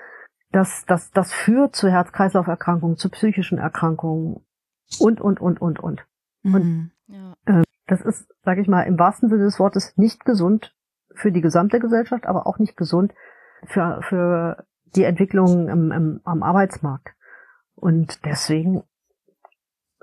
Das, 0.50 0.84
das, 0.86 1.12
das 1.12 1.32
führt 1.32 1.76
zu 1.76 1.88
Herz-Kreislauf-Erkrankungen, 1.88 2.96
zu 2.96 3.08
psychischen 3.08 3.58
Erkrankungen 3.58 4.40
und, 4.98 5.20
und, 5.20 5.40
und, 5.40 5.60
und, 5.60 5.78
und. 5.78 6.04
Mhm. 6.42 6.54
Und 6.56 6.90
ja. 7.06 7.34
äh, 7.44 7.62
das 7.86 8.00
ist, 8.00 8.34
sage 8.42 8.62
ich 8.62 8.66
mal, 8.66 8.82
im 8.82 8.98
wahrsten 8.98 9.28
Sinne 9.28 9.44
des 9.44 9.60
Wortes 9.60 9.96
nicht 9.96 10.24
gesund 10.24 10.74
für 11.14 11.30
die 11.30 11.40
gesamte 11.40 11.78
Gesellschaft, 11.78 12.26
aber 12.26 12.48
auch 12.48 12.58
nicht 12.58 12.76
gesund 12.76 13.14
für, 13.64 14.00
für 14.02 14.64
die 14.96 15.04
Entwicklung 15.04 15.68
im, 15.68 15.92
im, 15.92 16.20
am 16.24 16.42
Arbeitsmarkt. 16.42 17.13
Und 17.84 18.24
deswegen 18.24 18.82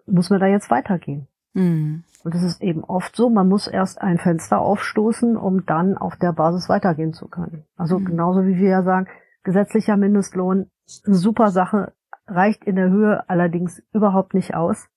muss 0.06 0.30
man 0.30 0.39
da 0.39 0.46
jetzt 0.46 0.70
weitergehen. 0.70 1.28
Mhm. 1.54 2.04
Und 2.24 2.36
es 2.36 2.44
ist 2.44 2.62
eben 2.62 2.84
oft 2.84 3.15
so, 3.15 3.32
man 3.32 3.50
muss 3.50 3.65
erst 3.65 4.00
ein 4.00 4.20
Fenster 4.20 4.60
aufstoßen, 4.60 5.36
um 5.36 5.65
dann 5.65 5.98
auf 5.98 6.15
der 6.15 6.32
Basis 6.32 6.70
weitergehen 6.70 7.12
zu 7.12 7.28
können. 7.28 7.65
Also 7.76 7.98
mhm. 7.98 8.06
genauso 8.06 8.46
wie 8.46 8.58
wir 8.58 8.70
ja 8.70 8.84
sagen, 8.84 9.08
gesetzlicher 9.41 9.98
Mindestlohn, 9.98 10.70
super 10.86 11.50
Sache, 11.50 11.94
reicht 12.28 12.65
in 12.65 12.76
der 12.76 12.91
Höhe 12.91 13.28
allerdings 13.28 13.82
überhaupt 13.94 14.36
nicht 14.36 14.54
aus. 14.54 14.88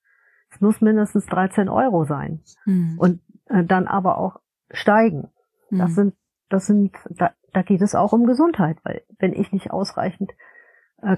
Es 0.51 0.61
muss 0.61 0.83
mindestens 0.83 1.25
13 1.25 1.70
Euro 1.70 2.05
sein. 2.05 2.42
Mhm. 2.66 2.99
Und 2.99 3.20
äh, 3.47 3.64
dann 3.64 3.87
aber 3.87 4.18
auch 4.18 4.40
steigen. 4.70 5.31
Das 5.70 5.92
mhm. 5.92 5.94
sind, 5.94 6.14
das 6.51 6.66
sind, 6.66 6.94
da, 7.09 7.31
da 7.55 7.62
geht 7.62 7.81
es 7.81 7.94
auch 7.94 8.12
um 8.12 8.27
Gesundheit, 8.27 8.77
weil 8.83 9.05
wenn 9.18 9.33
ich 9.33 9.53
nicht 9.53 9.70
ausreichend 9.70 10.33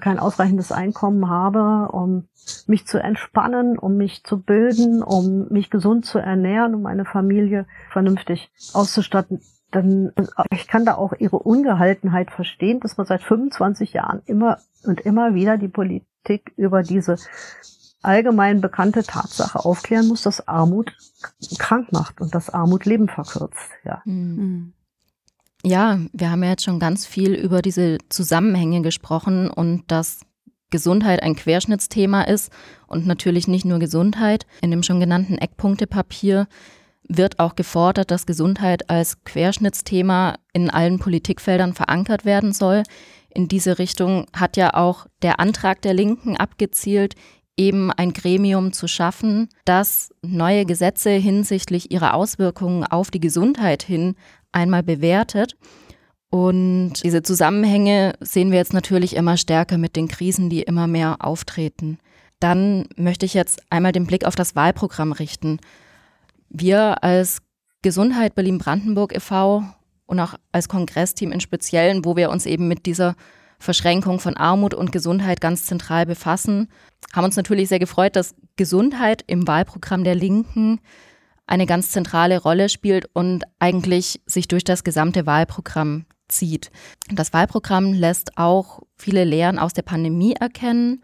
kein 0.00 0.18
ausreichendes 0.18 0.72
Einkommen 0.72 1.28
habe, 1.28 1.92
um 1.92 2.28
mich 2.66 2.86
zu 2.86 2.98
entspannen, 2.98 3.78
um 3.78 3.96
mich 3.96 4.24
zu 4.24 4.40
bilden, 4.40 5.02
um 5.02 5.48
mich 5.48 5.70
gesund 5.70 6.04
zu 6.04 6.18
ernähren, 6.18 6.74
um 6.74 6.82
meine 6.82 7.04
Familie 7.04 7.66
vernünftig 7.90 8.50
auszustatten, 8.72 9.40
dann 9.70 10.12
ich 10.50 10.68
kann 10.68 10.84
da 10.84 10.94
auch 10.94 11.12
ihre 11.18 11.38
Ungehaltenheit 11.38 12.30
verstehen, 12.30 12.80
dass 12.80 12.96
man 12.96 13.06
seit 13.06 13.22
25 13.22 13.92
Jahren 13.92 14.22
immer 14.26 14.58
und 14.84 15.00
immer 15.00 15.34
wieder 15.34 15.58
die 15.58 15.68
Politik 15.68 16.52
über 16.56 16.82
diese 16.82 17.16
allgemein 18.02 18.60
bekannte 18.60 19.02
Tatsache 19.02 19.64
aufklären 19.64 20.06
muss, 20.06 20.22
dass 20.22 20.46
Armut 20.46 20.96
krank 21.58 21.92
macht 21.92 22.20
und 22.20 22.34
dass 22.34 22.50
Armut 22.50 22.84
Leben 22.84 23.08
verkürzt. 23.08 23.70
Ja. 23.84 24.02
Mhm. 24.04 24.72
Ja, 25.64 25.98
wir 26.12 26.30
haben 26.30 26.42
ja 26.42 26.50
jetzt 26.50 26.64
schon 26.64 26.78
ganz 26.78 27.06
viel 27.06 27.34
über 27.34 27.62
diese 27.62 27.98
Zusammenhänge 28.08 28.82
gesprochen 28.82 29.50
und 29.50 29.84
dass 29.88 30.20
Gesundheit 30.70 31.22
ein 31.22 31.36
Querschnittsthema 31.36 32.22
ist 32.22 32.52
und 32.86 33.06
natürlich 33.06 33.48
nicht 33.48 33.64
nur 33.64 33.78
Gesundheit. 33.78 34.46
In 34.62 34.70
dem 34.70 34.82
schon 34.82 35.00
genannten 35.00 35.38
Eckpunktepapier 35.38 36.48
wird 37.08 37.38
auch 37.38 37.54
gefordert, 37.54 38.10
dass 38.10 38.26
Gesundheit 38.26 38.90
als 38.90 39.22
Querschnittsthema 39.24 40.36
in 40.52 40.70
allen 40.70 40.98
Politikfeldern 40.98 41.74
verankert 41.74 42.24
werden 42.24 42.52
soll. 42.52 42.82
In 43.30 43.48
diese 43.48 43.78
Richtung 43.78 44.26
hat 44.32 44.56
ja 44.56 44.74
auch 44.74 45.06
der 45.22 45.38
Antrag 45.40 45.82
der 45.82 45.94
Linken 45.94 46.36
abgezielt, 46.36 47.14
eben 47.56 47.90
ein 47.90 48.12
Gremium 48.12 48.72
zu 48.72 48.86
schaffen, 48.86 49.48
das 49.64 50.10
neue 50.22 50.66
Gesetze 50.66 51.10
hinsichtlich 51.10 51.90
ihrer 51.90 52.14
Auswirkungen 52.14 52.84
auf 52.84 53.10
die 53.10 53.20
Gesundheit 53.20 53.82
hin 53.82 54.14
einmal 54.52 54.82
bewertet. 54.82 55.56
Und 56.28 56.94
diese 57.02 57.22
Zusammenhänge 57.22 58.14
sehen 58.20 58.50
wir 58.50 58.58
jetzt 58.58 58.74
natürlich 58.74 59.16
immer 59.16 59.36
stärker 59.36 59.78
mit 59.78 59.96
den 59.96 60.08
Krisen, 60.08 60.50
die 60.50 60.62
immer 60.62 60.86
mehr 60.86 61.16
auftreten. 61.20 61.98
Dann 62.40 62.86
möchte 62.96 63.24
ich 63.24 63.32
jetzt 63.32 63.62
einmal 63.70 63.92
den 63.92 64.06
Blick 64.06 64.26
auf 64.26 64.34
das 64.34 64.54
Wahlprogramm 64.54 65.12
richten. 65.12 65.58
Wir 66.50 67.02
als 67.02 67.38
Gesundheit 67.80 68.34
Berlin-Brandenburg 68.34 69.14
e.V. 69.14 69.64
und 70.06 70.20
auch 70.20 70.34
als 70.52 70.68
Kongressteam 70.68 71.32
im 71.32 71.40
Speziellen, 71.40 72.04
wo 72.04 72.16
wir 72.16 72.30
uns 72.30 72.44
eben 72.44 72.68
mit 72.68 72.84
dieser 72.84 73.14
Verschränkung 73.58 74.20
von 74.20 74.36
Armut 74.36 74.74
und 74.74 74.92
Gesundheit 74.92 75.40
ganz 75.40 75.64
zentral 75.66 76.06
befassen, 76.06 76.68
haben 77.12 77.24
uns 77.24 77.36
natürlich 77.36 77.68
sehr 77.68 77.78
gefreut, 77.78 78.16
dass 78.16 78.34
Gesundheit 78.56 79.22
im 79.26 79.46
Wahlprogramm 79.46 80.04
der 80.04 80.14
Linken 80.14 80.80
eine 81.46 81.66
ganz 81.66 81.90
zentrale 81.90 82.40
Rolle 82.40 82.68
spielt 82.68 83.08
und 83.12 83.44
eigentlich 83.58 84.20
sich 84.26 84.48
durch 84.48 84.64
das 84.64 84.84
gesamte 84.84 85.26
Wahlprogramm 85.26 86.06
zieht. 86.28 86.70
Das 87.10 87.32
Wahlprogramm 87.32 87.92
lässt 87.92 88.36
auch 88.36 88.82
viele 88.96 89.24
Lehren 89.24 89.58
aus 89.58 89.72
der 89.72 89.82
Pandemie 89.82 90.34
erkennen. 90.34 91.02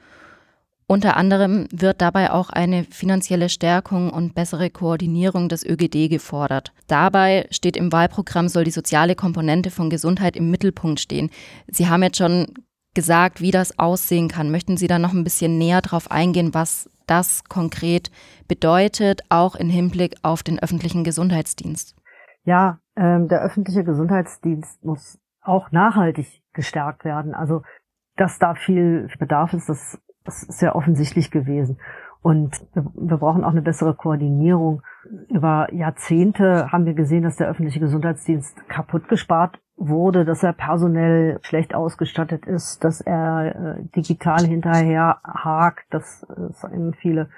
Unter 0.87 1.17
anderem 1.17 1.67
wird 1.73 2.01
dabei 2.03 2.31
auch 2.31 2.51
eine 2.51 2.85
finanzielle 2.85 3.49
Stärkung 3.49 4.11
und 4.11 4.35
bessere 4.35 4.69
Koordinierung 4.69 5.49
des 5.49 5.65
ÖGD 5.65 6.11
gefordert. 6.11 6.73
Dabei 6.87 7.47
steht 7.51 7.77
im 7.77 7.93
Wahlprogramm, 7.93 8.49
soll 8.49 8.65
die 8.65 8.71
soziale 8.71 9.15
Komponente 9.15 9.71
von 9.71 9.91
Gesundheit 9.91 10.37
im 10.37 10.51
Mittelpunkt 10.51 11.01
stehen. 11.01 11.31
Sie 11.67 11.89
haben 11.89 12.03
jetzt 12.03 12.19
schon 12.19 12.47
gesagt, 12.95 13.41
wie 13.41 13.51
das 13.51 13.79
aussehen 13.79 14.29
kann. 14.29 14.51
Möchten 14.51 14.77
Sie 14.77 14.87
da 14.87 14.99
noch 14.99 15.13
ein 15.13 15.25
bisschen 15.25 15.57
näher 15.57 15.81
drauf 15.81 16.11
eingehen, 16.11 16.53
was 16.53 16.91
das 17.07 17.45
konkret 17.45 18.11
bedeutet, 18.49 19.23
auch 19.29 19.55
im 19.55 19.71
Hinblick 19.71 20.17
auf 20.23 20.43
den 20.43 20.59
öffentlichen 20.59 21.05
Gesundheitsdienst. 21.05 21.97
Ja, 22.45 22.81
ähm, 22.97 23.29
der 23.29 23.43
öffentliche 23.43 23.85
Gesundheitsdienst 23.85 24.85
muss 24.85 25.19
auch 25.41 25.71
nachhaltig 25.73 26.43
gestärkt 26.53 27.05
werden. 27.05 27.35
Also, 27.35 27.63
dass 28.17 28.39
da 28.39 28.55
viel 28.55 29.09
Bedarf 29.19 29.53
ist, 29.55 29.69
das, 29.69 29.99
ja 30.61 30.75
offensichtlich 30.75 31.31
gewesen. 31.31 31.79
Und 32.23 32.61
wir, 32.73 32.85
wir 32.95 33.17
brauchen 33.17 33.45
auch 33.45 33.51
eine 33.51 33.63
bessere 33.63 33.95
Koordinierung. 33.95 34.83
Über 35.29 35.73
Jahrzehnte 35.73 36.71
haben 36.71 36.87
wir 36.87 36.95
gesehen, 36.95 37.25
dass 37.25 37.37
der 37.37 37.49
öffentliche 37.49 37.81
Gesundheitsdienst 37.81 38.69
kaputt 38.69 39.09
gespart 39.09 39.59
wurde, 39.77 40.25
dass 40.25 40.43
er 40.43 40.53
personell 40.53 41.41
schlecht 41.43 41.75
ausgestattet 41.75 42.47
ist, 42.47 42.85
dass 42.85 43.01
er 43.01 43.79
äh, 43.79 43.83
digital 43.97 44.45
hinterher 44.45 45.19
hakt, 45.25 45.87
dass 45.91 46.23
es 46.23 46.63
eben 46.65 46.95
viele 46.95 47.29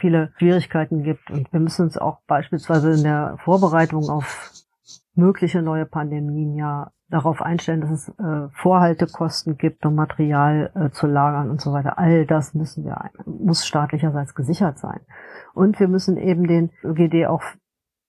viele 0.00 0.32
Schwierigkeiten 0.38 1.02
gibt. 1.02 1.30
Und 1.30 1.52
wir 1.52 1.60
müssen 1.60 1.82
uns 1.82 1.98
auch 1.98 2.20
beispielsweise 2.26 2.92
in 2.92 3.02
der 3.02 3.36
Vorbereitung 3.44 4.08
auf 4.08 4.50
mögliche 5.14 5.62
neue 5.62 5.86
Pandemien 5.86 6.54
ja 6.56 6.90
darauf 7.10 7.42
einstellen, 7.42 7.80
dass 7.80 7.90
es 7.90 8.08
äh, 8.08 8.48
Vorhaltekosten 8.52 9.58
gibt, 9.58 9.84
um 9.84 9.94
Material 9.94 10.70
äh, 10.74 10.90
zu 10.90 11.06
lagern 11.06 11.50
und 11.50 11.60
so 11.60 11.72
weiter. 11.72 11.98
All 11.98 12.24
das 12.26 12.54
müssen 12.54 12.84
wir, 12.84 13.10
muss 13.26 13.66
staatlicherseits 13.66 14.34
gesichert 14.34 14.78
sein. 14.78 15.00
Und 15.52 15.80
wir 15.80 15.88
müssen 15.88 16.16
eben 16.16 16.46
den 16.46 16.70
ÖGD 16.84 17.26
auch 17.26 17.42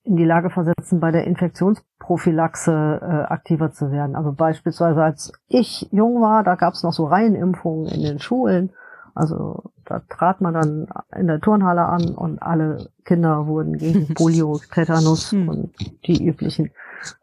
in 0.04 0.16
die 0.16 0.26
Lage 0.26 0.50
versetzen, 0.50 1.00
bei 1.00 1.12
der 1.12 1.26
Infektionsprophylaxe 1.26 2.72
äh, 3.02 3.32
aktiver 3.32 3.72
zu 3.72 3.92
werden. 3.92 4.16
Also 4.16 4.34
beispielsweise 4.34 5.04
als 5.04 5.32
ich 5.48 5.88
jung 5.92 6.22
war, 6.22 6.44
da 6.44 6.56
gab 6.56 6.74
es 6.74 6.84
noch 6.84 6.94
so 6.94 7.06
Reihenimpfungen 7.06 7.88
in 7.88 8.02
den 8.02 8.20
Schulen. 8.20 8.72
Also 9.14 9.72
da 9.92 10.02
trat 10.10 10.42
man 10.42 10.54
dann 10.54 10.88
in 11.16 11.28
der 11.28 11.40
Turnhalle 11.42 11.86
an 11.86 12.16
und 12.16 12.42
alle 12.42 12.90
Kinder 13.04 13.48
wurden 13.48 13.78
gegen 13.78 14.08
Polio, 14.14 14.60
Tetanus 14.74 15.32
hm. 15.32 15.50
und 15.50 15.74
die 16.06 16.26
üblichen 16.26 16.72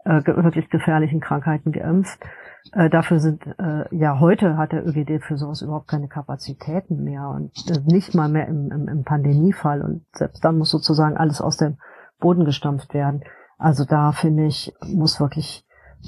äh, 0.04 0.24
wirklich 0.24 0.68
gefährlichen 0.68 1.20
Krankheiten 1.20 1.72
geimpft. 1.72 2.20
Äh, 2.72 2.90
dafür 2.90 3.20
sind, 3.20 3.46
äh, 3.58 3.84
ja, 3.96 4.20
heute 4.20 4.58
hat 4.58 4.72
der 4.72 4.86
ÖGD 4.86 5.22
für 5.22 5.38
sowas 5.38 5.62
überhaupt 5.62 5.88
keine 5.88 6.08
Kapazitäten 6.08 7.02
mehr 7.02 7.28
und 7.28 7.52
äh, 7.70 7.80
nicht 7.86 8.14
mal 8.14 8.28
mehr 8.28 8.48
im, 8.48 8.70
im, 8.70 8.88
im 8.88 9.04
Pandemiefall. 9.04 9.80
Und 9.80 10.04
selbst 10.12 10.44
dann 10.44 10.58
muss 10.58 10.70
sozusagen 10.70 11.16
alles 11.16 11.40
aus 11.40 11.56
dem 11.56 11.78
Boden 12.20 12.44
gestampft 12.44 12.92
werden. 12.92 13.22
Also 13.56 13.84
da 13.84 14.12
finde 14.12 14.46
ich, 14.46 14.74
muss 14.82 15.20
wirklich 15.20 15.64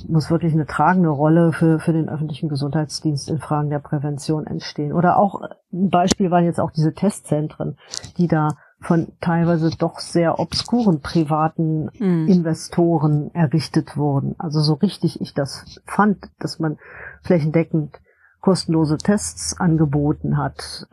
muss 0.09 0.31
wirklich 0.31 0.53
eine 0.53 0.67
tragende 0.67 1.09
Rolle 1.09 1.53
für, 1.53 1.81
für 1.81 1.93
den 1.93 2.09
öffentlichen 2.09 2.49
Gesundheitsdienst 2.49 3.29
in 3.29 3.39
Fragen 3.39 3.71
der 3.71 3.81
Prävention 3.81 4.47
entstehen. 4.47 4.93
Oder 4.93 5.19
auch 5.19 5.41
ein 5.73 5.91
Beispiel 5.91 6.31
waren 6.31 6.45
jetzt 6.45 6.61
auch 6.61 6.71
diese 6.71 6.95
Testzentren, 6.95 7.77
die 8.17 8.29
da 8.29 8.49
von 8.81 9.09
teilweise 9.21 9.71
doch 9.77 9.99
sehr 9.99 10.39
obskuren 10.39 11.01
privaten 11.01 11.91
mhm. 11.99 12.29
Investoren 12.29 13.31
errichtet 13.35 13.97
wurden. 13.97 14.35
Also 14.39 14.61
so 14.61 14.75
richtig 14.75 15.21
ich 15.21 15.35
das 15.35 15.81
fand, 15.85 16.31
dass 16.39 16.59
man 16.59 16.79
flächendeckend 17.23 18.01
kostenlose 18.41 18.97
Tests 18.97 19.61
angeboten 19.61 20.39
hat, 20.39 20.87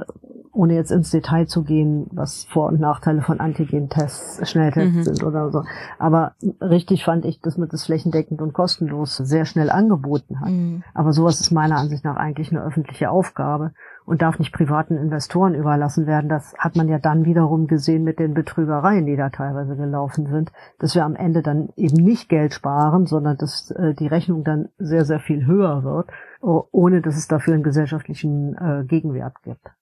ohne 0.57 0.73
jetzt 0.73 0.91
ins 0.91 1.11
Detail 1.11 1.45
zu 1.45 1.63
gehen, 1.63 2.07
was 2.11 2.45
Vor- 2.45 2.67
und 2.67 2.79
Nachteile 2.79 3.21
von 3.21 3.39
Antigen-Tests, 3.39 4.49
Schnelltests 4.49 4.95
mhm. 4.95 5.03
sind 5.03 5.23
oder 5.23 5.51
so. 5.51 5.63
Aber 5.99 6.33
richtig 6.59 7.05
fand 7.05 7.25
ich, 7.25 7.39
dass 7.41 7.57
man 7.57 7.69
das 7.69 7.85
flächendeckend 7.85 8.41
und 8.41 8.53
kostenlos 8.53 9.17
sehr 9.17 9.45
schnell 9.45 9.69
angeboten 9.69 10.39
hat. 10.41 10.49
Mhm. 10.49 10.83
Aber 10.93 11.13
sowas 11.13 11.39
ist 11.39 11.51
meiner 11.51 11.77
Ansicht 11.77 12.03
nach 12.03 12.15
eigentlich 12.15 12.51
eine 12.51 12.63
öffentliche 12.63 13.11
Aufgabe 13.11 13.71
und 14.07 14.21
darf 14.21 14.39
nicht 14.39 14.53
privaten 14.53 14.97
Investoren 14.97 15.53
überlassen 15.53 16.07
werden. 16.07 16.29
Das 16.29 16.55
hat 16.57 16.75
man 16.75 16.87
ja 16.87 16.97
dann 16.97 17.25
wiederum 17.25 17.67
gesehen 17.67 18.03
mit 18.03 18.19
den 18.19 18.33
Betrügereien, 18.33 19.05
die 19.05 19.17
da 19.17 19.29
teilweise 19.29 19.75
gelaufen 19.75 20.25
sind, 20.25 20.51
dass 20.79 20.95
wir 20.95 21.05
am 21.05 21.15
Ende 21.15 21.43
dann 21.43 21.69
eben 21.75 22.03
nicht 22.03 22.29
Geld 22.29 22.53
sparen, 22.53 23.05
sondern 23.05 23.37
dass 23.37 23.69
äh, 23.71 23.93
die 23.93 24.07
Rechnung 24.07 24.43
dann 24.43 24.69
sehr, 24.77 25.05
sehr 25.05 25.19
viel 25.19 25.45
höher 25.45 25.83
wird, 25.83 26.09
ohne 26.41 27.01
dass 27.01 27.17
es 27.17 27.27
dafür 27.27 27.53
einen 27.53 27.63
gesellschaftlichen 27.63 28.55
äh, 28.55 28.85
Gegenwert 28.85 29.43
gibt. 29.43 29.76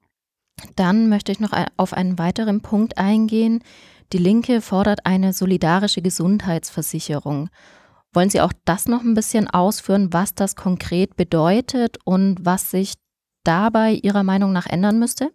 Dann 0.76 1.10
möchte 1.10 1.32
ich 1.32 1.40
noch 1.40 1.52
auf 1.78 1.94
einen 1.94 2.18
weiteren 2.20 2.62
Punkt 2.62 2.98
eingehen. 2.98 3.64
Die 4.14 4.18
Linke 4.18 4.62
fordert 4.62 5.06
eine 5.06 5.34
solidarische 5.34 6.02
Gesundheitsversicherung. 6.02 7.50
Wollen 8.14 8.30
Sie 8.30 8.42
auch 8.42 8.54
das 8.64 8.88
noch 8.88 9.02
ein 9.02 9.14
bisschen 9.14 9.50
ausführen, 9.50 10.14
was 10.14 10.34
das 10.34 10.56
konkret 10.56 11.18
bedeutet 11.18 11.98
und 12.06 12.38
was 12.46 12.72
sich 12.72 12.94
dabei 13.44 13.92
Ihrer 13.92 14.24
Meinung 14.24 14.54
nach 14.54 14.68
ändern 14.68 15.00
müsste? 15.00 15.32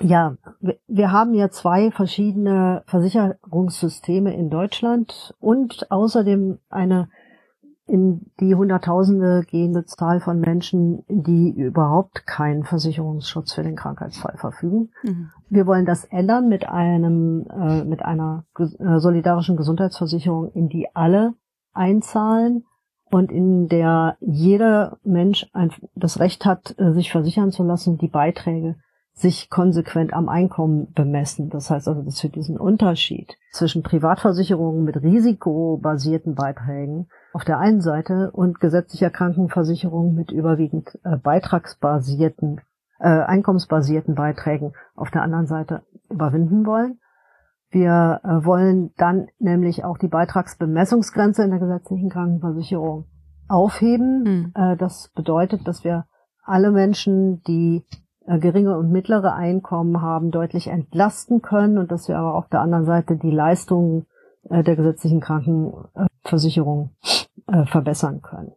Ja, 0.00 0.36
wir 0.88 1.12
haben 1.12 1.34
ja 1.34 1.50
zwei 1.50 1.90
verschiedene 1.92 2.82
Versicherungssysteme 2.86 4.34
in 4.34 4.50
Deutschland 4.50 5.34
und 5.38 5.90
außerdem 5.90 6.58
eine 6.68 7.08
in 7.86 8.30
die 8.40 8.54
Hunderttausende 8.54 9.44
gehende 9.50 9.84
Zahl 9.84 10.20
von 10.20 10.40
Menschen, 10.40 11.04
die 11.08 11.50
überhaupt 11.50 12.26
keinen 12.26 12.64
Versicherungsschutz 12.64 13.52
für 13.52 13.62
den 13.62 13.76
Krankheitsfall 13.76 14.36
verfügen. 14.38 14.90
Mhm. 15.02 15.30
Wir 15.50 15.66
wollen 15.66 15.84
das 15.84 16.04
ändern 16.06 16.48
mit 16.48 16.68
einem, 16.68 17.46
äh, 17.50 17.84
mit 17.84 18.02
einer 18.02 18.44
äh, 18.58 18.98
solidarischen 18.98 19.56
Gesundheitsversicherung, 19.56 20.50
in 20.52 20.68
die 20.68 20.88
alle 20.94 21.34
einzahlen 21.74 22.64
und 23.10 23.30
in 23.30 23.68
der 23.68 24.16
jeder 24.20 24.98
Mensch 25.04 25.46
ein, 25.52 25.70
das 25.94 26.18
Recht 26.20 26.46
hat, 26.46 26.74
äh, 26.78 26.92
sich 26.92 27.12
versichern 27.12 27.52
zu 27.52 27.64
lassen, 27.64 27.98
die 27.98 28.08
Beiträge 28.08 28.76
sich 29.14 29.48
konsequent 29.48 30.12
am 30.12 30.28
Einkommen 30.28 30.92
bemessen. 30.92 31.48
Das 31.48 31.70
heißt 31.70 31.86
also, 31.86 32.02
dass 32.02 32.22
wir 32.22 32.30
diesen 32.30 32.58
Unterschied 32.58 33.38
zwischen 33.52 33.84
Privatversicherungen 33.84 34.84
mit 34.84 35.00
risikobasierten 35.02 36.34
Beiträgen 36.34 37.06
auf 37.32 37.44
der 37.44 37.58
einen 37.60 37.80
Seite 37.80 38.32
und 38.32 38.60
gesetzlicher 38.60 39.10
Krankenversicherung 39.10 40.14
mit 40.14 40.32
überwiegend 40.32 40.98
äh, 41.04 41.16
beitragsbasierten, 41.16 42.60
äh, 42.98 43.08
einkommensbasierten 43.08 44.16
Beiträgen 44.16 44.72
auf 44.96 45.12
der 45.12 45.22
anderen 45.22 45.46
Seite 45.46 45.82
überwinden 46.10 46.66
wollen. 46.66 46.98
Wir 47.70 48.20
äh, 48.24 48.44
wollen 48.44 48.92
dann 48.96 49.28
nämlich 49.38 49.84
auch 49.84 49.96
die 49.96 50.08
Beitragsbemessungsgrenze 50.08 51.44
in 51.44 51.50
der 51.50 51.60
gesetzlichen 51.60 52.10
Krankenversicherung 52.10 53.06
aufheben. 53.46 54.22
Mhm. 54.54 54.78
das 54.78 55.10
bedeutet, 55.14 55.68
dass 55.68 55.84
wir 55.84 56.06
alle 56.44 56.70
Menschen, 56.70 57.42
die 57.42 57.84
äh, 57.84 58.03
geringe 58.26 58.76
und 58.78 58.90
mittlere 58.90 59.34
Einkommen 59.34 60.00
haben, 60.00 60.30
deutlich 60.30 60.68
entlasten 60.68 61.42
können 61.42 61.78
und 61.78 61.92
dass 61.92 62.08
wir 62.08 62.18
aber 62.18 62.34
auf 62.34 62.48
der 62.48 62.60
anderen 62.60 62.86
Seite 62.86 63.16
die 63.16 63.30
Leistungen 63.30 64.06
äh, 64.48 64.62
der 64.62 64.76
gesetzlichen 64.76 65.20
Krankenversicherung 65.20 66.90
äh, 67.46 67.64
verbessern 67.66 68.22
können. 68.22 68.52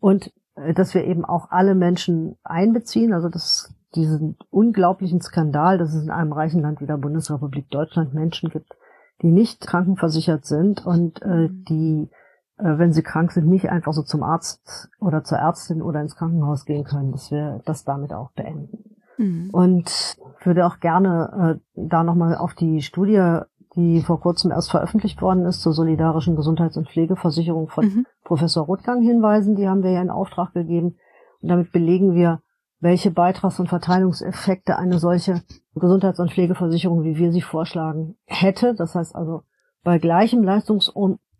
Und 0.00 0.32
dass 0.74 0.94
wir 0.94 1.04
eben 1.04 1.24
auch 1.24 1.50
alle 1.50 1.74
Menschen 1.74 2.36
einbeziehen, 2.42 3.14
also 3.14 3.28
dass 3.28 3.74
diesen 3.94 4.36
unglaublichen 4.50 5.20
Skandal, 5.20 5.78
dass 5.78 5.94
es 5.94 6.04
in 6.04 6.10
einem 6.10 6.32
reichen 6.32 6.62
Land 6.62 6.80
wie 6.80 6.86
der 6.86 6.96
Bundesrepublik 6.96 7.70
Deutschland 7.70 8.14
Menschen 8.14 8.50
gibt, 8.50 8.76
die 9.22 9.32
nicht 9.32 9.60
krankenversichert 9.60 10.46
sind 10.46 10.86
und 10.86 11.20
äh, 11.22 11.48
die, 11.50 12.08
äh, 12.58 12.78
wenn 12.78 12.92
sie 12.92 13.02
krank 13.02 13.32
sind, 13.32 13.48
nicht 13.48 13.68
einfach 13.68 13.92
so 13.92 14.02
zum 14.02 14.22
Arzt 14.22 14.88
oder 15.00 15.24
zur 15.24 15.38
Ärztin 15.38 15.82
oder 15.82 16.00
ins 16.00 16.16
Krankenhaus 16.16 16.64
gehen 16.64 16.84
können, 16.84 17.12
dass 17.12 17.30
wir 17.30 17.60
das 17.64 17.84
damit 17.84 18.12
auch 18.12 18.30
beenden. 18.32 18.89
Mhm. 19.20 19.50
Und 19.52 20.16
würde 20.42 20.66
auch 20.66 20.80
gerne 20.80 21.58
äh, 21.58 21.80
da 21.88 22.02
nochmal 22.02 22.36
auf 22.36 22.54
die 22.54 22.80
Studie, 22.80 23.40
die 23.76 24.00
vor 24.00 24.20
kurzem 24.20 24.50
erst 24.50 24.70
veröffentlicht 24.70 25.20
worden 25.20 25.44
ist, 25.44 25.60
zur 25.60 25.72
solidarischen 25.72 26.36
Gesundheits- 26.36 26.76
und 26.76 26.88
Pflegeversicherung 26.88 27.68
von 27.68 27.84
mhm. 27.84 28.06
Professor 28.24 28.64
Rothgang 28.64 29.02
hinweisen. 29.02 29.56
Die 29.56 29.68
haben 29.68 29.82
wir 29.82 29.90
ja 29.90 30.02
in 30.02 30.10
Auftrag 30.10 30.54
gegeben. 30.54 30.96
Und 31.42 31.48
damit 31.48 31.70
belegen 31.70 32.14
wir, 32.14 32.40
welche 32.80 33.10
Beitrags- 33.10 33.60
und 33.60 33.68
Verteilungseffekte 33.68 34.76
eine 34.76 34.98
solche 34.98 35.42
Gesundheits- 35.74 36.18
und 36.18 36.32
Pflegeversicherung, 36.32 37.04
wie 37.04 37.16
wir 37.16 37.30
sie 37.30 37.42
vorschlagen, 37.42 38.16
hätte. 38.24 38.74
Das 38.74 38.94
heißt 38.94 39.14
also, 39.14 39.42
bei 39.84 39.98
gleichem 39.98 40.42
Leistungs- 40.42 40.88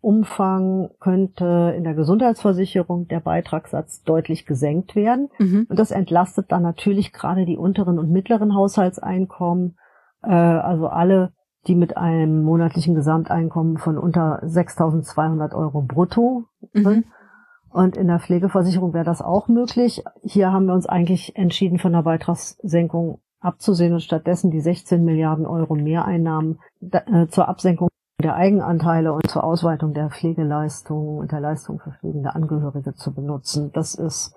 Umfang 0.01 0.89
könnte 0.99 1.73
in 1.77 1.83
der 1.83 1.93
Gesundheitsversicherung 1.93 3.07
der 3.07 3.19
Beitragssatz 3.19 4.01
deutlich 4.03 4.47
gesenkt 4.47 4.95
werden. 4.95 5.29
Mhm. 5.37 5.67
Und 5.69 5.77
das 5.77 5.91
entlastet 5.91 6.51
dann 6.51 6.63
natürlich 6.63 7.13
gerade 7.13 7.45
die 7.45 7.57
unteren 7.57 7.99
und 7.99 8.09
mittleren 8.09 8.55
Haushaltseinkommen, 8.55 9.77
äh, 10.23 10.31
also 10.31 10.87
alle, 10.87 11.33
die 11.67 11.75
mit 11.75 11.97
einem 11.97 12.41
monatlichen 12.41 12.95
Gesamteinkommen 12.95 13.77
von 13.77 13.99
unter 13.99 14.43
6.200 14.43 15.53
Euro 15.53 15.83
brutto 15.83 16.45
sind. 16.73 16.85
Mhm. 16.85 17.03
Und 17.69 17.95
in 17.95 18.07
der 18.07 18.19
Pflegeversicherung 18.19 18.93
wäre 18.93 19.05
das 19.05 19.21
auch 19.21 19.47
möglich. 19.47 20.03
Hier 20.23 20.51
haben 20.51 20.65
wir 20.65 20.73
uns 20.73 20.87
eigentlich 20.87 21.35
entschieden, 21.37 21.77
von 21.77 21.93
der 21.93 22.01
Beitragssenkung 22.01 23.21
abzusehen 23.39 23.93
und 23.93 24.01
stattdessen 24.01 24.51
die 24.51 24.61
16 24.61 25.03
Milliarden 25.05 25.45
Euro 25.45 25.75
Mehreinnahmen 25.75 26.59
äh, 26.81 27.27
zur 27.27 27.47
Absenkung 27.47 27.90
der 28.21 28.35
Eigenanteile 28.35 29.13
und 29.13 29.29
zur 29.29 29.43
Ausweitung 29.43 29.93
der 29.93 30.09
Pflegeleistung 30.09 31.17
und 31.17 31.31
der 31.31 31.39
Leistung 31.39 31.79
für 31.79 31.91
pflegende 31.91 32.35
Angehörige 32.35 32.93
zu 32.95 33.13
benutzen. 33.13 33.71
Das 33.73 33.95
ist 33.95 34.33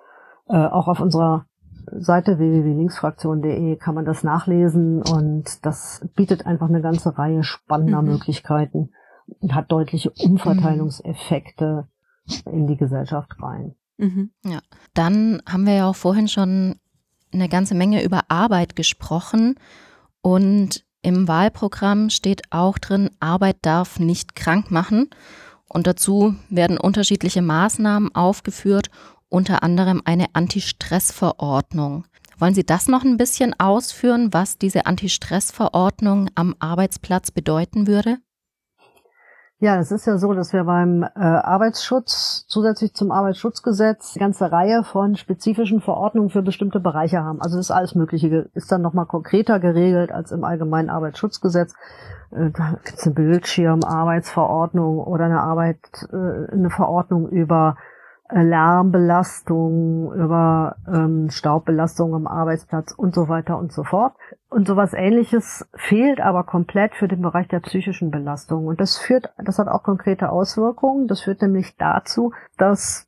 äh, 0.47 0.57
auch 0.57 0.87
auf 0.87 0.99
unserer 0.99 1.45
Seite 1.91 2.39
www.linksfraktion.de 2.39 3.75
kann 3.77 3.95
man 3.95 4.05
das 4.05 4.23
nachlesen 4.23 5.01
und 5.03 5.65
das 5.65 6.05
bietet 6.15 6.45
einfach 6.45 6.67
eine 6.67 6.81
ganze 6.81 7.17
Reihe 7.17 7.43
spannender 7.43 8.01
mhm. 8.01 8.09
Möglichkeiten 8.09 8.91
und 9.39 9.53
hat 9.53 9.71
deutliche 9.71 10.11
Umverteilungseffekte 10.11 11.87
mhm. 12.45 12.51
in 12.51 12.67
die 12.67 12.77
Gesellschaft 12.77 13.31
rein. 13.41 13.75
Mhm. 13.97 14.31
Ja, 14.43 14.59
dann 14.93 15.41
haben 15.47 15.65
wir 15.65 15.73
ja 15.73 15.89
auch 15.89 15.95
vorhin 15.95 16.27
schon 16.27 16.75
eine 17.31 17.49
ganze 17.49 17.75
Menge 17.75 18.03
über 18.03 18.21
Arbeit 18.29 18.75
gesprochen 18.75 19.55
und 20.21 20.84
im 21.05 21.27
Wahlprogramm 21.27 22.09
steht 22.09 22.41
auch 22.49 22.79
drin, 22.79 23.11
Arbeit 23.19 23.57
darf 23.61 23.99
nicht 23.99 24.35
krank 24.35 24.71
machen. 24.71 25.11
Und 25.69 25.85
dazu 25.85 26.35
werden 26.49 26.79
unterschiedliche 26.79 27.43
Maßnahmen 27.43 28.15
aufgeführt, 28.15 28.89
unter 29.29 29.61
anderem 29.61 30.01
eine 30.05 30.25
Anti-Stress-Verordnung. 30.33 32.05
Wollen 32.39 32.55
Sie 32.55 32.65
das 32.65 32.87
noch 32.87 33.03
ein 33.03 33.17
bisschen 33.17 33.53
ausführen, 33.59 34.33
was 34.33 34.57
diese 34.57 34.87
Anti-Stress-Verordnung 34.87 36.29
am 36.33 36.55
Arbeitsplatz 36.57 37.29
bedeuten 37.29 37.85
würde? 37.85 38.17
Ja, 39.59 39.79
es 39.79 39.89
ist 39.89 40.05
ja 40.05 40.17
so, 40.17 40.33
dass 40.33 40.51
wir 40.51 40.65
beim 40.65 41.03
äh, 41.03 41.07
Arbeitsschutz 41.15 42.45
zusätzlich 42.47 42.93
zum 42.93 43.11
Arbeitsschutzgesetz 43.11 44.15
eine 44.15 44.25
ganze 44.25 44.51
Reihe 44.51 44.83
von 44.83 45.15
spezifischen 45.15 45.79
Verordnungen 45.79 46.29
für 46.29 46.41
bestimmte 46.41 46.81
Bereiche 46.81 47.23
haben. 47.23 47.41
Also 47.41 47.55
das 47.55 47.67
ist 47.67 47.71
alles 47.71 47.95
Mögliche, 47.95 48.49
ist 48.53 48.69
dann 48.69 48.81
nochmal 48.81 49.05
konkreter 49.05 49.61
geregelt 49.61 50.11
als 50.11 50.33
im 50.33 50.43
allgemeinen 50.43 50.89
Arbeitsschutzgesetz. 50.89 51.73
Äh, 52.31 52.51
da 52.51 52.79
gibt 52.83 52.97
es 52.99 53.05
eine 53.05 53.15
Bildschirmarbeitsverordnung 53.15 54.99
oder 54.99 55.25
eine 55.25 55.39
Arbeit, 55.39 55.79
äh, 56.11 56.51
eine 56.51 56.69
Verordnung 56.69 57.29
über 57.29 57.77
Lärmbelastung, 58.29 60.11
über 60.13 60.77
ähm, 60.87 61.29
Staubbelastung 61.29 62.15
am 62.15 62.25
Arbeitsplatz 62.27 62.91
und 62.91 63.13
so 63.13 63.27
weiter 63.29 63.57
und 63.57 63.71
so 63.71 63.83
fort. 63.83 64.13
Und 64.49 64.67
sowas 64.67 64.93
ähnliches 64.93 65.67
fehlt 65.75 66.19
aber 66.19 66.43
komplett 66.43 66.95
für 66.95 67.07
den 67.07 67.21
Bereich 67.21 67.47
der 67.47 67.59
psychischen 67.59 68.09
Belastung. 68.09 68.65
Und 68.65 68.81
das 68.81 68.97
führt, 68.97 69.29
das 69.37 69.59
hat 69.59 69.67
auch 69.67 69.83
konkrete 69.83 70.29
Auswirkungen. 70.29 71.07
Das 71.07 71.21
führt 71.21 71.41
nämlich 71.41 71.77
dazu, 71.77 72.33
dass 72.57 73.07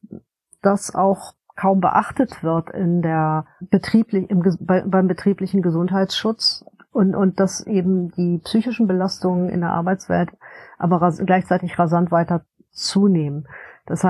das 0.62 0.94
auch 0.94 1.34
kaum 1.56 1.82
beachtet 1.82 2.44
wird 2.44 2.70
in 2.70 3.02
der 3.02 3.48
betrieblich, 3.60 4.30
im, 4.30 4.44
bei, 4.60 4.82
beim 4.82 5.08
betrieblichen 5.08 5.64
Gesundheitsschutz 5.64 6.64
und, 6.92 7.16
und 7.16 7.40
dass 7.40 7.66
eben 7.66 8.12
die 8.12 8.40
psychischen 8.44 8.88
Belastungen 8.88 9.50
in 9.50 9.62
der 9.62 9.72
Arbeitswelt 9.72 10.30
aber 10.78 11.02
ras 11.02 11.20
gleichzeitig 11.26 11.80
rasant 11.80 12.12
weiter 12.12 12.42
zunehmen. 12.72 13.48
Das 13.88 14.04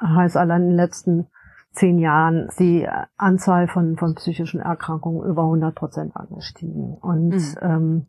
heißt 0.00 0.36
allein 0.36 0.62
in 0.62 0.68
den 0.68 0.76
letzten 0.76 1.26
zehn 1.72 1.98
Jahren 1.98 2.48
die 2.58 2.88
Anzahl 3.16 3.68
von, 3.68 3.96
von 3.96 4.14
psychischen 4.14 4.60
Erkrankungen 4.60 5.28
über 5.28 5.42
100 5.42 5.74
Prozent 5.74 6.16
angestiegen. 6.16 6.96
Und 7.00 7.30
mhm. 7.30 7.56
ähm, 7.60 8.06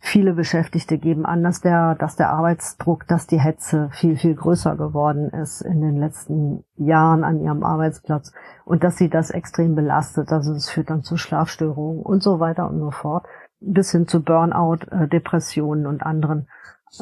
viele 0.00 0.34
Beschäftigte 0.34 0.98
geben 0.98 1.26
an, 1.26 1.42
dass 1.42 1.60
der, 1.60 1.94
dass 1.94 2.16
der 2.16 2.30
Arbeitsdruck, 2.30 3.06
dass 3.06 3.26
die 3.26 3.40
Hetze 3.40 3.88
viel, 3.92 4.16
viel 4.16 4.34
größer 4.34 4.76
geworden 4.76 5.30
ist 5.30 5.60
in 5.60 5.80
den 5.80 5.96
letzten 5.96 6.64
Jahren 6.76 7.24
an 7.24 7.40
ihrem 7.40 7.62
Arbeitsplatz 7.62 8.32
und 8.64 8.82
dass 8.82 8.96
sie 8.96 9.08
das 9.08 9.30
extrem 9.30 9.74
belastet. 9.74 10.32
Also 10.32 10.52
es 10.52 10.68
führt 10.68 10.90
dann 10.90 11.02
zu 11.02 11.16
Schlafstörungen 11.16 12.02
und 12.02 12.22
so 12.22 12.40
weiter 12.40 12.68
und 12.68 12.80
so 12.80 12.90
fort, 12.90 13.26
bis 13.60 13.92
hin 13.92 14.06
zu 14.06 14.22
Burnout, 14.22 14.86
äh, 14.90 15.06
Depressionen 15.06 15.86
und 15.86 16.02
anderen 16.02 16.48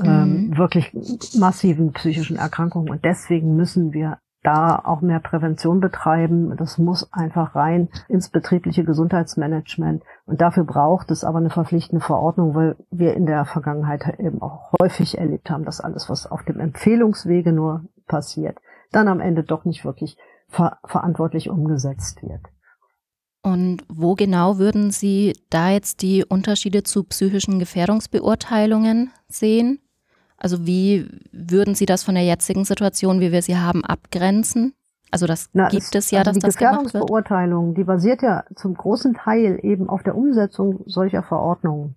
ähm, 0.03 0.49
mhm. 0.49 0.59
wirklich 0.59 0.93
massiven 1.39 1.93
psychischen 1.93 2.37
Erkrankungen. 2.37 2.91
Und 2.91 3.05
deswegen 3.05 3.57
müssen 3.57 3.93
wir 3.93 4.19
da 4.43 4.81
auch 4.85 5.01
mehr 5.01 5.21
Prävention 5.21 5.81
betreiben. 5.81 6.57
Das 6.57 6.79
muss 6.79 7.13
einfach 7.13 7.55
rein 7.55 7.89
ins 8.09 8.29
betriebliche 8.31 8.85
Gesundheitsmanagement. 8.85 10.03
Und 10.27 10.41
dafür 10.41 10.65
braucht 10.65 11.11
es 11.11 11.25
aber 11.25 11.39
eine 11.39 11.51
verpflichtende 11.51 12.05
Verordnung, 12.05 12.55
weil 12.55 12.77
wir 12.91 13.15
in 13.15 13.27
der 13.27 13.45
Vergangenheit 13.45 14.19
eben 14.19 14.41
auch 14.41 14.73
häufig 14.81 15.19
erlebt 15.19 15.51
haben, 15.51 15.65
dass 15.65 15.81
alles, 15.81 16.09
was 16.09 16.31
auf 16.31 16.45
dem 16.45 16.61
Empfehlungswege 16.61 17.53
nur 17.53 17.85
passiert, 18.07 18.59
dann 18.93 19.09
am 19.09 19.21
Ende 19.21 19.43
doch 19.43 19.65
nicht 19.65 19.85
wirklich 19.85 20.17
ver 20.49 20.79
verantwortlich 20.85 21.51
umgesetzt 21.51 22.23
wird. 22.23 22.41
Und 23.43 23.85
wo 23.89 24.15
genau 24.15 24.59
würden 24.59 24.91
Sie 24.91 25.35
da 25.51 25.71
jetzt 25.71 26.03
die 26.03 26.25
Unterschiede 26.25 26.83
zu 26.83 27.05
psychischen 27.05 27.59
Gefährdungsbeurteilungen 27.59 29.11
sehen? 29.29 29.81
Also 30.37 30.67
wie 30.67 31.09
würden 31.33 31.75
Sie 31.75 31.87
das 31.87 32.03
von 32.03 32.15
der 32.15 32.25
jetzigen 32.25 32.65
Situation, 32.65 33.21
wie 33.21 33.33
wir 33.33 33.43
sie 33.43 33.57
haben, 33.57 33.85
abgrenzen? 33.85 34.75
Also 35.11 35.27
das 35.27 35.49
Na, 35.53 35.69
gibt 35.69 35.95
es, 35.95 36.07
es 36.07 36.11
ja, 36.11 36.21
also 36.21 36.33
dass 36.33 36.39
die 36.39 36.47
das 36.47 36.57
Gefährdungsbeurteilung, 36.57 37.75
die 37.75 37.85
basiert 37.85 38.23
ja 38.23 38.45
zum 38.55 38.75
großen 38.75 39.15
Teil 39.15 39.59
eben 39.63 39.89
auf 39.89 40.03
der 40.03 40.17
Umsetzung 40.17 40.83
solcher 40.87 41.23
Verordnungen. 41.23 41.97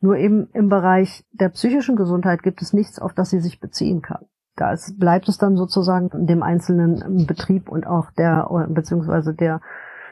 Nur 0.00 0.16
eben 0.16 0.48
im 0.52 0.68
Bereich 0.68 1.24
der 1.32 1.50
psychischen 1.50 1.96
Gesundheit 1.96 2.42
gibt 2.42 2.62
es 2.62 2.72
nichts, 2.72 2.98
auf 2.98 3.14
das 3.14 3.30
sie 3.30 3.40
sich 3.40 3.60
beziehen 3.60 4.02
kann. 4.02 4.26
Da 4.56 4.74
bleibt 4.98 5.28
es 5.28 5.38
dann 5.38 5.56
sozusagen 5.56 6.26
dem 6.26 6.42
einzelnen 6.42 7.26
Betrieb 7.26 7.70
und 7.70 7.86
auch 7.86 8.10
der 8.10 8.48
beziehungsweise 8.68 9.34
der 9.34 9.60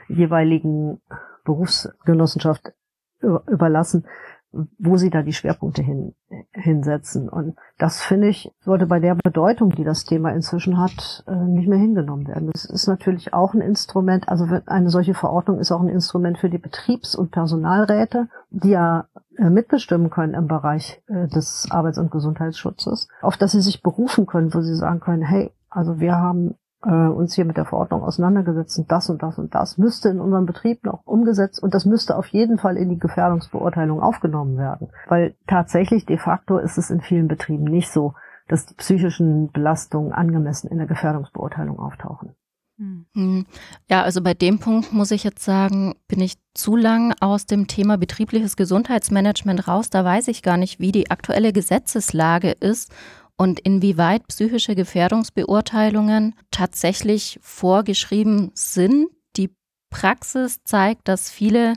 jeweiligen 0.09 1.01
Berufsgenossenschaft 1.45 2.73
überlassen, 3.21 4.05
wo 4.79 4.97
sie 4.97 5.11
da 5.11 5.23
die 5.23 5.33
Schwerpunkte 5.35 5.83
hin, 5.83 6.15
hinsetzen. 6.53 7.29
Und 7.29 7.57
das 7.77 8.01
finde 8.01 8.29
ich, 8.29 8.51
sollte 8.61 8.87
bei 8.87 8.99
der 8.99 9.15
Bedeutung, 9.15 9.71
die 9.71 9.85
das 9.85 10.05
Thema 10.05 10.31
inzwischen 10.31 10.79
hat, 10.79 11.25
äh, 11.27 11.35
nicht 11.35 11.69
mehr 11.69 11.79
hingenommen 11.79 12.27
werden. 12.27 12.51
Das 12.53 12.65
ist 12.65 12.87
natürlich 12.87 13.35
auch 13.35 13.53
ein 13.53 13.61
Instrument, 13.61 14.29
also 14.29 14.47
eine 14.67 14.89
solche 14.89 15.15
Verordnung 15.15 15.59
ist 15.59 15.71
auch 15.71 15.83
ein 15.83 15.89
Instrument 15.89 16.39
für 16.39 16.49
die 16.49 16.59
Betriebs- 16.59 17.15
und 17.15 17.31
Personalräte, 17.31 18.29
die 18.51 18.71
ja 18.71 19.09
äh, 19.37 19.51
mitbestimmen 19.51 20.09
können 20.09 20.35
im 20.35 20.49
Bereich 20.49 21.03
äh, 21.09 21.29
des 21.29 21.69
Arbeits- 21.71 21.99
und 21.99 22.11
Gesundheitsschutzes, 22.11 23.09
auf 23.21 23.37
das 23.37 23.53
sie 23.53 23.61
sich 23.61 23.83
berufen 23.83 24.25
können, 24.27 24.55
wo 24.55 24.63
sie 24.63 24.75
sagen 24.75 25.01
können, 25.01 25.23
hey, 25.23 25.53
also 25.69 26.01
wir 26.01 26.17
haben 26.17 26.55
äh, 26.85 26.91
uns 26.91 27.35
hier 27.35 27.45
mit 27.45 27.57
der 27.57 27.65
Verordnung 27.65 28.03
auseinandergesetzt 28.03 28.79
und 28.79 28.91
das 28.91 29.11
und 29.11 29.23
das 29.23 29.39
und 29.39 29.55
das 29.55 29.79
müsste 29.79 30.09
in 30.09 30.21
unserem 30.21 30.47
Betrieb 30.47 30.85
noch 30.85 31.01
umgesetzt 31.05 31.63
und 31.63 31.75
das 31.75 31.85
müsste 31.85 32.17
auf 32.17 32.27
jeden 32.29 32.59
Fall 32.59 32.77
in 32.77 32.89
die 32.89 32.99
Gefährdungsbeurteilung 32.99 34.01
aufgenommen 34.01 34.57
werden. 34.57 34.89
Weil 35.09 35.35
tatsächlich 35.47 36.07
de 36.07 36.19
facto 36.19 36.59
ist 36.59 36.79
es 36.79 36.91
in 36.91 37.01
vielen 37.01 37.29
Betrieben 37.29 37.65
nicht 37.65 37.91
so, 37.91 38.15
dass 38.49 38.67
die 38.67 38.75
psychischen 38.75 39.51
Belastungen 39.51 40.13
angemessen 40.13 40.69
in 40.69 40.79
der 40.79 40.87
Gefährdungsbeurteilung 40.87 41.79
auftauchen. 41.79 42.35
Hm. 42.79 43.45
Ja, 43.91 44.03
also 44.03 44.23
bei 44.23 44.35
dem 44.35 44.61
Punkt 44.61 44.93
muss 44.93 45.11
ich 45.11 45.25
jetzt 45.25 45.45
sagen, 45.45 45.97
bin 46.07 46.21
ich 46.21 46.37
zu 46.55 46.77
lang 46.77 47.13
aus 47.21 47.47
dem 47.47 47.67
Thema 47.67 47.99
betriebliches 47.99 48.57
Gesundheitsmanagement 48.57 49.67
raus. 49.67 49.91
Da 49.91 50.05
weiß 50.05 50.29
ich 50.29 50.45
gar 50.45 50.57
nicht, 50.57 50.79
wie 50.79 50.93
die 50.93 51.11
aktuelle 51.11 51.53
Gesetzeslage 51.53 52.53
ist 52.53 52.93
und 53.39 53.61
inwieweit 53.61 54.27
psychische 54.27 54.75
Gefährdungsbeurteilungen 54.75 56.35
tatsächlich 56.51 57.39
vorgeschrieben 57.41 58.51
sind. 58.53 59.09
Die 59.37 59.51
Praxis 59.91 60.63
zeigt, 60.65 61.09
dass 61.09 61.31
viele 61.31 61.75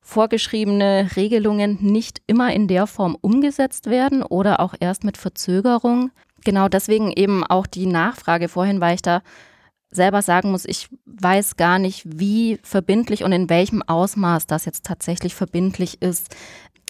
vorgeschriebene 0.00 1.10
Regelungen 1.16 1.78
nicht 1.82 2.22
immer 2.26 2.52
in 2.54 2.68
der 2.68 2.86
Form 2.86 3.16
umgesetzt 3.20 3.86
werden 3.86 4.22
oder 4.22 4.60
auch 4.60 4.74
erst 4.78 5.04
mit 5.04 5.18
Verzögerung. 5.18 6.10
Genau 6.44 6.68
deswegen 6.68 7.12
eben 7.12 7.44
auch 7.44 7.66
die 7.66 7.84
Nachfrage 7.86 8.48
vorhin, 8.48 8.80
weil 8.80 8.94
ich 8.94 9.02
da 9.02 9.20
selber 9.90 10.22
sagen 10.22 10.50
muss, 10.50 10.64
ich 10.64 10.88
weiß 11.06 11.56
gar 11.56 11.78
nicht, 11.78 12.04
wie 12.06 12.58
verbindlich 12.62 13.24
und 13.24 13.32
in 13.32 13.50
welchem 13.50 13.82
Ausmaß 13.82 14.46
das 14.46 14.64
jetzt 14.64 14.86
tatsächlich 14.86 15.34
verbindlich 15.34 16.00
ist. 16.00 16.34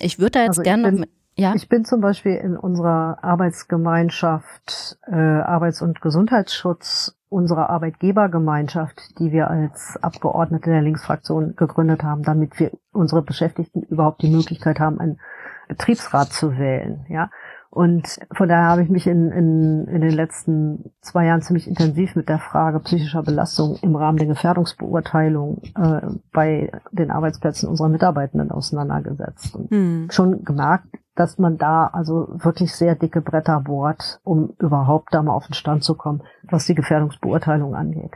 Ich 0.00 0.18
würde 0.18 0.32
da 0.32 0.40
jetzt 0.40 0.58
also 0.58 0.62
gerne 0.62 0.92
noch 0.92 0.98
mit 0.98 1.10
ja. 1.38 1.54
Ich 1.54 1.68
bin 1.68 1.84
zum 1.84 2.00
Beispiel 2.00 2.34
in 2.34 2.56
unserer 2.56 3.18
Arbeitsgemeinschaft 3.22 4.98
äh, 5.06 5.14
Arbeits- 5.14 5.82
und 5.82 6.00
Gesundheitsschutz 6.00 7.16
unserer 7.28 7.70
Arbeitgebergemeinschaft, 7.70 9.18
die 9.18 9.32
wir 9.32 9.48
als 9.48 9.98
Abgeordnete 10.02 10.70
der 10.70 10.82
Linksfraktion 10.82 11.54
gegründet 11.56 12.02
haben, 12.02 12.22
damit 12.22 12.58
wir 12.58 12.72
unsere 12.92 13.22
Beschäftigten 13.22 13.82
überhaupt 13.82 14.22
die 14.22 14.30
Möglichkeit 14.30 14.80
haben, 14.80 14.98
einen 14.98 15.20
Betriebsrat 15.68 16.32
zu 16.32 16.56
wählen. 16.58 17.04
Ja, 17.08 17.30
und 17.70 18.18
von 18.32 18.48
daher 18.48 18.68
habe 18.70 18.82
ich 18.82 18.88
mich 18.88 19.06
in, 19.06 19.30
in, 19.30 19.86
in 19.88 20.00
den 20.00 20.12
letzten 20.12 20.92
zwei 21.02 21.26
Jahren 21.26 21.42
ziemlich 21.42 21.68
intensiv 21.68 22.16
mit 22.16 22.28
der 22.28 22.38
Frage 22.38 22.80
psychischer 22.80 23.22
Belastung 23.22 23.76
im 23.82 23.94
Rahmen 23.94 24.16
der 24.16 24.26
Gefährdungsbeurteilung 24.26 25.60
äh, 25.76 26.00
bei 26.32 26.72
den 26.92 27.10
Arbeitsplätzen 27.10 27.68
unserer 27.68 27.90
Mitarbeitenden 27.90 28.50
auseinandergesetzt. 28.50 29.54
Und 29.54 29.70
hm. 29.70 30.08
schon 30.10 30.44
gemerkt, 30.44 30.86
dass 31.18 31.38
man 31.38 31.58
da 31.58 31.88
also 31.88 32.28
wirklich 32.30 32.74
sehr 32.74 32.94
dicke 32.94 33.20
Bretter 33.20 33.60
bohrt, 33.60 34.20
um 34.22 34.54
überhaupt 34.58 35.12
da 35.12 35.22
mal 35.22 35.32
auf 35.32 35.46
den 35.46 35.54
Stand 35.54 35.82
zu 35.82 35.94
kommen, 35.94 36.22
was 36.44 36.66
die 36.66 36.76
Gefährdungsbeurteilung 36.76 37.74
angeht. 37.74 38.12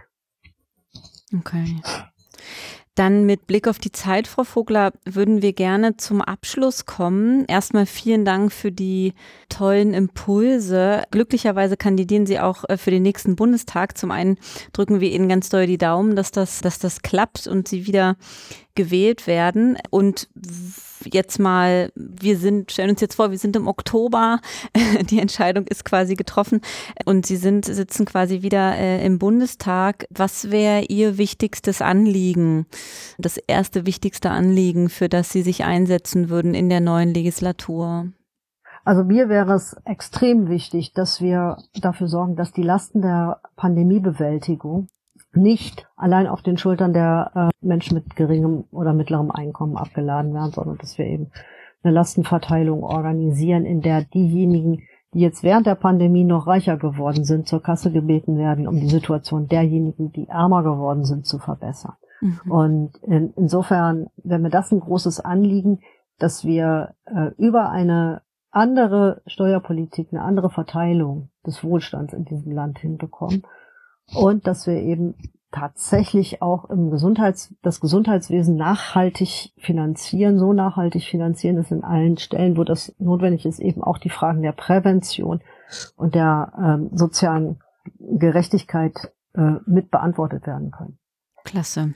Okay. 1.36 1.80
Dann 2.94 3.24
mit 3.24 3.46
Blick 3.46 3.68
auf 3.68 3.78
die 3.78 3.90
Zeit, 3.90 4.28
Frau 4.28 4.44
Vogler, 4.44 4.92
würden 5.06 5.40
wir 5.40 5.54
gerne 5.54 5.96
zum 5.96 6.20
Abschluss 6.20 6.84
kommen. 6.84 7.46
Erstmal 7.46 7.86
vielen 7.86 8.26
Dank 8.26 8.52
für 8.52 8.70
die 8.70 9.14
tollen 9.48 9.94
Impulse. 9.94 11.02
Glücklicherweise 11.10 11.78
kandidieren 11.78 12.26
Sie 12.26 12.38
auch 12.38 12.68
äh, 12.68 12.76
für 12.76 12.90
den 12.90 13.02
nächsten 13.02 13.34
Bundestag. 13.34 13.96
Zum 13.96 14.10
einen 14.10 14.36
drücken 14.74 15.00
wir 15.00 15.10
Ihnen 15.10 15.30
ganz 15.30 15.48
doll 15.48 15.66
die 15.66 15.78
Daumen, 15.78 16.16
dass 16.16 16.32
das, 16.32 16.60
dass 16.60 16.78
das 16.78 17.00
klappt 17.00 17.46
und 17.46 17.66
Sie 17.66 17.86
wieder 17.86 18.16
gewählt 18.74 19.26
werden. 19.26 19.78
Und 19.90 20.28
jetzt 21.04 21.38
mal, 21.38 21.90
wir 21.94 22.36
sind, 22.38 22.72
stellen 22.72 22.90
uns 22.90 23.00
jetzt 23.00 23.14
vor, 23.14 23.30
wir 23.30 23.38
sind 23.38 23.56
im 23.56 23.68
Oktober, 23.68 24.40
die 25.10 25.20
Entscheidung 25.20 25.66
ist 25.66 25.84
quasi 25.84 26.14
getroffen 26.14 26.60
und 27.04 27.26
Sie 27.26 27.36
sind, 27.36 27.64
sitzen 27.64 28.04
quasi 28.04 28.42
wieder 28.42 28.76
äh, 28.76 29.04
im 29.04 29.18
Bundestag. 29.18 30.06
Was 30.10 30.50
wäre 30.50 30.84
Ihr 30.84 31.18
wichtigstes 31.18 31.82
Anliegen, 31.82 32.66
das 33.18 33.36
erste 33.36 33.86
wichtigste 33.86 34.30
Anliegen, 34.30 34.88
für 34.88 35.08
das 35.08 35.30
Sie 35.30 35.42
sich 35.42 35.64
einsetzen 35.64 36.28
würden 36.28 36.54
in 36.54 36.68
der 36.68 36.80
neuen 36.80 37.14
Legislatur? 37.14 38.08
Also 38.84 39.04
mir 39.04 39.28
wäre 39.28 39.54
es 39.54 39.76
extrem 39.84 40.48
wichtig, 40.48 40.92
dass 40.92 41.20
wir 41.20 41.58
dafür 41.80 42.08
sorgen, 42.08 42.34
dass 42.34 42.52
die 42.52 42.64
Lasten 42.64 43.00
der 43.00 43.40
Pandemiebewältigung 43.56 44.88
nicht 45.34 45.86
allein 45.96 46.26
auf 46.26 46.42
den 46.42 46.58
Schultern 46.58 46.92
der 46.92 47.30
äh, 47.34 47.66
Menschen 47.66 47.94
mit 47.94 48.16
geringem 48.16 48.64
oder 48.70 48.92
mittlerem 48.92 49.30
Einkommen 49.30 49.76
abgeladen 49.76 50.34
werden, 50.34 50.52
sondern 50.52 50.78
dass 50.78 50.98
wir 50.98 51.06
eben 51.06 51.30
eine 51.82 51.94
Lastenverteilung 51.94 52.82
organisieren, 52.84 53.64
in 53.64 53.80
der 53.80 54.02
diejenigen, 54.02 54.82
die 55.14 55.20
jetzt 55.20 55.42
während 55.42 55.66
der 55.66 55.74
Pandemie 55.74 56.24
noch 56.24 56.46
reicher 56.46 56.76
geworden 56.76 57.24
sind, 57.24 57.48
zur 57.48 57.62
Kasse 57.62 57.90
gebeten 57.90 58.38
werden, 58.38 58.68
um 58.68 58.78
die 58.78 58.88
Situation 58.88 59.48
derjenigen, 59.48 60.12
die 60.12 60.28
ärmer 60.28 60.62
geworden 60.62 61.04
sind, 61.04 61.26
zu 61.26 61.38
verbessern. 61.38 61.94
Mhm. 62.20 62.50
Und 62.50 62.96
in, 63.02 63.32
insofern 63.36 64.06
wäre 64.16 64.40
mir 64.40 64.50
das 64.50 64.70
ein 64.70 64.80
großes 64.80 65.20
Anliegen, 65.20 65.80
dass 66.18 66.44
wir 66.44 66.94
äh, 67.04 67.30
über 67.36 67.70
eine 67.70 68.22
andere 68.50 69.22
Steuerpolitik, 69.26 70.08
eine 70.12 70.22
andere 70.22 70.50
Verteilung 70.50 71.30
des 71.44 71.64
Wohlstands 71.64 72.12
in 72.12 72.24
diesem 72.24 72.52
Land 72.52 72.78
hinbekommen 72.78 73.42
und 74.14 74.46
dass 74.46 74.66
wir 74.66 74.76
eben 74.76 75.14
tatsächlich 75.52 76.40
auch 76.40 76.70
im 76.70 76.90
Gesundheits, 76.90 77.54
das 77.62 77.80
Gesundheitswesen 77.80 78.56
nachhaltig 78.56 79.52
finanzieren, 79.58 80.38
so 80.38 80.52
nachhaltig 80.52 81.04
finanzieren, 81.04 81.56
dass 81.56 81.70
in 81.70 81.84
allen 81.84 82.16
Stellen, 82.16 82.56
wo 82.56 82.64
das 82.64 82.94
notwendig 82.98 83.44
ist, 83.44 83.60
eben 83.60 83.82
auch 83.82 83.98
die 83.98 84.10
Fragen 84.10 84.42
der 84.42 84.52
Prävention 84.52 85.42
und 85.96 86.14
der 86.14 86.52
ähm, 86.58 86.90
sozialen 86.92 87.60
Gerechtigkeit 87.98 89.12
äh, 89.34 89.56
mit 89.66 89.90
beantwortet 89.90 90.46
werden 90.46 90.70
können. 90.70 90.98
Klasse. 91.44 91.94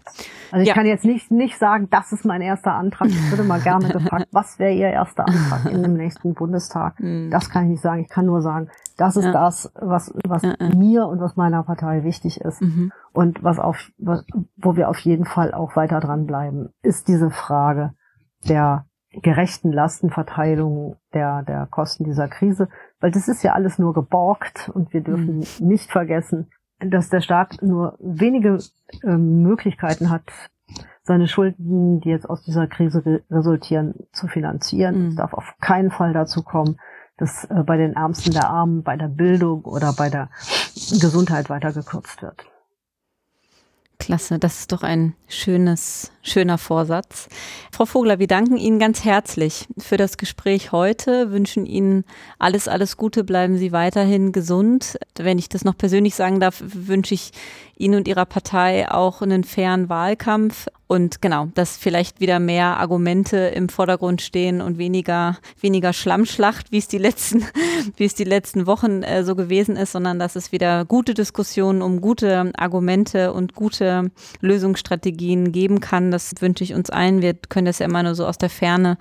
Also 0.51 0.63
ich 0.63 0.69
ja. 0.69 0.75
kann 0.75 0.87
jetzt 0.87 1.05
nicht, 1.05 1.31
nicht 1.31 1.59
sagen, 1.59 1.89
das 1.91 2.13
ist 2.13 2.25
mein 2.25 2.41
erster 2.41 2.75
Antrag. 2.75 3.09
Ich 3.09 3.31
würde 3.31 3.45
mal 3.45 3.61
gerne 3.61 3.89
gefragt, 3.89 4.29
was 4.33 4.59
wäre 4.59 4.73
Ihr 4.73 4.89
erster 4.89 5.27
Antrag 5.27 5.71
in 5.73 5.83
dem 5.83 5.95
nächsten 5.95 6.35
Bundestag? 6.35 6.95
Hm. 7.07 7.31
Das 7.31 7.51
kann 7.51 7.65
ich 7.65 7.71
nicht 7.71 7.83
sagen. 7.83 8.01
Ich 8.03 8.09
kann 8.09 8.27
nur 8.27 8.41
sagen, 8.41 8.69
das 8.97 9.17
ist 9.17 9.27
ja. 9.27 9.33
das, 9.33 9.71
was, 9.75 10.15
was 10.27 10.43
ja, 10.43 10.55
mir 10.75 11.07
und 11.07 11.21
was 11.21 11.37
meiner 11.37 11.63
Partei 11.63 12.05
wichtig 12.05 12.41
ist. 12.41 12.63
Mhm. 12.63 12.91
Und 13.13 13.45
was 13.45 13.59
auf, 13.59 13.91
was, 13.99 14.25
wo 14.57 14.77
wir 14.77 14.89
auf 14.89 14.99
jeden 15.01 15.27
Fall 15.27 15.53
auch 15.53 15.77
weiter 15.77 16.01
dranbleiben, 16.01 16.71
ist 16.83 17.09
diese 17.09 17.31
Frage 17.31 17.93
der 18.49 18.87
gerechten 19.23 19.73
Lastenverteilung 19.73 20.97
der, 21.15 21.43
der 21.43 21.67
Kosten 21.67 22.05
dieser 22.05 22.29
Krise. 22.29 22.69
Weil 23.01 23.11
das 23.11 23.29
ist 23.29 23.43
ja 23.43 23.53
alles 23.53 23.79
nur 23.79 23.93
geborgt 23.93 24.71
und 24.73 24.93
wir 24.93 25.03
dürfen 25.03 25.39
mhm. 25.39 25.67
nicht 25.67 25.91
vergessen, 25.91 26.51
dass 26.81 27.09
der 27.09 27.21
Staat 27.21 27.63
nur 27.63 27.97
wenige 28.01 28.59
äh, 29.03 29.17
Möglichkeiten 29.17 30.11
hat, 30.11 30.25
seine 31.03 31.29
Schulden, 31.29 32.01
die 32.01 32.09
jetzt 32.09 32.29
aus 32.29 32.43
dieser 32.43 32.67
Krise 32.67 33.05
re 33.07 33.23
resultieren, 33.31 33.95
zu 34.13 34.27
finanzieren. 34.27 35.03
Mhm. 35.03 35.09
Es 35.09 35.15
darf 35.17 35.33
auf 35.35 35.55
keinen 35.61 35.91
Fall 35.91 36.13
dazu 36.13 36.43
kommen, 36.43 36.79
dass 37.17 37.45
äh, 37.45 37.63
bei 37.65 37.77
den 37.77 37.95
Ärmsten 37.95 38.33
der 38.33 38.51
Armen, 38.51 38.83
bei 38.83 38.97
der 38.97 39.09
Bildung 39.09 39.65
oder 39.65 39.93
bei 39.93 40.11
der 40.11 40.29
Gesundheit 41.01 41.49
weiter 41.49 41.73
gekürzt 41.73 42.23
wird. 42.23 42.45
Klasse, 43.99 44.39
das 44.39 44.61
ist 44.61 44.73
doch 44.73 44.83
ein 44.83 45.15
schönes, 45.27 46.13
schöner 46.27 46.59
Vorsatz. 46.59 47.29
Frau 47.73 47.87
Vogler, 47.87 48.19
wir 48.19 48.27
danken 48.27 48.57
Ihnen 48.57 48.79
ganz 48.79 49.05
herzlich 49.05 49.67
für 49.79 49.97
das 49.97 50.17
Gespräch 50.17 50.73
heute, 50.73 51.31
wünschen 51.31 51.67
Ihnen 51.67 52.05
alles, 52.39 52.69
alles 52.69 52.97
Gute, 52.97 53.25
bleiben 53.25 53.57
Sie 53.57 53.73
weiterhin 53.73 54.33
gesund. 54.33 54.99
Wenn 55.17 55.39
ich 55.39 55.49
das 55.49 55.65
noch 55.65 55.77
persönlich 55.77 56.15
sagen 56.15 56.41
darf, 56.41 56.63
wünsche 56.65 57.15
ich 57.15 57.33
Ihnen 57.77 57.95
und 57.95 58.09
Ihrer 58.09 58.27
Partei 58.27 58.91
auch 58.91 59.23
einen 59.23 59.45
fairen 59.45 59.89
Wahlkampf 59.89 60.67
und 60.89 61.21
genau, 61.21 61.49
dass 61.55 61.77
vielleicht 61.77 62.21
wieder 62.21 62.39
mehr 62.39 62.79
Argumente 62.79 63.37
im 63.39 63.69
Vordergrund 63.69 64.23
stehen 64.23 64.61
und 64.61 64.79
weniger, 64.79 65.37
weniger 65.61 65.93
Schlammschlacht, 65.93 66.71
wie 66.71 66.79
es 66.79 66.87
die 66.87 66.99
letzten, 66.99 67.45
wie 67.97 68.05
es 68.05 68.15
die 68.15 68.25
letzten 68.25 68.69
Wochen 68.69 69.03
äh, 69.03 69.25
so 69.25 69.35
gewesen 69.35 69.77
ist, 69.77 69.93
sondern 69.93 70.21
dass 70.21 70.37
es 70.37 70.53
wieder 70.53 70.85
gute 70.85 71.15
Diskussionen 71.15 71.83
um 71.83 72.01
gute 72.01 72.53
Argumente 72.57 73.33
und 73.33 73.55
gute 73.55 74.13
Lösungsstrategien 74.41 75.51
geben 75.51 75.81
kann. 75.81 76.13
Das 76.17 76.41
wünsche 76.41 76.65
ich 76.65 76.75
uns 76.75 76.91
allen. 76.91 77.23
Wir 77.23 77.35
können 77.35 77.67
das 77.67 77.79
ja 77.79 77.87
immer 77.87 78.03
nur 78.03 78.15
so 78.15 78.27
aus 78.27 78.39
der 78.39 78.51
Ferne 78.51 78.97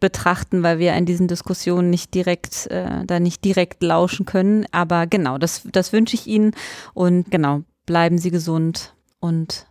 betrachten, 0.00 0.62
weil 0.62 0.78
wir 0.78 0.94
in 0.94 1.06
diesen 1.06 1.28
Diskussionen 1.28 1.90
nicht 1.90 2.14
direkt, 2.14 2.66
äh, 2.68 3.04
da 3.06 3.20
nicht 3.20 3.44
direkt 3.44 3.82
lauschen 3.82 4.26
können. 4.26 4.66
Aber 4.72 5.06
genau, 5.06 5.38
das, 5.38 5.62
das 5.70 5.92
wünsche 5.92 6.14
ich 6.14 6.26
Ihnen 6.26 6.52
und 6.94 7.30
genau, 7.30 7.62
bleiben 7.86 8.18
Sie 8.18 8.30
gesund 8.30 8.94
und 9.20 9.66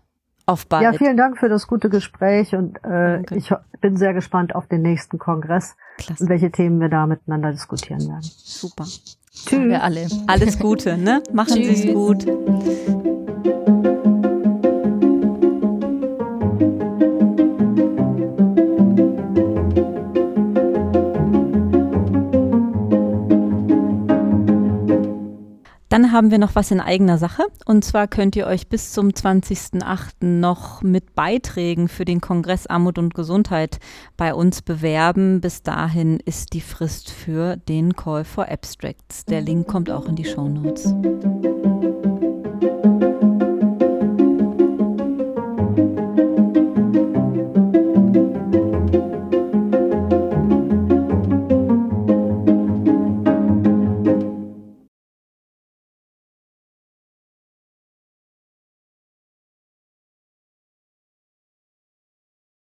auf 0.45 0.67
bald. 0.67 0.84
Ja, 0.84 0.93
vielen 0.93 1.17
Dank 1.17 1.38
für 1.38 1.49
das 1.49 1.67
gute 1.67 1.89
Gespräch 1.89 2.55
und 2.55 2.84
äh, 2.84 3.21
ich 3.36 3.51
bin 3.82 3.97
sehr 3.97 4.13
gespannt 4.13 4.55
auf 4.55 4.67
den 4.67 4.82
nächsten 4.82 5.19
Kongress 5.19 5.75
Klasse. 5.97 6.23
und 6.23 6.30
welche 6.30 6.51
Themen 6.51 6.80
wir 6.80 6.89
da 6.89 7.05
miteinander 7.07 7.51
diskutieren 7.51 8.01
werden. 8.07 8.21
Super. 8.23 8.86
Tschüss. 9.32 9.69
Wir 9.69 9.84
alle. 9.84 10.07
Alles 10.27 10.59
Gute, 10.59 10.97
ne? 10.97 11.21
Machen 11.32 11.53
Sie 11.53 11.69
es 11.69 11.93
gut. 11.93 12.25
Dann 25.89 26.11
haben 26.11 26.29
wir 26.29 26.37
noch 26.37 26.55
was 26.55 26.69
in 26.69 26.79
eigener 26.79 27.17
Sache. 27.17 27.43
Und 27.65 27.83
zwar 27.83 28.07
könnt 28.07 28.35
ihr 28.35 28.45
euch 28.45 28.67
bis 28.67 28.91
zum 28.91 29.09
20.08. 29.09 30.23
noch 30.25 30.83
mit 30.83 31.15
Beiträgen 31.15 31.87
für 31.87 32.05
den 32.05 32.21
Kongress 32.21 32.67
Armut 32.67 32.99
und 32.99 33.15
Gesundheit 33.15 33.79
bei 34.15 34.33
uns 34.33 34.61
bewerben. 34.61 35.41
Bis 35.41 35.63
dahin 35.63 36.19
ist 36.23 36.53
die 36.53 36.61
Frist 36.61 37.09
für 37.09 37.57
den 37.57 37.95
Call 37.95 38.23
for 38.23 38.49
Abstracts. 38.49 39.25
Der 39.25 39.41
Link 39.41 39.67
kommt 39.67 39.89
auch 39.89 40.05
in 40.05 40.15
die 40.15 40.25
Show 40.25 40.47
Notes. 40.47 40.93